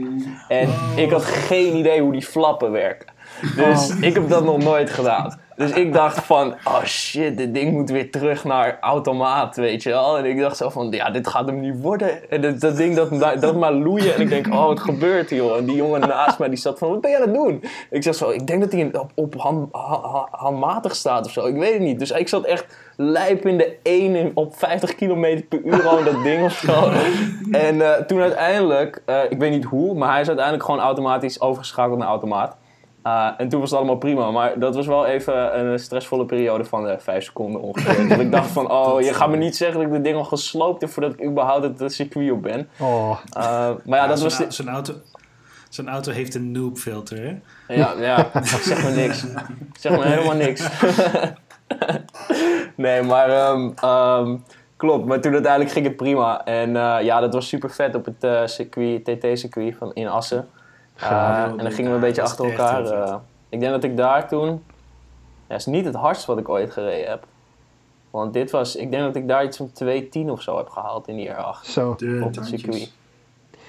[0.48, 3.10] En ik had geen idee hoe die flappen werken.
[3.56, 5.40] Dus ik heb dat nog nooit gedaan.
[5.56, 9.88] Dus ik dacht van, oh shit, dit ding moet weer terug naar automaat, weet je
[9.90, 10.18] wel.
[10.18, 12.30] En ik dacht zo van, ja, dit gaat hem niet worden.
[12.30, 14.14] En dat, dat ding, dat, dat maar loeien.
[14.14, 15.56] En ik denk, oh, wat gebeurt hier, joh?
[15.56, 17.64] En die jongen naast mij, die zat van, wat ben je aan het doen?
[17.90, 21.32] Ik zeg zo, ik denk dat hij op, op hand, ha- ha- handmatig staat of
[21.32, 21.46] zo.
[21.46, 21.98] Ik weet het niet.
[21.98, 25.98] Dus ik zat echt lijp in de 1 in- op 50 km per uur al
[25.98, 26.90] in dat ding of zo.
[27.52, 31.40] En eh, toen uiteindelijk, eh, ik weet niet hoe, maar hij is uiteindelijk gewoon automatisch
[31.40, 32.56] overgeschakeld naar automaat.
[33.06, 34.30] Uh, en toen was het allemaal prima.
[34.30, 38.08] Maar dat was wel even een stressvolle periode van uh, vijf seconden ongeveer.
[38.08, 40.24] dat ik dacht van, oh, je gaat me niet zeggen dat ik de ding al
[40.24, 42.68] gesloopt heb voordat ik überhaupt het circuit op ben.
[42.78, 43.10] Oh.
[43.36, 44.38] Uh, maar ja, dat zo'n was...
[44.40, 44.92] au- Zo'n auto,
[45.68, 47.18] zo'n auto heeft een noob filter,
[47.66, 47.74] hè?
[47.74, 49.24] Ja, ja, zeg me niks.
[49.80, 50.68] Zeg me helemaal niks.
[52.74, 54.44] nee, maar um, um,
[54.76, 55.06] klopt.
[55.06, 56.44] Maar toen uiteindelijk ging het prima.
[56.44, 60.48] En uh, ja, dat was super vet op het uh, circuit, TT-circuit van in Assen.
[61.02, 62.84] Uh, en dan gingen we een beetje achter elkaar.
[62.84, 63.14] Uh,
[63.48, 64.64] ik denk dat ik daar toen.
[65.48, 67.26] Ja, is niet het hardst wat ik ooit gereden heb.
[68.10, 68.76] Want dit was.
[68.76, 71.62] Ik denk dat ik daar iets van 2.10 of zo heb gehaald in die R8.
[71.62, 71.94] Zo.
[71.96, 72.60] De op het tandjes.
[72.60, 72.92] circuit.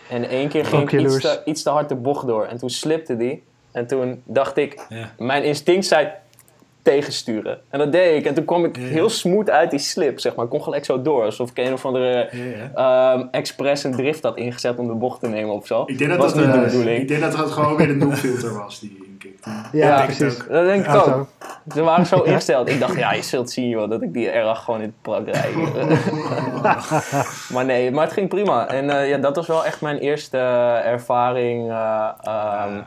[0.10, 2.46] En één keer ging ik iets te, iets te hard de bocht door.
[2.46, 3.44] En toen slipte die.
[3.72, 4.86] En toen dacht ik.
[4.90, 5.10] Ja.
[5.18, 6.12] Mijn instinct zei
[6.84, 7.60] tegensturen.
[7.70, 8.26] En dat deed ik.
[8.26, 10.46] En toen kwam ik heel smooth uit die slip, zeg maar.
[10.46, 11.24] Ik kon gelijk zo door.
[11.24, 12.30] Alsof ik een of andere
[12.76, 13.14] ja.
[13.14, 15.84] um, expres een drift had ingezet om de bocht te nemen of zo.
[15.86, 17.02] Ik denk dat was dat, niet de eh, bedoeling.
[17.02, 19.50] ik denk dat het gewoon weer de noemfilter was die inkikte.
[19.78, 20.38] Ja, Ja, precies.
[20.38, 21.28] Dat denk ik ook.
[21.74, 22.70] Ze waren zo ingesteld.
[22.70, 25.28] Ik dacht, ja, je zult zien joh, dat ik die R8 gewoon in het prak
[25.28, 25.56] rijd.
[27.54, 28.68] maar nee, maar het ging prima.
[28.68, 31.70] En uh, ja, dat was wel echt mijn eerste uh, ervaring.
[31.70, 32.10] Uh,
[32.68, 32.84] um,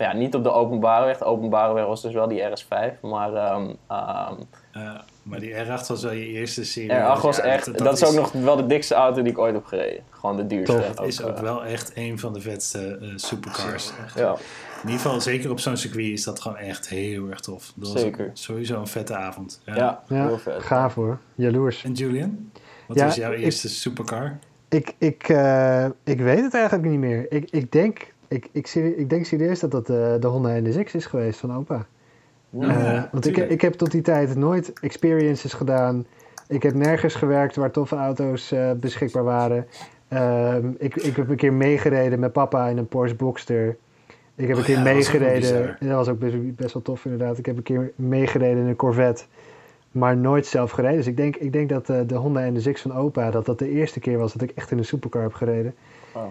[0.00, 1.18] ja, niet op de openbare weg.
[1.18, 3.00] De openbare weg was dus wel die RS5.
[3.00, 4.46] Maar um, um,
[4.76, 6.90] Uh, maar die R8 was wel je eerste serie.
[6.90, 7.78] R8 was Ja, echt...
[7.78, 10.02] Dat, is ook nog wel de dikste auto die ik ooit heb gereden.
[10.10, 10.76] Gewoon de duurste.
[10.76, 10.94] Tof.
[10.94, 13.92] Dat is ook eh, wel echt een van de vetste uh, supercars.
[14.16, 14.30] Ja.
[14.82, 17.72] In ieder geval, zeker op zo'n circuit is dat gewoon echt heel erg tof.
[17.74, 18.30] Dat was Zeker.
[18.32, 19.60] sowieso een vette avond.
[19.64, 19.74] Ja.
[19.76, 20.62] Ja, Ja, heel vet.
[20.62, 21.18] gaaf hoor.
[21.34, 21.84] Jaloers.
[21.84, 22.50] En Julian?
[22.86, 24.38] Wat Ja, was jouw ik- eerste supercar?
[24.68, 27.32] Ik, ik, eh, ik weet het eigenlijk niet meer.
[27.32, 31.06] Ik, ik, denk, ik, ik, ik denk serieus dat dat de, de Honda NSX is
[31.06, 31.86] geweest van opa.
[32.50, 33.50] Ja, Eh, want ik, tuurlijk.
[33.50, 36.06] ik heb tot die tijd nooit experiences gedaan.
[36.48, 39.66] Ik heb nergens gewerkt waar toffe auto's eh, beschikbaar waren.
[40.08, 43.76] Ehm, ik, ik heb een keer meegereden met papa in een Porsche Boxster.
[44.34, 45.76] Ik heb Oh een keer ja, meegereden.
[45.80, 47.38] dat was ook best, best wel tof inderdaad.
[47.38, 49.24] Ik heb een keer meegereden in een Corvette.
[49.90, 50.96] Maar nooit zelf gereden.
[50.96, 53.30] Dus ik denk, ik denk dat eh, de Honda NSX van opa...
[53.30, 55.74] dat dat de eerste keer was dat ik echt in een supercar heb gereden.
[56.12, 56.26] Oh.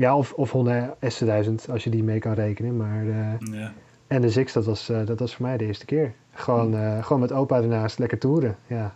[0.00, 2.76] Ja, of, of Honda S2000 als je die mee kan rekenen.
[2.76, 3.72] Maar eh, Ja.
[4.06, 6.12] en de Zix, dat was, eh, dat was voor mij de eerste keer.
[6.32, 8.56] Gewoon, eh, gewoon met opa ernaast lekker toeren.
[8.66, 8.94] Ja.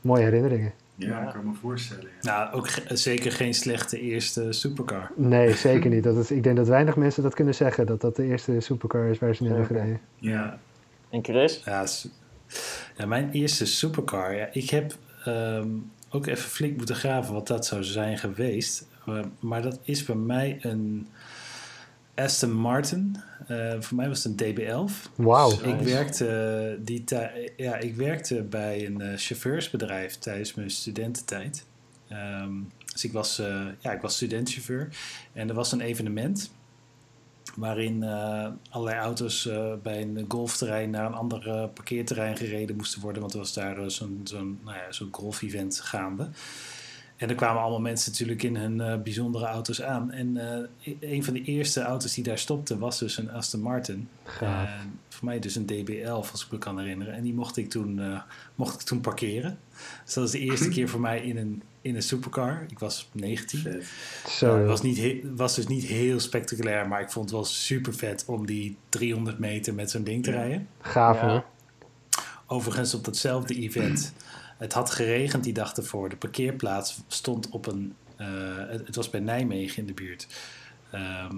[0.00, 0.72] Mooie herinneringen.
[0.94, 2.08] Ja, ik kan me voorstellen.
[2.20, 2.38] ja.
[2.42, 5.10] Nou, ook ge- zeker geen slechte eerste supercar.
[5.16, 6.02] Nee, zeker niet.
[6.02, 7.86] Dat is, ik denk dat weinig mensen dat kunnen zeggen.
[7.86, 10.00] Dat dat de eerste supercar is waar ze in hebben gereden.
[10.16, 10.58] Ja.
[11.10, 11.62] En Chris?
[11.64, 11.84] Ja,
[12.96, 14.34] ja, mijn eerste supercar.
[14.34, 14.94] Ja, ik heb
[15.24, 15.68] ehm,
[16.10, 18.88] ook even flink moeten graven wat dat zou zijn geweest.
[19.06, 21.08] Eh, maar dat is bij mij een
[22.14, 23.16] Aston Martin.
[23.46, 25.10] Eh, voor mij was het een DB11.
[25.14, 25.50] Wauw.
[25.50, 27.04] Ik werkte, eh, die
[27.56, 31.64] ja, ik werkte bij een eh, chauffeursbedrijf tijdens mijn studententijd.
[32.08, 32.52] Ehm,
[32.92, 34.88] dus ik was, eh, ja, ik was studentchauffeur.
[35.32, 36.50] En er was een evenement
[37.56, 43.20] waarin eh, allerlei auto's eh, bij een golfterrein naar een ander parkeerterrein gereden moesten worden.
[43.20, 46.28] Want er was daar zo'n zo'n nou ja, zo'n golf-event gaande.
[47.20, 50.12] En er kwamen allemaal mensen natuurlijk in hun eh, bijzondere auto's aan.
[50.12, 54.08] En eh, een van de eerste auto's die daar stopte was dus een Aston Martin.
[54.40, 57.14] En voor mij dus een DB11, als ik me kan herinneren.
[57.14, 58.20] En die mocht ik toen, eh,
[58.54, 59.58] mocht ik toen parkeren.
[60.04, 62.64] Dus dat was de eerste keer voor mij in een, in een supercar.
[62.68, 63.60] Ik was 19.
[63.60, 63.86] Vet.
[64.28, 64.64] Zo.
[64.64, 68.46] Was, niet was dus niet heel spectaculair, maar ik vond het wel super vet om
[68.46, 70.68] die 300 meter met zo'n ding te rijden.
[70.80, 71.44] Gaaf Ja.
[72.52, 74.12] Overigens op datzelfde event.
[74.58, 76.08] Het had geregend die dag ervoor.
[76.08, 77.94] De parkeerplaats stond op een.
[78.16, 78.26] eh,
[78.68, 80.26] het, was bij Nijmegen in de buurt.
[80.90, 81.36] Ehm,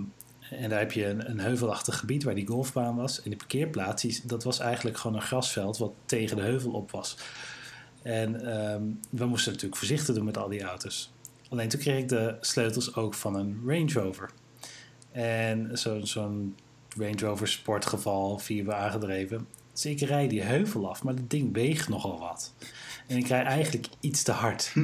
[0.51, 3.17] en daar heb je een, een heuvelachtig gebied waar die golfbaan was.
[3.23, 7.17] En die parkeerplaats, dat was eigenlijk gewoon een grasveld wat tegen de heuvel op was.
[8.03, 11.13] En ehm, we moesten natuurlijk voorzichtig doen met al die auto's.
[11.49, 14.31] Alleen toen kreeg ik de sleutels ook van een Range Rover.
[15.11, 16.57] En zo- zo'n
[16.99, 19.47] Range Rover sportgeval, vier aangedreven.
[19.73, 22.53] Dus ik rijd die heuvel af, maar dat ding weegt nogal wat.
[23.07, 24.75] En ik rijd eigenlijk iets te hard.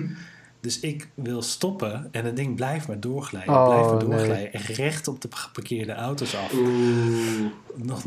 [0.61, 3.55] Dus ik wil stoppen en het ding blijft maar doorglijden.
[3.55, 4.09] Oh, blijft maar nee.
[4.09, 4.53] doorglijden.
[4.53, 6.53] En recht op de geparkeerde auto's af.
[6.53, 7.51] Oeh.
[7.74, 8.05] Nog,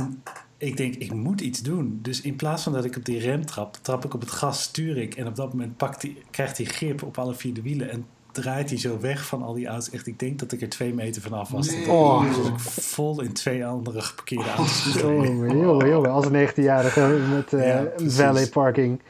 [0.57, 1.99] ik denk, ik moet iets doen.
[2.01, 4.61] Dus in plaats van dat ik op die rem trap, trap ik op het gas,
[4.61, 5.15] stuur ik.
[5.15, 7.89] En op dat moment pakt die, krijgt hij grip op alle vier de wielen.
[7.89, 9.89] En draait hij zo weg van al die auto's.
[9.89, 11.69] Echt, ik denk dat ik er twee meter vanaf was.
[11.71, 11.89] Nee.
[11.89, 12.23] Oh.
[12.27, 15.23] Dus ik vol in twee andere geparkeerde auto's gereden.
[15.37, 16.09] Jongen, jongen, jongen.
[16.11, 19.01] Als 19-jarige met eh Ja, valet parking.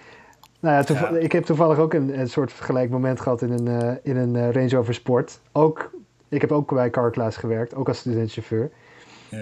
[0.59, 1.19] Nou ja, toeval- Ja.
[1.19, 4.35] ik heb toevallig ook een, een soort vergelijk moment gehad in een, eh, in een
[4.35, 5.39] eh, Range Rover Sport.
[5.51, 5.91] Ook,
[6.29, 8.71] ik heb ook bij Carclass gewerkt, ook als studentchauffeur.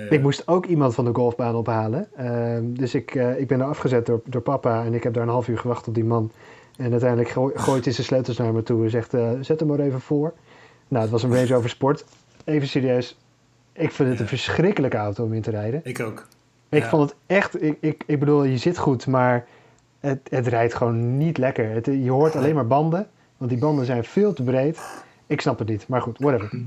[0.10, 2.08] Ik moest ook iemand van de golfbaan ophalen.
[2.16, 5.24] Ehm, dus ik, eh, ik ben er afgezet door, door papa en ik heb daar
[5.24, 6.32] een half uur gewacht op die man.
[6.80, 9.70] En uiteindelijk gooi- gooit hij zijn sleutels naar me toe en zegt, eh, zet hem
[9.70, 10.34] maar even voor.
[10.88, 12.06] Nou, het was een Range Rover Sport.
[12.44, 13.18] Even serieus,
[13.74, 14.24] Ik vind het Ja.
[14.24, 15.82] een verschrikkelijke auto om in te rijden.
[15.84, 16.28] Ik ook.
[16.70, 16.90] Ik Ja.
[16.90, 19.48] vond het echt, ik, ik, ik bedoel, je zit goed, maar
[20.00, 21.70] het, het rijdt gewoon niet lekker.
[21.70, 23.08] Het, je hoort alleen maar banden,
[23.38, 24.80] want die banden zijn veel te breed.
[25.28, 26.60] Ik snap het niet, maar goed, whatever.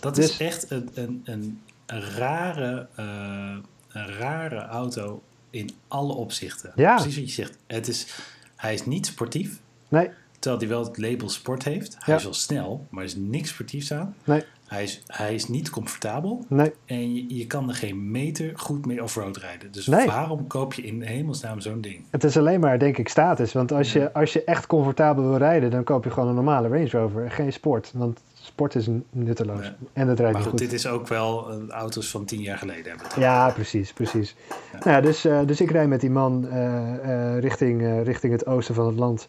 [0.00, 3.56] Dat Dus- is echt een, een, een, een rare, eh,
[3.92, 6.72] een rare auto in alle opzichten.
[6.74, 6.94] Ja.
[6.94, 7.58] Precies wat je zegt.
[7.66, 8.18] Het is,
[8.62, 11.92] hij is niet sportief, Nee, terwijl hij wel het label sport heeft.
[11.98, 12.16] Hij Ja.
[12.16, 14.14] is wel snel, maar er is niks sportiefs aan.
[14.24, 16.72] nee, Hij is, hij is niet comfortabel nee.
[16.84, 19.72] en je, je kan er geen meter goed mee offroad rijden.
[19.72, 20.06] Dus Nee.
[20.06, 22.04] waarom koop je in hemelsnaam zo'n ding?
[22.10, 23.52] Het is alleen maar, denk ik, status.
[23.52, 26.68] Want als je, als je echt comfortabel wil rijden, dan koop je gewoon een normale
[26.68, 27.30] Range Rover.
[27.30, 28.20] Geen sport, want
[28.68, 29.60] sport is nutteloos.
[29.60, 29.70] Nee.
[29.92, 30.58] En dat rijdt Maar goed, goed.
[30.58, 33.06] dit is ook wel eh, auto's van tien jaar geleden hebben.
[33.18, 34.36] Ja, precies, precies.
[34.72, 34.78] Ja.
[34.90, 38.86] Nou dus, eh, dus ik rijd met die man eh, richting, richting het oosten van
[38.86, 39.28] het land.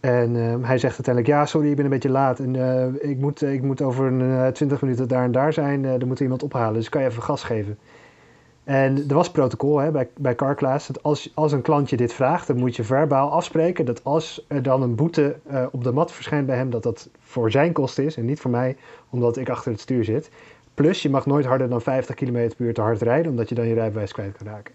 [0.00, 2.38] En hij zegt uiteindelijk, ja, sorry, ik ben een beetje laat.
[2.38, 2.54] En
[3.00, 5.84] ik, moet, ik moet over een twintig minuten daar en daar zijn.
[5.84, 7.78] Er moet iemand ophalen, dus kan je even gas geven.
[8.64, 10.86] En er was protocol hè, bij, bij CarClass.
[10.86, 13.84] Dat als, als een klantje dit vraagt, dan moet je verbaal afspreken...
[13.84, 16.70] dat als er dan een boete eh, op de mat verschijnt bij hem...
[16.70, 18.76] dat dat voor zijn kosten is en niet voor mij,
[19.10, 20.30] omdat ik achter het stuur zit.
[20.74, 23.30] Plus, je mag nooit harder dan 50 km per uur te hard rijden...
[23.30, 24.74] omdat je dan je rijbewijs kwijt kan raken.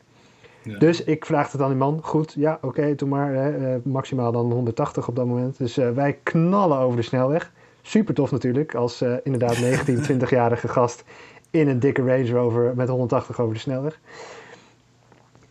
[0.64, 0.78] Ja.
[0.78, 2.00] Dus ik vraag het aan die man.
[2.04, 3.34] Goed, ja, oké, doe maar.
[3.34, 5.58] Hè, eh, maximaal dan 180 op dat moment.
[5.58, 7.52] Dus eh, wij knallen over de snelweg.
[7.82, 11.04] Super tof natuurlijk, als inderdaad 19, 20-jarige gast
[11.50, 14.00] in een dikke Range Rover met 180 over de snelweg.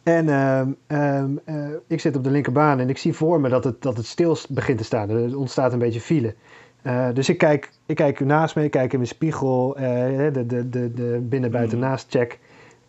[0.02, 3.64] En ehm, ehm, eh, ik zit op de linkerbaan en ik zie voor me dat
[3.64, 5.10] het, dat het stil begint te staan.
[5.10, 6.34] Er ontstaat een beetje file.
[6.82, 9.82] Eh, dus ik kijk, ik kijk naast me, ik kijk in mijn spiegel, eh,
[10.32, 11.86] de, de, de, de binnen-buiten Mhm.
[11.88, 12.38] naast check.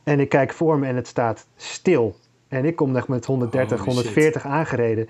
[0.03, 2.15] En ik kijk voor me en het staat stil.
[2.47, 4.03] En ik kom echt met 130, Holy shit.
[4.03, 5.07] 140 aangereden.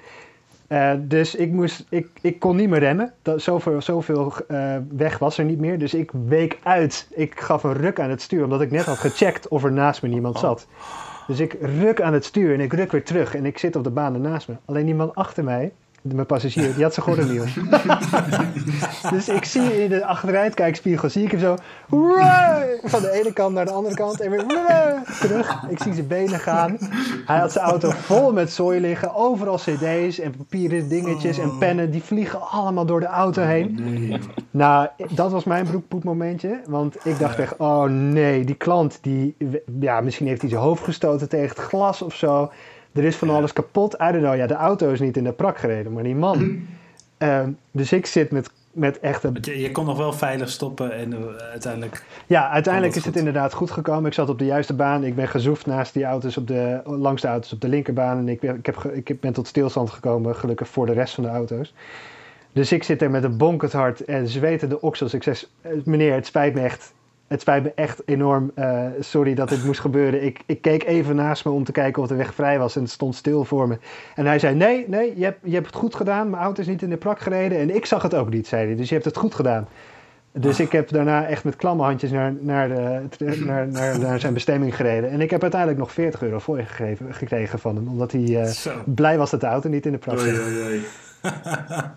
[0.67, 3.13] Eh, dus ik, moest, ik, ik kon niet meer remmen.
[3.21, 5.79] Dat, zoveel zoveel eh, weg was er niet meer.
[5.79, 7.07] Dus ik week uit.
[7.15, 10.01] Ik gaf een ruk aan het stuur, omdat ik net had gecheckt of er naast
[10.01, 10.67] me niemand zat.
[11.27, 13.35] Dus ik ruk aan het stuur en ik ruk weer terug.
[13.35, 14.55] En ik zit op de baan ernaast me.
[14.65, 15.71] Alleen die man achter mij,
[16.13, 17.43] mijn passagier, die had zijn gordel niet
[19.11, 21.57] dus ik zie in de achteruitkijkspiegel, zie ik hem zo
[22.83, 24.45] van de ene kant naar de andere kant en weer
[25.19, 25.63] terug.
[25.69, 26.77] Ik zie zijn benen gaan.
[27.25, 29.15] Hij had zijn auto vol met zooi liggen.
[29.15, 31.91] Overal cd's en papieren dingetjes en pennen.
[31.91, 33.77] Die vliegen allemaal door de auto heen.
[33.79, 34.19] Nee.
[34.51, 36.61] Nou, dat was mijn broekpoepmomentje.
[36.67, 39.35] Want ik dacht echt, oh nee, die klant, die,
[39.79, 42.51] ja, misschien heeft hij zijn hoofd gestoten tegen het glas of zo.
[42.97, 43.93] Er is van alles kapot.
[43.93, 44.35] I don't know.
[44.35, 46.59] Ja, de auto is niet in de prak gereden, maar die man.
[47.17, 50.91] Ehm, dus ik zit met, met echt een Je, je kon nog wel veilig stoppen
[50.93, 51.19] en eh,
[51.51, 52.03] uiteindelijk...
[52.27, 54.05] Ja, uiteindelijk is het inderdaad goed gekomen.
[54.05, 55.03] Ik zat op de juiste baan.
[55.03, 58.17] Ik ben gezoefd naast die auto's op de, langs de auto's op de linkerbaan.
[58.17, 61.23] En ik, ben- ik, heb, ik ben tot stilstand gekomen, gelukkig voor de rest van
[61.23, 61.73] de auto's.
[62.53, 65.13] Dus ik zit er met een bonkend hart en zwetende oksels.
[65.13, 66.93] Ik zeg, "Eh, meneer, het spijt me echt.
[67.27, 68.51] Het spijt me echt enorm.
[68.55, 70.23] Eh, sorry dat dit moest gebeuren.
[70.23, 72.81] Ik, ik keek even naast me om te kijken of de weg vrij was en
[72.81, 73.77] het stond stil voor me.
[74.15, 76.29] En hij zei, nee, nee, je hebt, je hebt het goed gedaan.
[76.29, 78.65] Mijn auto is niet in de prak gereden en ik zag het ook niet, zei
[78.65, 78.75] hij.
[78.75, 79.67] Dus je hebt het goed gedaan.
[80.31, 82.67] Dus ik heb daarna echt met klamme handjes naar, naar,
[83.17, 85.09] de, naar, naar, naar zijn bestemming gereden.
[85.09, 87.87] En ik heb uiteindelijk nog 40 euro voor je gegeven, gekregen van hem.
[87.87, 90.27] Omdat hij eh, blij was dat de auto niet in de prak zat.
[90.27, 90.81] oei.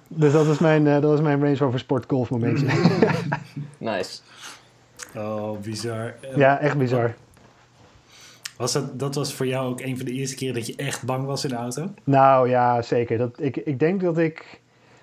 [0.09, 2.67] Dus dat was mijn, eh, dat was mijn Range Rover Sport Golf momentje.
[3.79, 4.21] Nice.
[5.17, 6.15] Oh, bizar.
[6.37, 7.15] Ja, echt bizar.
[8.57, 11.05] Was dat, dat was voor jou ook een van de eerste keren dat je echt
[11.05, 11.91] bang was in de auto?
[12.05, 13.19] Nou ja, zeker.
[13.19, 14.61] Dat, ik, ik denk dat ik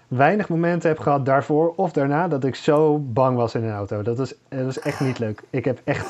[0.07, 4.01] weinig momenten heb gehad daarvoor of daarna dat ik zo bang was in een auto.
[4.01, 5.43] Dat was, dat was echt niet leuk.
[5.49, 6.05] Ik heb echt,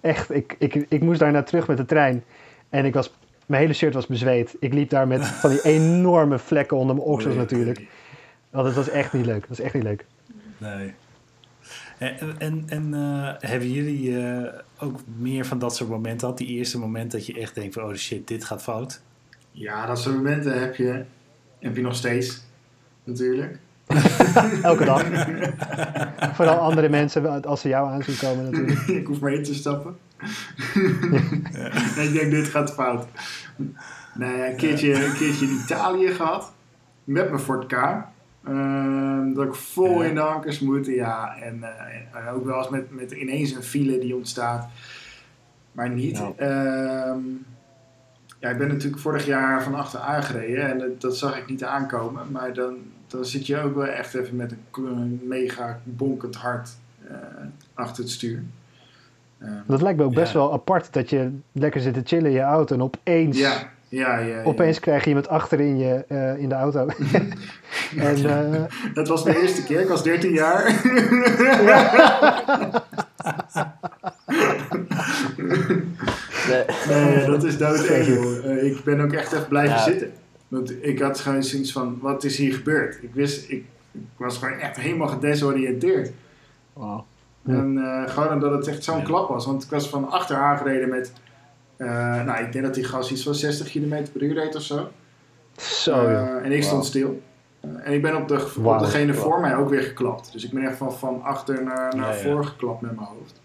[0.00, 2.24] echt, ik, ik, ik moest daarna terug met de trein
[2.68, 3.14] en ik was,
[3.46, 4.56] mijn hele shirt was bezweet.
[4.60, 7.86] Ik liep daar met van die enorme vlekken onder mijn oksels natuurlijk.
[8.50, 9.40] Want het was echt niet leuk.
[9.40, 10.04] Dat was echt niet leuk.
[10.58, 10.94] Nee.
[12.00, 16.38] En, en, en eh, hebben jullie eh, ook meer van dat soort momenten gehad?
[16.38, 19.00] Die eerste moment dat je echt denkt van, oh shit, dit gaat fout.
[19.50, 21.04] Ja, dat soort momenten heb je,
[21.58, 22.42] heb je nog steeds.
[23.04, 23.58] Natuurlijk.
[24.62, 25.04] Elke dag.
[26.36, 28.80] Vooral andere mensen als ze jou aanzien komen natuurlijk.
[29.00, 29.96] ik hoef maar in te stappen.
[31.96, 33.06] ik denk, dit gaat fout.
[34.14, 36.52] Nee, een keertje, een keertje in Italië gehad.
[37.04, 38.04] Met mijn Ford K.
[38.50, 40.08] Ehm, dat ik vol Ja.
[40.08, 40.86] in de ankers moet.
[40.86, 41.94] Ja, en eh,
[42.26, 44.68] en ook wel eens met, met ineens een file die ontstaat.
[45.72, 46.18] Maar niet.
[46.18, 46.32] Ja.
[46.36, 47.18] Ehm,
[48.38, 50.70] ja, ik ben natuurlijk vorig jaar van achter aangereden.
[50.70, 52.30] En dat, dat zag ik niet aankomen.
[52.30, 52.74] Maar dan,
[53.06, 56.70] dan zit je ook wel echt even met een, mega bonkend hart
[57.08, 57.14] eh,
[57.74, 58.42] achter het stuur.
[59.38, 60.38] Ehm, Dat lijkt me ook best Ja.
[60.38, 63.38] wel apart dat je lekker zit te chillen in je auto en opeens...
[63.38, 64.42] ja, ja, ja, ja.
[64.42, 66.86] Opeens krijg je iemand achterin je eh, in de auto.
[67.96, 68.62] en, eh,
[68.94, 69.80] Dat was de eerste keer.
[69.80, 70.74] Ik was 13 jaar.
[76.48, 76.64] Nee.
[76.88, 78.44] Nee, dat is dood joh.
[78.44, 79.82] Eh, ik ben ook echt even blijven Ja.
[79.82, 80.10] zitten.
[80.48, 82.98] Want ik had gewoon zoiets van, wat is hier gebeurd?
[83.02, 86.10] Ik wist, ik, ik was gewoon echt helemaal gedesoriënteerd.
[86.72, 87.00] Wow.
[87.44, 87.52] Ja.
[87.54, 89.02] En eh, gewoon omdat het echt zo'n Ja.
[89.04, 89.46] klap was.
[89.46, 91.12] Want ik was van achter aangereden met,
[91.86, 94.90] nou ik denk dat die gas iets van 60 km per uur reed of zo.
[95.56, 97.22] Zo, Eh, en ik stond stil.
[97.60, 100.32] Eh, en ik ben op, de, op degene voor mij ook weer geklapt.
[100.32, 102.30] Dus ik ben echt van, van achter naar, naar Ja, ja.
[102.30, 103.40] voor geklapt met mijn hoofd.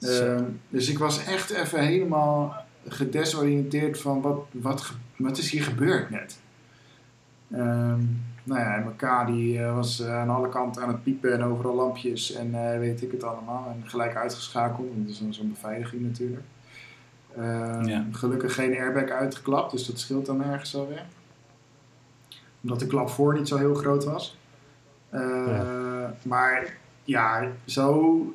[0.00, 6.10] Ehm, dus ik was echt even helemaal gedesoriënteerd van wat, wat, wat is hier gebeurd
[6.10, 6.38] net.
[7.52, 8.00] Ehm,
[8.44, 11.44] nou ja, en elkaar die eh, was eh, aan alle kanten aan het piepen en
[11.44, 13.66] overal lampjes en eh, weet ik het allemaal.
[13.68, 16.42] En gelijk uitgeschakeld, want dat is zo'n beveiliging natuurlijk.
[17.36, 18.04] Ehm, Ja.
[18.12, 21.02] Gelukkig geen airbag uitgeklapt, dus dat scheelt dan ergens alweer.
[22.62, 24.36] Omdat de klap voor niet zo heel groot was.
[25.10, 25.20] Eh,
[26.22, 28.34] Maar ja, zo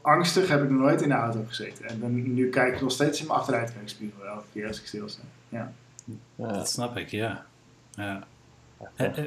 [0.00, 1.84] angstig heb ik nog nooit in de auto gezeten.
[1.88, 5.22] En dan, nu kijk ik nog steeds in mijn achteruitkijkspiegel elke keer als ik stilsta.
[5.48, 5.72] Ja.
[6.36, 6.52] Ja.
[6.52, 7.44] Dat snap ik, ja.
[7.96, 8.16] eh,
[8.96, 9.24] eh,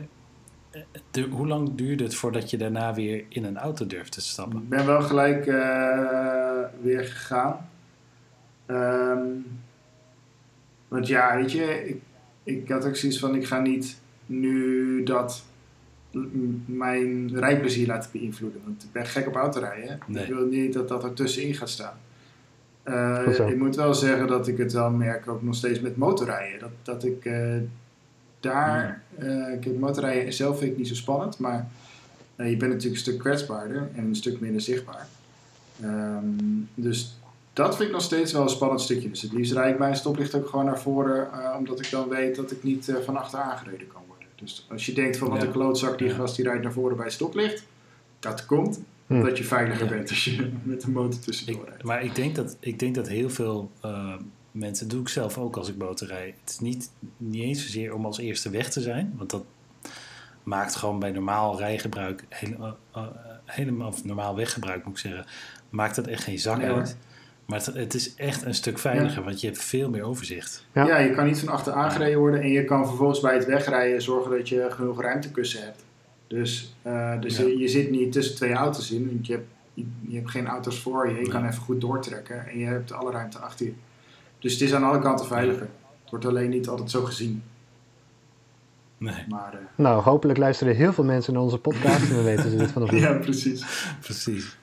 [1.11, 4.57] du- hoe lang duurde het voordat je daarna weer in een auto durfde te stappen?
[4.61, 7.70] Ik ben wel gelijk eh, weer gegaan.
[8.68, 9.28] Ehm,
[10.88, 12.01] want ja, weet je, ik,
[12.43, 15.43] ik had ook zoiets van, ik ga niet nu dat
[16.65, 18.61] mijn rijplezier laten beïnvloeden.
[18.65, 19.99] Want ik ben gek op autorijden.
[20.07, 20.24] Nee.
[20.24, 21.97] Ik wil niet dat dat er tussenin gaat staan.
[22.84, 23.47] Eh, zo.
[23.47, 26.59] ik moet wel zeggen dat ik het wel merk, ook nog steeds met motorrijden.
[26.59, 27.55] Dat, dat ik eh,
[28.39, 31.68] daar, eh ik heb motorrijden zelf vind ik niet zo spannend, maar
[32.36, 35.07] eh, je bent natuurlijk een stuk kwetsbaarder en een stuk minder zichtbaar.
[35.82, 36.26] Ehm,
[36.74, 37.20] dus
[37.58, 39.10] dat vind ik nog steeds wel een spannend stukje.
[39.10, 42.08] Dus het liefst rijd ik mijn stoplicht ook gewoon naar voren, eh, omdat ik dan
[42.10, 44.28] weet dat ik niet eh, van achter aangereden kan worden.
[44.36, 45.45] Dus als je denkt van wat Ja.
[45.47, 46.14] een klootzak, die Ja.
[46.16, 47.64] gast die rijdt naar voren bij het stoplicht,
[48.20, 49.22] dat komt Hm.
[49.24, 49.89] dat je veiliger Ja.
[49.91, 51.84] bent als je met de motor tussendoor rijdt.
[51.84, 54.14] maar ik denk, dat, ik denk dat heel veel eh,
[54.51, 56.36] mensen, doe ik zelf ook als ik boten rijd.
[56.41, 59.43] Het is niet, niet eens zozeer om als eerste weg te zijn, want dat
[60.43, 63.03] maakt gewoon bij normaal rijgebruik, hele- eh,
[63.45, 65.26] helemaal, of normaal weggebruik moet ik zeggen,
[65.70, 66.78] maakt dat echt geen zak Nee, hoor.
[66.78, 66.97] uit.
[67.48, 70.66] Maar het, het is echt een stuk veiliger, want je hebt veel meer overzicht.
[70.74, 70.88] Ja.
[70.88, 70.98] Ja.
[70.98, 74.32] je kan niet van achter aangereden worden en je kan vervolgens bij het wegrijden zorgen
[74.32, 75.84] dat je genoeg ruimtekussen hebt.
[76.28, 77.43] Dus, eh, dus Ja.
[77.43, 80.48] je, je zit niet tussen twee auto's in, want je hebt, je, je hebt geen
[80.48, 81.20] auto's voor je.
[81.20, 83.74] Je kan even goed doortrekken en je hebt alle ruimte achter je.
[84.39, 85.70] Dus het is aan alle kanten veiliger.
[86.02, 87.43] Het wordt alleen niet altijd zo gezien.
[88.98, 92.50] Nee, Maar eh, Nou, hopelijk luisteren heel veel mensen naar onze podcast en dan weten
[92.50, 93.00] ze dit vanaf nu.
[93.08, 93.66] ja, precies.
[94.02, 94.58] precies.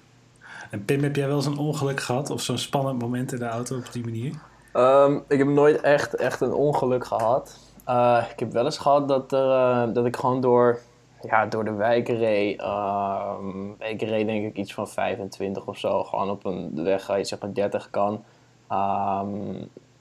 [0.70, 3.48] En Pim, heb jij wel eens een ongeluk gehad of zo'n spannend moment in de
[3.48, 4.34] auto op die manier?
[4.72, 7.58] Ehm, ik heb nooit echt, echt een ongeluk gehad.
[7.84, 10.78] Eh, ik heb wel eens gehad dat, er, eh, dat ik gewoon door,
[11.22, 12.60] ja, door de wijk reed.
[12.60, 16.04] Ehm, ik reed denk ik iets van 25 of zo.
[16.04, 18.24] Gewoon op een weg waar je zeg maar 30 kan.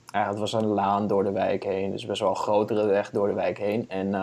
[0.06, 1.90] Ja, het was een laan door de wijk heen.
[1.90, 3.88] Dus best wel een grotere weg door de wijk heen.
[3.88, 4.14] En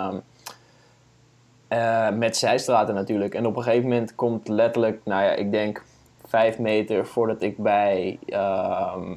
[1.72, 3.36] eh, met zijstraten natuurlijk.
[3.36, 5.84] En op een gegeven moment komt letterlijk, nou ja, ik denk
[6.32, 9.16] vijf meter voordat ik bij, ehm,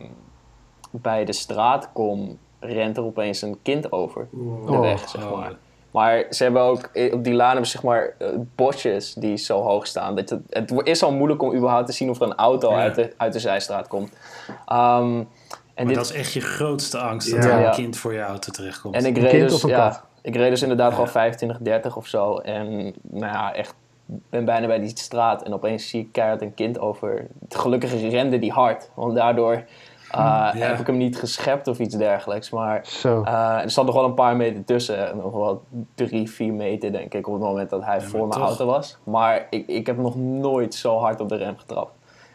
[0.90, 4.66] bij de straat kom, rent er opeens een kind over Wow.
[4.66, 4.80] de Oh.
[4.80, 5.36] weg, zeg Oh.
[5.38, 5.52] maar.
[5.90, 9.36] Maar ze hebben ook, eh, op die laan hebben ze zeg maar eh, bosjes die
[9.36, 10.14] zo hoog staan.
[10.16, 12.76] Dat het, het is al moeilijk om überhaupt te zien of er een auto Ja.
[12.78, 14.12] uit, de, uit de zijstraat komt.
[14.66, 15.26] Ehm, en
[15.74, 18.52] Maar dit, dat is echt je grootste angst, dat er een kind voor je auto
[18.52, 18.94] terechtkomt.
[18.94, 20.02] en ik Een reed kind dus, of een ja, kat?
[20.22, 20.94] ik reed dus inderdaad Ja.
[20.94, 22.36] gewoon 25, 30 of zo.
[22.38, 23.74] En nou ja, echt
[24.30, 25.42] ben bijna bij die straat.
[25.42, 27.26] En opeens zie ik keihard een kind over.
[27.48, 28.90] Gelukkig rende die hard.
[28.94, 29.64] Want daardoor
[30.10, 32.50] eh, heb ik hem niet geschept of iets dergelijks.
[32.50, 35.16] Maar eh, er zat nog wel een paar meter tussen.
[35.16, 35.62] Nog wel
[35.94, 37.26] drie, vier meter denk ik.
[37.26, 38.48] Op het moment dat hij voor mijn toch.
[38.48, 38.98] auto was.
[39.04, 41.92] Maar ik, ik heb nog nooit zo hard op de rem getrapt.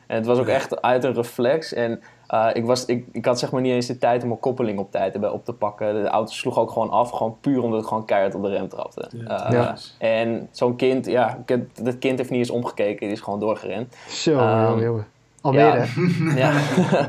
[0.08, 1.74] En het was ook echt uit een reflex.
[1.74, 4.40] En eh, ik, was, ik, ik had zeg maar niet eens de tijd om mijn
[4.40, 5.94] koppeling op tijd erbij op te pakken.
[6.04, 7.12] De auto sloeg ook gewoon af.
[7.12, 9.10] Gewoon puur omdat ik gewoon keihard op de rem trapte.
[9.12, 9.46] Ja.
[9.46, 9.76] Eh, Ja.
[9.98, 11.44] En zo'n kind, ja,
[11.82, 13.00] dat kind heeft niet eens omgekeken.
[13.08, 13.96] Die is gewoon doorgerend.
[14.10, 15.08] Zo, ehm, jongen, jongen.
[15.42, 15.86] Almere, ja.
[15.86, 16.38] hè?
[16.44, 16.52] Ja,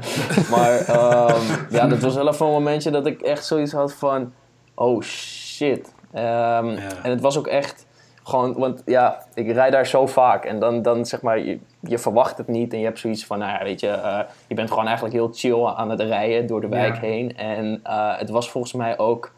[0.56, 4.32] maar ehm, ja, dat was wel even een momentje dat ik echt zoiets had van,
[4.74, 5.92] oh shit.
[6.12, 6.68] Ehm,
[7.02, 7.86] En het was ook echt
[8.30, 11.98] gewoon, want ja, ik rijd daar zo vaak en dan, dan zeg maar, je, je
[11.98, 14.68] verwacht het niet en je hebt zoiets van, nou ja, weet je, eh, je bent
[14.68, 17.00] gewoon eigenlijk heel chill aan het rijden door de wijk Ja.
[17.00, 17.36] heen.
[17.36, 19.32] En eh, het was volgens mij ook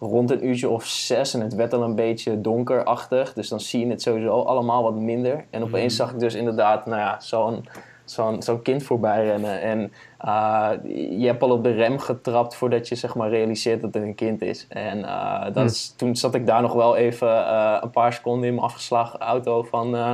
[0.00, 3.32] rond een uurtje of zes en het werd al een beetje donkerachtig.
[3.32, 5.44] Dus dan zie je het sowieso allemaal wat minder.
[5.50, 7.64] En opeens zag ik dus inderdaad, nou ja, zo'n
[8.04, 9.60] zo'n zo'n kind voorbij rennen.
[9.60, 9.92] En
[10.22, 10.70] eh,
[11.18, 14.14] je hebt al op de rem getrapt voordat je zeg maar realiseert dat het een
[14.14, 14.66] kind is.
[14.68, 15.64] En eh, dat Hm.
[15.64, 19.20] is, toen zat ik daar nog wel even eh, een paar seconden in mijn afgeslagen
[19.20, 19.96] auto van...
[19.96, 20.12] eh,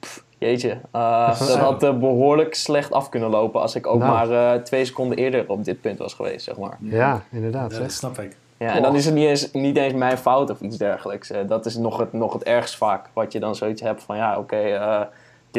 [0.00, 4.12] pff, Jeetje, uh, dat had uh, behoorlijk slecht af kunnen lopen als ik ook nou.
[4.12, 6.76] maar uh, twee seconden eerder op dit punt was geweest, zeg maar.
[6.80, 7.72] Ja, inderdaad.
[7.72, 8.36] Ja, dat snap ik.
[8.56, 11.32] Ja, en dan is het niet eens, niet eens mijn fout of iets dergelijks.
[11.46, 14.38] dat is nog het, nog het ergst vaak, wat je dan zoiets hebt van ja,
[14.38, 15.08] oké, okay,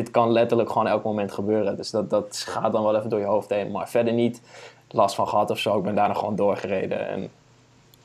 [0.04, 1.78] dit kan letterlijk gewoon elk moment gebeuren.
[1.78, 4.42] Dus dat, dat gaat dan wel even door je hoofd heen, maar verder niet
[4.88, 5.78] last van gehad of zo.
[5.78, 7.30] Ik ben daar nog gewoon doorgereden en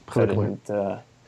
[0.06, 0.72] gelukkig, niet,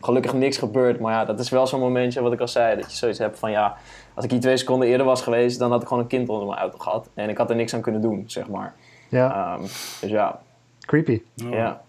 [0.01, 1.01] gelukkig niks gebeurd.
[1.01, 3.39] Maar ja, dat is wel zo'n momentje wat ik al zei, dat je zoiets hebt
[3.39, 3.77] van ja
[4.15, 6.47] als ik hier twee seconden eerder was geweest, dan had ik gewoon een kind onder
[6.47, 7.09] mijn auto gehad.
[7.15, 8.75] En ik had er niks aan kunnen doen, zeg maar.
[9.09, 9.55] Ja.
[9.55, 9.61] Um,
[10.01, 10.41] dus ja.
[10.81, 11.23] Creepy.
[11.45, 11.51] Oh.
[11.51, 11.83] Ja.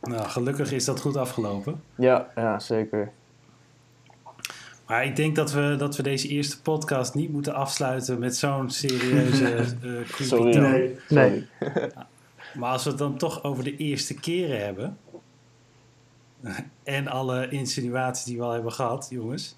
[0.00, 1.82] Nou, gelukkig is dat goed afgelopen.
[1.94, 3.12] Ja, ja zeker.
[4.86, 8.70] Maar ik denk dat we, dat we deze eerste podcast niet moeten afsluiten met zo'n
[8.70, 10.56] serieuze uh, Sorry.
[10.56, 10.96] Nee.
[11.08, 11.46] Nee.
[12.54, 14.98] Maar als we het dan toch over de eerste keren hebben...
[16.84, 19.56] en alle insinuaties die we al hebben gehad, jongens...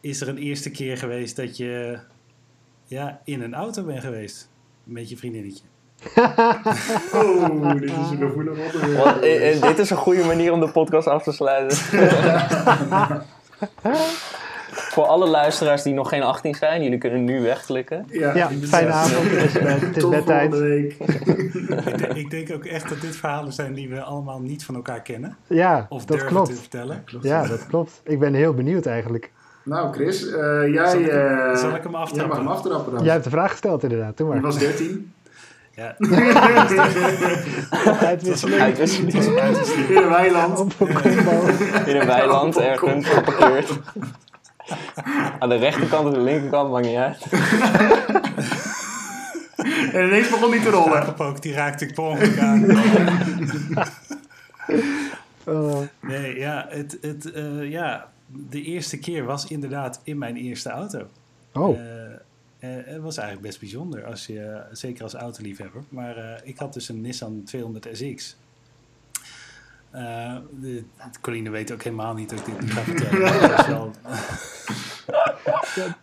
[0.00, 1.98] is er een eerste keer geweest dat je
[2.84, 4.48] ja, in een auto bent geweest
[4.84, 5.64] met je vriendinnetje?
[7.12, 9.62] Oh, dit is een gevoelig onderwerp.
[9.62, 11.76] Dit is een goede manier om de podcast af te sluiten.
[14.70, 18.04] Voor alle luisteraars die nog geen 18 zijn, jullie kunnen nu wegklikken.
[18.10, 19.30] Ja, Ja, fijne avond.
[19.30, 20.50] Het is, bed- het is bedtijd.
[20.50, 20.92] volgende week.
[20.92, 24.74] ik, denk, ik denk ook echt dat dit verhalen zijn die we allemaal niet van
[24.74, 25.36] elkaar kennen.
[25.46, 26.48] Ja, Of dat durven klopt.
[26.50, 27.04] te vertellen.
[27.22, 28.00] Ja, dat klopt.
[28.04, 29.30] Ik ben heel benieuwd eigenlijk.
[29.62, 30.32] Nou, Chris, eh,
[30.72, 32.28] jij, Zal ik hem- eh, zal ik hem jij aftrappen?
[32.28, 33.02] mag hem aftrappen dan.
[33.04, 34.16] Jij hebt de vraag gesteld inderdaad.
[34.16, 34.42] Doe Je maar.
[34.42, 35.12] was 13.
[35.78, 35.94] Ja,
[38.06, 38.60] Uitwisseling.
[38.60, 39.14] Uitwisseling.
[39.88, 40.58] In een weiland.
[40.58, 41.46] Op een combo.
[41.86, 43.70] In een weiland ergens geparkeerd.
[45.38, 47.26] Aan de rechterkant of de linkerkant, maakt niet uit.
[49.92, 51.00] En ineens begon hij te rollen.
[51.00, 52.66] Aangepakt, die raakte ik per ongeluk aan.
[55.44, 60.70] Oh, Nee, ja, het, het, eh, ja, de eerste keer was inderdaad in mijn eerste
[60.70, 61.02] auto.
[61.52, 61.78] oh.
[61.78, 61.84] Eh,
[62.58, 65.82] het was eigenlijk best bijzonder, als je, zeker als autoliefhebber.
[65.88, 68.36] Maar eh, ik had dus een Nissan 200 SX.
[69.90, 70.84] Eh, de,
[71.20, 73.92] Coline weet ook helemaal niet dat ik dit nu ga vertellen.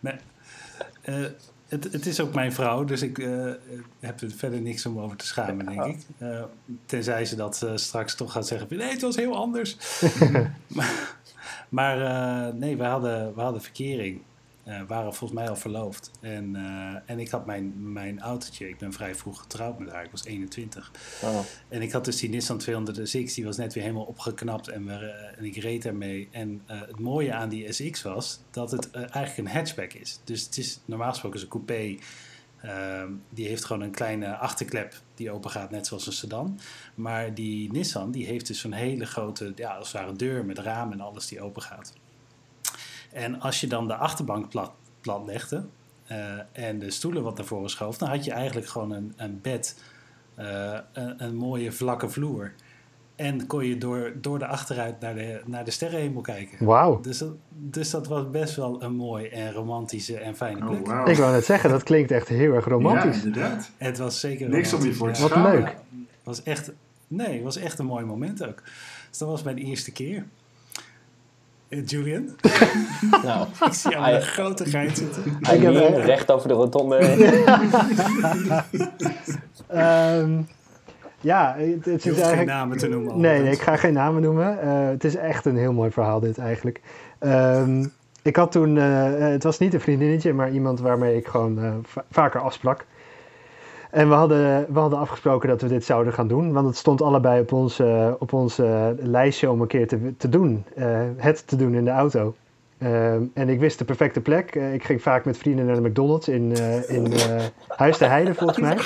[0.00, 0.16] nee.
[1.02, 1.24] Eh,
[1.68, 3.52] het, het is ook mijn vrouw, dus ik eh,
[4.00, 5.98] heb er verder niks om over te schamen, denk ik.
[6.18, 6.42] Eh,
[6.86, 9.76] tenzij ze dat eh, straks toch gaat zeggen: nee, het was heel anders.
[10.66, 11.08] maar
[11.68, 14.20] maar eh, nee, we hadden, we hadden verkering.
[14.66, 16.10] Eh, waren volgens mij al verloofd.
[16.20, 18.68] En, eh, en ik had mijn, mijn autootje.
[18.68, 20.04] Ik ben vrij vroeg getrouwd met haar.
[20.04, 20.92] Ik was 21.
[21.22, 21.40] Oh.
[21.68, 23.34] En ik had dus die Nissan 200SX.
[23.34, 24.68] Die was net weer helemaal opgeknapt.
[24.68, 26.28] En, we, eh, en ik reed ermee.
[26.30, 30.20] En het mooie aan die SX was dat het eigenlijk een hatchback is.
[30.24, 31.96] Dus het is normaal gesproken is een coupé.
[32.60, 36.58] Ehm, die heeft gewoon een kleine achterklep die open gaat, net zoals een sedan.
[36.94, 40.58] Maar die Nissan die heeft dus zo'n hele grote, ja, als het ware deur met
[40.58, 41.92] raam en alles die open gaat.
[43.16, 45.64] En als je dan de achterbank plat, plat legde
[46.06, 46.18] eh,
[46.52, 49.82] en de stoelen wat naar voren schoof, dan had je eigenlijk gewoon een, een bed,
[50.34, 52.52] eh, een, een mooie vlakke vloer.
[53.14, 56.66] En kon je door, door de achteruit naar de, naar de sterrenhemel kijken.
[56.66, 57.00] Wauw.
[57.00, 60.80] Dus dat, dus dat was best wel een mooi en romantische en fijne plek.
[60.80, 61.06] Oh, wauw.
[61.06, 63.22] Ik wou net zeggen, dat klinkt echt heel erg Ja, romantisch.
[63.24, 63.70] inderdaad.
[63.76, 65.28] Het was zeker Niks om je voor te ja.
[65.28, 65.76] Wat leuk.
[66.22, 66.72] was echt,
[67.08, 68.62] nee, het was echt een mooi moment ook.
[69.08, 70.26] Dus dat was mijn eerste keer.
[71.68, 72.28] Eh, Julian,
[73.22, 75.22] Nou, ik zie jou een grote gein zitten.
[75.40, 77.44] hij heb, recht over de rotonde heen.
[79.66, 80.40] Ehm,
[81.20, 82.46] ja, het, het Je is hoeft geen eigenlijk...
[82.46, 83.20] namen te noemen.
[83.20, 84.60] Nee, nee, ik ga geen namen noemen.
[84.60, 86.80] Eh, het is echt een heel mooi verhaal dit eigenlijk.
[87.18, 87.84] Ehm,
[88.22, 91.72] ik had toen, eh, het was niet een vriendinnetje, maar iemand waarmee ik gewoon eh,
[91.82, 92.84] va- vaker afsprak.
[93.90, 97.02] En we hadden, we hadden afgesproken dat we dit zouden gaan doen, want het stond
[97.02, 97.80] allebei op ons,
[98.18, 98.56] op ons
[98.96, 100.64] lijstje om een keer te, te doen.
[100.74, 102.34] eh, het te doen in de auto.
[102.78, 104.54] Ehm, en ik wist de perfecte plek.
[104.54, 107.20] Eh, ik ging vaak met vrienden naar de McDonald's in, eh, in eh,
[107.68, 108.76] Huis de Heide, volgens mij.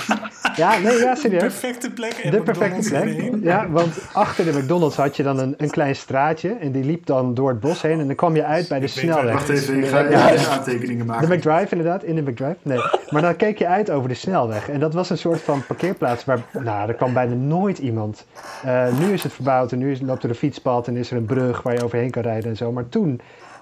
[0.56, 1.40] Ja, nee, ja, serieus.
[1.42, 2.12] Perfecte plek.
[2.12, 3.42] en De perfecte McDonald's plek.
[3.42, 6.52] Ja, want achter de McDonald's had je dan een, een klein straatje.
[6.60, 8.00] En die liep dan door het bos heen.
[8.00, 9.32] En dan kwam je uit bij de Ik snelweg.
[9.32, 10.30] Wacht even, ik ga Ja.
[10.32, 11.28] even aantekeningen De maken.
[11.28, 12.56] McDrive inderdaad, in de McDrive.
[12.62, 12.78] Nee,
[13.10, 14.68] maar dan keek je uit over de snelweg.
[14.68, 18.26] En dat was een soort van parkeerplaats waar, nou, er kwam bijna nooit iemand.
[18.64, 21.16] Eh, nu is het verbouwd en nu is, loopt er een fietspad en is er
[21.16, 22.72] een brug waar je overheen kan rijden en zo.
[22.72, 23.20] Maar toen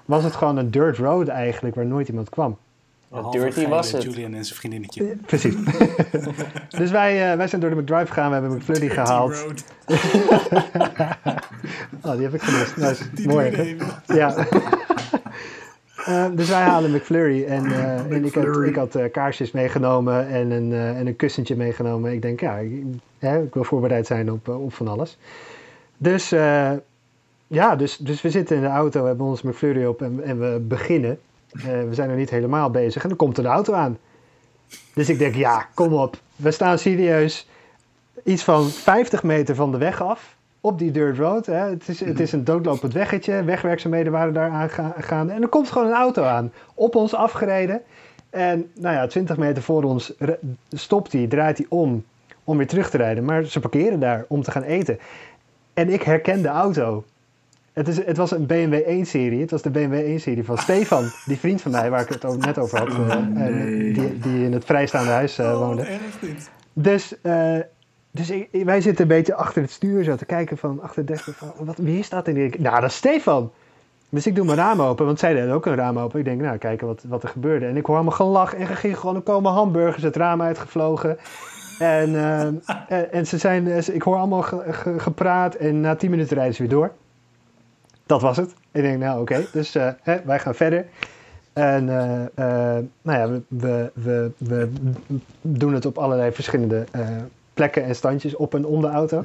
[0.09, 2.57] was het gewoon een dirt road eigenlijk waar nooit iemand kwam.
[3.31, 4.03] Dirty was het.
[4.03, 5.15] Julian en zijn vriendinnetje.
[5.25, 5.55] Precies.
[6.79, 9.35] dus wij, eh, wij zijn door de McDrive gegaan, we hebben McFlurry gehaald.
[9.35, 9.63] Road.
[12.01, 12.77] Oh, die heb ik gemist.
[12.77, 13.03] Nice.
[13.13, 13.77] Die Mooi.
[14.05, 14.35] Ja.
[16.05, 20.27] Eh, dus wij halen McFlurry en, eh, en ik had, ik had eh, kaarsjes meegenomen
[20.27, 22.11] en een, eh, en een kussentje meegenomen.
[22.13, 22.83] Ik denk, ja, ik,
[23.19, 25.17] hè, ik wil voorbereid zijn op, eh, op van alles.
[25.97, 26.71] Dus eh,
[27.49, 30.59] ja, dus, dus we zitten in de auto, hebben ons McFlurry op en, en we
[30.59, 31.19] beginnen.
[31.51, 33.03] Eh, we zijn er niet helemaal bezig.
[33.03, 33.97] En dan komt er een auto aan.
[34.93, 36.17] Dus ik denk, ja, kom op.
[36.35, 37.47] We staan serieus
[38.23, 40.37] iets van 50 meter van de weg af.
[40.61, 41.45] Op die dirt road.
[41.45, 41.69] Hè.
[41.69, 43.43] Het, is, het is een doodlopend weggetje.
[43.43, 45.33] Wegwerkzaamheden waren daar aangaande.
[45.33, 46.51] En er komt gewoon een auto aan.
[46.73, 47.81] Op ons afgereden.
[48.29, 50.13] En nou ja, 20 meter voor ons
[50.69, 52.03] stopt hij, draait hij om.
[52.43, 53.25] Om weer terug te rijden.
[53.25, 54.99] Maar ze parkeren daar om te gaan eten.
[55.73, 57.03] En ik herken de auto.
[57.79, 59.41] Het, is, het was een BMW 1-serie.
[59.41, 62.57] Het was de BMW 1-serie van Stefan, die vriend van mij waar ik het net
[62.57, 62.87] over had.
[62.87, 65.81] eh, en die, die in het vrijstaande huis eh, woonde.
[65.81, 66.49] Oh, erg niet.
[66.73, 67.55] Dus, eh,
[68.11, 71.07] dus ik- wij zitten een beetje achter het stuur zo te kijken van achter het
[71.07, 71.29] desk.
[71.35, 72.27] Van, wat, wie is dat?
[72.27, 73.51] En ik, nou, dat is Stefan.
[74.09, 76.19] Dus ik doe mijn raam open, want zij deden ook een raam open.
[76.19, 77.65] Ik denk, nou, kijken wat, wat er gebeurde.
[77.65, 79.15] En ik hoor allemaal gelach en gegil.
[79.15, 81.17] Er komen hamburgers het raam uitgevlogen.
[81.79, 82.15] En,
[82.87, 85.55] en, en ze zijn, ik hoor allemaal ge- ge- gepraat.
[85.55, 86.91] En na tien minuten rijden ze weer door.
[88.09, 88.53] Dat was het.
[88.71, 90.85] Ik denk, nou oké, dus eh, hè, wij gaan verder.
[91.53, 94.69] En eh, eh, nou ja, we, we, we, we
[95.41, 96.85] doen het op allerlei verschillende
[97.53, 99.23] plekken en standjes op en om de auto.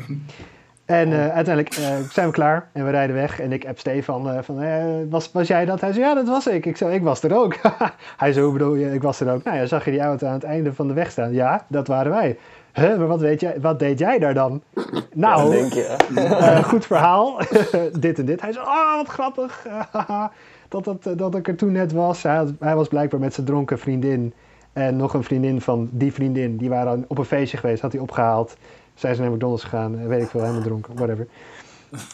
[0.85, 1.73] En uiteindelijk
[2.13, 3.41] zijn we klaar en we rijden weg.
[3.41, 5.81] En ik app Stefan van, was, was jij dat?
[5.81, 6.67] Hij zei, ja, dat was ik.
[6.67, 7.57] Ik zei, ik was er ook.
[8.17, 9.43] Hij zei, hoe bedoel je, ik was er ook.
[9.43, 11.33] Nou ja, zag je die auto aan het einde van de weg staan?
[11.33, 12.39] Ja, dat waren wij.
[12.75, 14.63] Huh, maar wat, weet jij, wat deed jij daar dan?
[15.15, 15.97] Nou, Dat denk je.
[16.15, 16.25] hè?
[16.25, 17.39] eh, goed verhaal.
[18.01, 18.41] dit en dit.
[18.41, 19.67] Hij zei, oh, wat grappig.
[20.69, 22.23] dat, dat, dat ik er toen net was.
[22.23, 24.33] Hij, had- hij was blijkbaar met zijn dronken vriendin.
[24.73, 26.57] En nog een vriendin van die vriendin.
[26.57, 27.83] Die waren op een feestje geweest.
[27.83, 28.57] Had hij opgehaald.
[28.95, 29.99] Zij zijn naar McDonald's gegaan.
[29.99, 30.95] eh, Weet ik veel, helemaal dronken.
[30.97, 31.27] Whatever.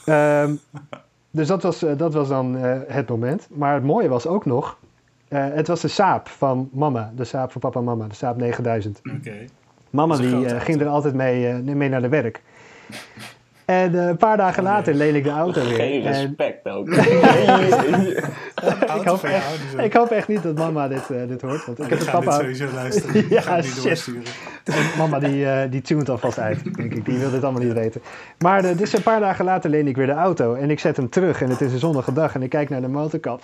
[0.05, 0.55] Ehm,
[1.31, 3.49] dus dat was, eh, dat was dan eh, het moment.
[3.51, 4.79] Maar het mooie was ook nog...
[5.29, 7.13] eh, het was de Saab van mama.
[7.17, 8.07] De Saab van papa en mama.
[8.07, 9.01] De Saab 9000.
[9.19, 9.45] Oké.
[9.91, 12.41] Mama die eh, ging er altijd mee, eh, mee naar de werk.
[13.71, 15.75] En eh, een paar dagen later leen ik de auto weer.
[15.75, 16.89] Geen En respect ook.
[19.01, 19.45] ik, hoop echt,
[19.79, 21.67] ik hoop echt niet dat mama dit, eh, dit hoort.
[21.67, 22.33] Want ik Ik heb het papa.
[22.33, 23.15] sowieso luisteren.
[23.29, 24.11] Ja, Ik ga het niet shit.
[24.97, 27.05] mama die, eh die tunt alvast uit, denk ik.
[27.05, 28.01] Die wil dit allemaal niet weten.
[28.39, 30.55] Maar eh, dus een paar dagen later leen ik weer de auto.
[30.55, 31.43] En ik zet hem terug.
[31.43, 32.35] En het is een zonnige dag.
[32.35, 33.43] En ik kijk naar de motorkap.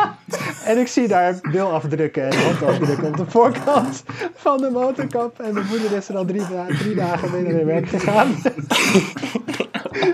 [0.70, 4.02] en ik zie daar bilafdrukken en handafdrukken op de voorkant
[4.34, 5.40] van de motorkap.
[5.40, 6.42] En mijn moeder is er al drie,
[6.78, 8.34] drie dagen mee naar werk gegaan.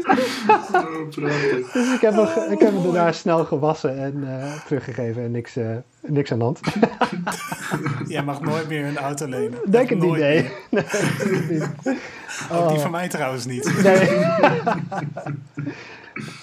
[0.72, 1.72] Oh, prachtig.
[1.72, 2.14] Dus ik heb,
[2.50, 5.22] ik heb hem daarna snel gewassen en eh, teruggegeven.
[5.22, 6.60] En niks, eh, niks aan de hand.
[8.08, 9.58] Jij mag nooit meer een auto lenen.
[9.70, 10.50] Denk het niet, nee.
[10.70, 12.78] Ook die Oh.
[12.78, 13.82] van mij trouwens niet.
[13.82, 14.08] Nee.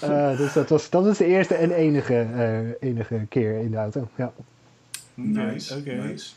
[0.02, 3.78] Eh, dus dat was, dat was de eerste en enige, eh, enige keer in de
[3.78, 4.08] auto.
[4.16, 4.32] Ja.
[5.14, 5.92] Nice, Oké.
[5.94, 6.32] nice.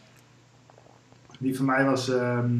[1.38, 2.50] Die van mij was, ehm,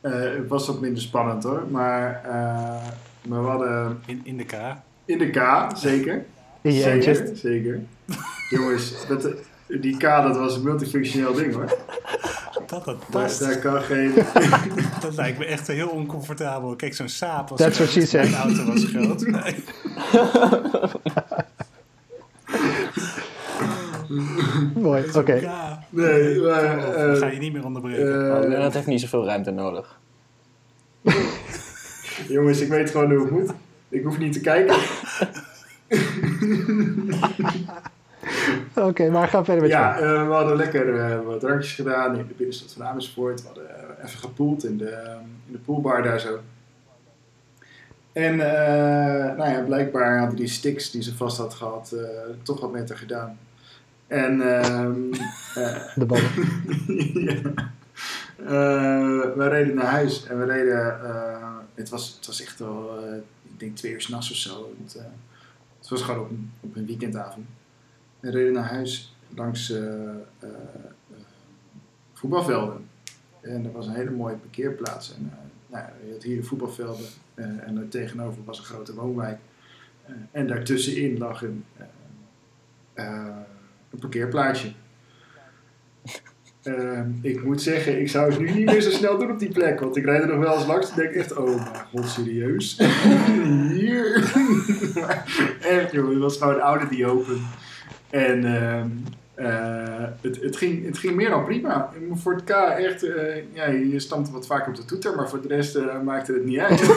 [0.00, 1.62] eh, was wat minder spannend hoor.
[1.70, 2.86] Maar, eh,
[3.28, 4.52] maar we hadden In, in de K.
[5.04, 6.24] in de K, zeker.
[6.62, 7.14] In je eentje.
[7.14, 7.80] zeker, zeker.
[8.50, 9.28] Jongens, dat,
[9.66, 11.66] die K dat was een multifunctioneel ding hoor.
[12.66, 13.40] Dat, dat Daar, past.
[13.40, 14.12] daar kan geen...
[15.00, 16.76] Dat lijkt me echt heel oncomfortabel.
[16.76, 18.04] Kijk, zo'n saap was That's what groot.
[18.04, 18.30] she said.
[18.30, 19.26] Mijn auto was groot.
[19.30, 19.54] Nee.
[24.74, 25.32] Mooi, oké.
[25.34, 25.84] Ja.
[25.90, 26.78] Nee, maar...
[26.94, 28.30] Eh, ga je niet meer onderbreken.
[28.44, 29.98] eh, Oh, dat heeft niet zoveel ruimte nodig.
[32.32, 33.52] Jongens, ik weet gewoon hoe het moet.
[33.88, 34.76] Ik hoef niet te kijken.
[38.74, 40.04] Oké, maar ga verder met Ja, je.
[40.04, 43.40] eh, we hadden lekker eh, wat drankjes gedaan in de binnenstad van Amersfoort.
[43.40, 46.38] We hadden eh, even gepoeld in de, ehm, in de poolbar daar zo.
[48.12, 52.04] En nou ja, blijkbaar hadden die sticks die ze vast had gehad eh,
[52.42, 53.38] toch wat met haar gedaan.
[54.06, 55.12] En ehm,
[55.64, 56.30] eh, De ballen.
[57.26, 57.40] ja.
[59.36, 60.96] We reden naar huis en we reden.
[61.74, 64.74] Het, was, het was echt wel, eh, ik denk twee uur s'nachts of zo.
[64.82, 65.04] Het, eh,
[65.78, 67.46] het was gewoon op een, op een weekendavond.
[68.20, 70.14] We reden naar huis langs eh,
[72.12, 72.88] voetbalvelden.
[73.40, 75.14] En er was een hele mooie parkeerplaats.
[75.14, 75.32] En,
[75.66, 79.38] nou, je had hier de voetbalvelden en er tegenover was een grote woonwijk.
[80.30, 81.64] En daartussenin lag een,
[82.94, 83.36] eh,
[83.90, 84.72] een parkeerplaatsje.
[86.62, 89.52] Ehm, ik moet zeggen, ik zou het nu niet meer zo snel doen op die
[89.52, 89.80] plek.
[89.80, 92.78] Want ik rijd er nog wel eens langs en denk echt, oh mijn god, serieus?
[93.72, 94.14] Hier?
[95.78, 97.40] echt joh, het was gewoon een oude die open.
[98.10, 98.88] En ehm,
[99.34, 101.90] eh, het, het, ging, het ging meer dan prima.
[102.12, 105.42] Voor het K echt, eh, ja, je stamt wat vaker op de toeter, maar voor
[105.42, 106.80] de rest eh, maakte het niet uit.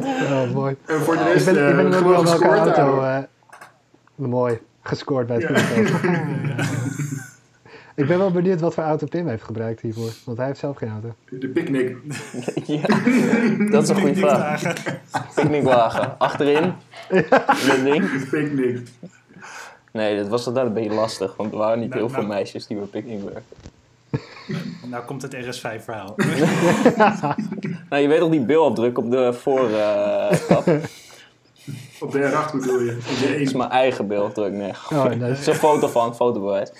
[0.00, 0.76] Oh, mooi.
[0.86, 3.26] en voor de Ik rest ben, ik ben eh, ook gewoon gescoord auto...
[4.18, 5.58] mooi, gescoord bij het Ja.
[5.58, 6.10] voetbal.
[7.94, 10.10] Ik ben wel benieuwd wat voor auto Pim heeft gebruikt hiervoor.
[10.24, 11.14] Want hij heeft zelf geen auto.
[11.30, 11.96] De picknick.
[12.66, 12.86] ja,
[13.70, 14.62] dat is een goede vraag.
[15.34, 16.18] Picknickwagen.
[16.18, 16.72] Achterin.
[17.08, 18.10] Dat ding.
[18.12, 18.88] De picknick.
[19.92, 21.36] Nee, dat was altijd een beetje lastig.
[21.36, 22.32] Want er waren niet Nou, heel veel nou.
[22.34, 23.42] meisjes die bij picknick werken.
[24.86, 26.14] Nou komt het RS5 verhaal.
[27.90, 30.48] Nou, je weet toch die bilafdruk op de voorkap?
[30.48, 30.64] dat
[32.00, 32.90] Op de R8 bedoel je.
[33.10, 33.58] Op de is 1.
[33.58, 34.72] mijn eigen bilafdruk, nee.
[34.92, 35.30] Oh, nee.
[35.38, 36.70] is een foto van, fotobewijs.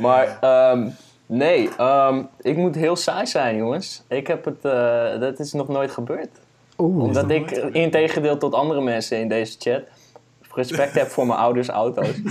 [0.00, 0.88] Maar ehm,
[1.26, 4.02] nee, ehm, ik moet heel saai zijn, jongens.
[4.08, 6.28] Ik heb het, eh, dat is nog nooit gebeurd.
[6.78, 9.82] Oeh, Omdat ik, in tegendeel tot andere mensen in deze chat,
[10.54, 12.08] respect heb voor mijn ouders' auto's.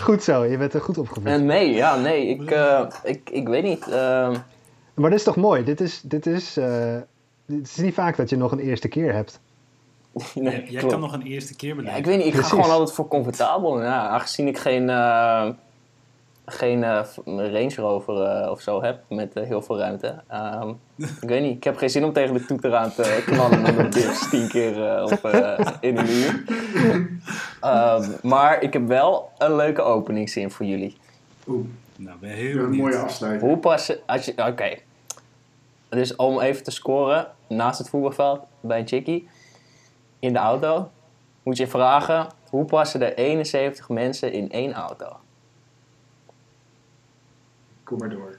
[0.00, 0.44] goed zo.
[0.44, 1.24] Je bent er goed opgevoed.
[1.26, 3.88] En nee, ja, nee, ik, eh, ik, ik weet niet.
[3.88, 4.34] ehm,
[4.94, 5.64] Maar dit is toch mooi?
[5.64, 6.96] Dit is, dit is, eh,
[7.46, 9.40] dit is niet vaak dat je nog een eerste keer hebt.
[10.34, 10.86] nee, Jij, klopt.
[10.92, 11.98] kan nog een eerste keer Ja, beleven.
[11.98, 12.50] ik weet niet, ik Precies.
[12.50, 13.82] ga gewoon altijd voor comfortabel.
[13.82, 15.48] Ja, aangezien ik geen, eh,
[16.46, 20.22] geen eh, Range Rover eh, of zo heb met heel veel ruimte.
[20.28, 20.68] Ehm,
[21.22, 23.78] ik weet niet, ik heb geen zin om tegen de toeter aan te knallen met
[23.78, 26.44] een dips tien keer eh, op, eh, in een uur.
[27.60, 30.96] Ehm, maar ik heb wel een leuke openingszin voor jullie.
[31.46, 31.66] Oeh,
[31.96, 33.50] Nou, ben je heel een mooie afsluiting.
[33.50, 34.74] Hoe passen, als je, oké.
[35.94, 39.28] Dus om even te scoren naast het voetbalveld bij een chickie
[40.18, 40.90] in de auto,
[41.42, 45.16] moet je vragen hoe passen er 71 mensen in één auto?
[47.84, 48.38] Kom maar door.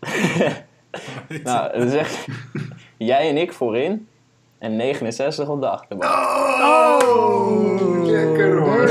[1.42, 2.26] Nou, dan zeg
[2.96, 4.08] jij en ik voorin
[4.58, 6.12] en 69 op de achterbank.
[6.62, 8.86] Oh, lekker hoor.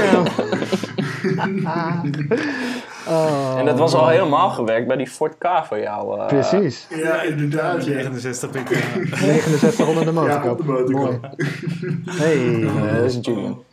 [3.07, 6.19] Oh, En dat was al helemaal gewerkt bij die Ford K van jou.
[6.19, 6.27] eh.
[6.27, 6.88] Precies.
[6.90, 7.86] Ja, inderdaad.
[7.86, 7.94] Ja.
[7.94, 8.68] 69 pk.
[9.15, 10.52] 6900 de Ja, motorkap.
[10.52, 10.94] op de motorkap.
[10.94, 12.02] Mooi.
[12.06, 12.64] Hey.
[12.64, 13.64] Eh, dat is Julian.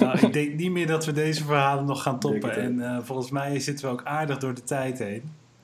[0.00, 2.56] nou, ik denk niet meer dat we deze verhalen nog gaan toppen.
[2.56, 5.22] En eh, volgens mij zitten we ook aardig door de tijd heen.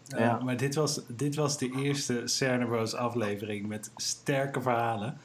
[0.09, 0.41] Eh, Ja.
[0.45, 5.17] Maar dit was, dit was de eerste Cernabros aflevering met sterke verhalen.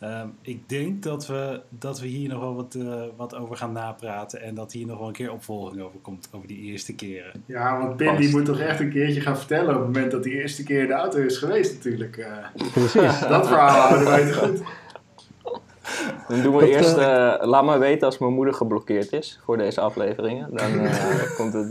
[0.00, 3.72] Ehm, ik denk dat we, dat we hier nog wel wat, eh, wat over gaan
[3.72, 4.42] napraten.
[4.42, 6.28] En dat hier nog wel een keer opvolging over komt.
[6.32, 7.42] Over die eerste keren.
[7.46, 10.24] Ja, want Pim die moet toch echt een keertje gaan vertellen op het moment dat
[10.24, 12.16] hij de eerste keer in de auto is geweest natuurlijk.
[12.16, 12.26] eh.
[12.72, 13.20] Precies.
[13.28, 14.62] dat verhaal houden wij te goed.
[16.28, 19.56] Dan doen we Dat, eerst, eh, laat maar weten als mijn moeder geblokkeerd is voor
[19.56, 20.48] deze afleveringen.
[20.54, 21.70] Dan eh, komt het.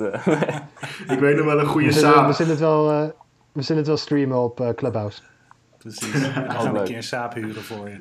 [1.10, 2.34] Ik weet nog wel een goede We zullen, we samen.
[2.36, 3.08] zullen het wel, eh,
[3.52, 5.22] we zullen het wel streamen op eh, Clubhouse.
[5.96, 6.12] Precies.
[6.12, 8.00] We gaan een keer een saap huren voor je.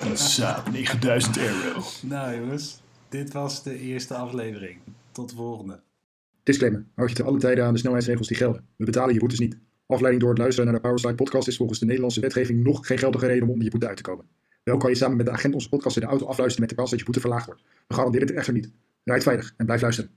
[0.00, 1.82] Een Saab 9000 euro.
[2.02, 4.78] Nou jongens, dit was de eerste aflevering.
[5.12, 5.80] Tot de volgende.
[6.42, 6.84] Disclaimer.
[6.94, 8.64] Houd je te alle tijden aan de snelheidsregels die gelden.
[8.76, 9.58] We betalen je boetes niet.
[9.86, 12.98] Afleiding door het luisteren naar de Powerslide podcast is volgens de Nederlandse wetgeving nog geen
[12.98, 14.26] geldige reden om onder je boete uit te komen.
[14.62, 16.76] Wel kan je samen met de agent onze podcast in de auto afluisteren met de
[16.76, 17.62] kans dat je boete verlaagd wordt.
[17.86, 18.72] We garanderen dit echter niet.
[19.04, 20.10] Rijd veilig en blijf luisteren.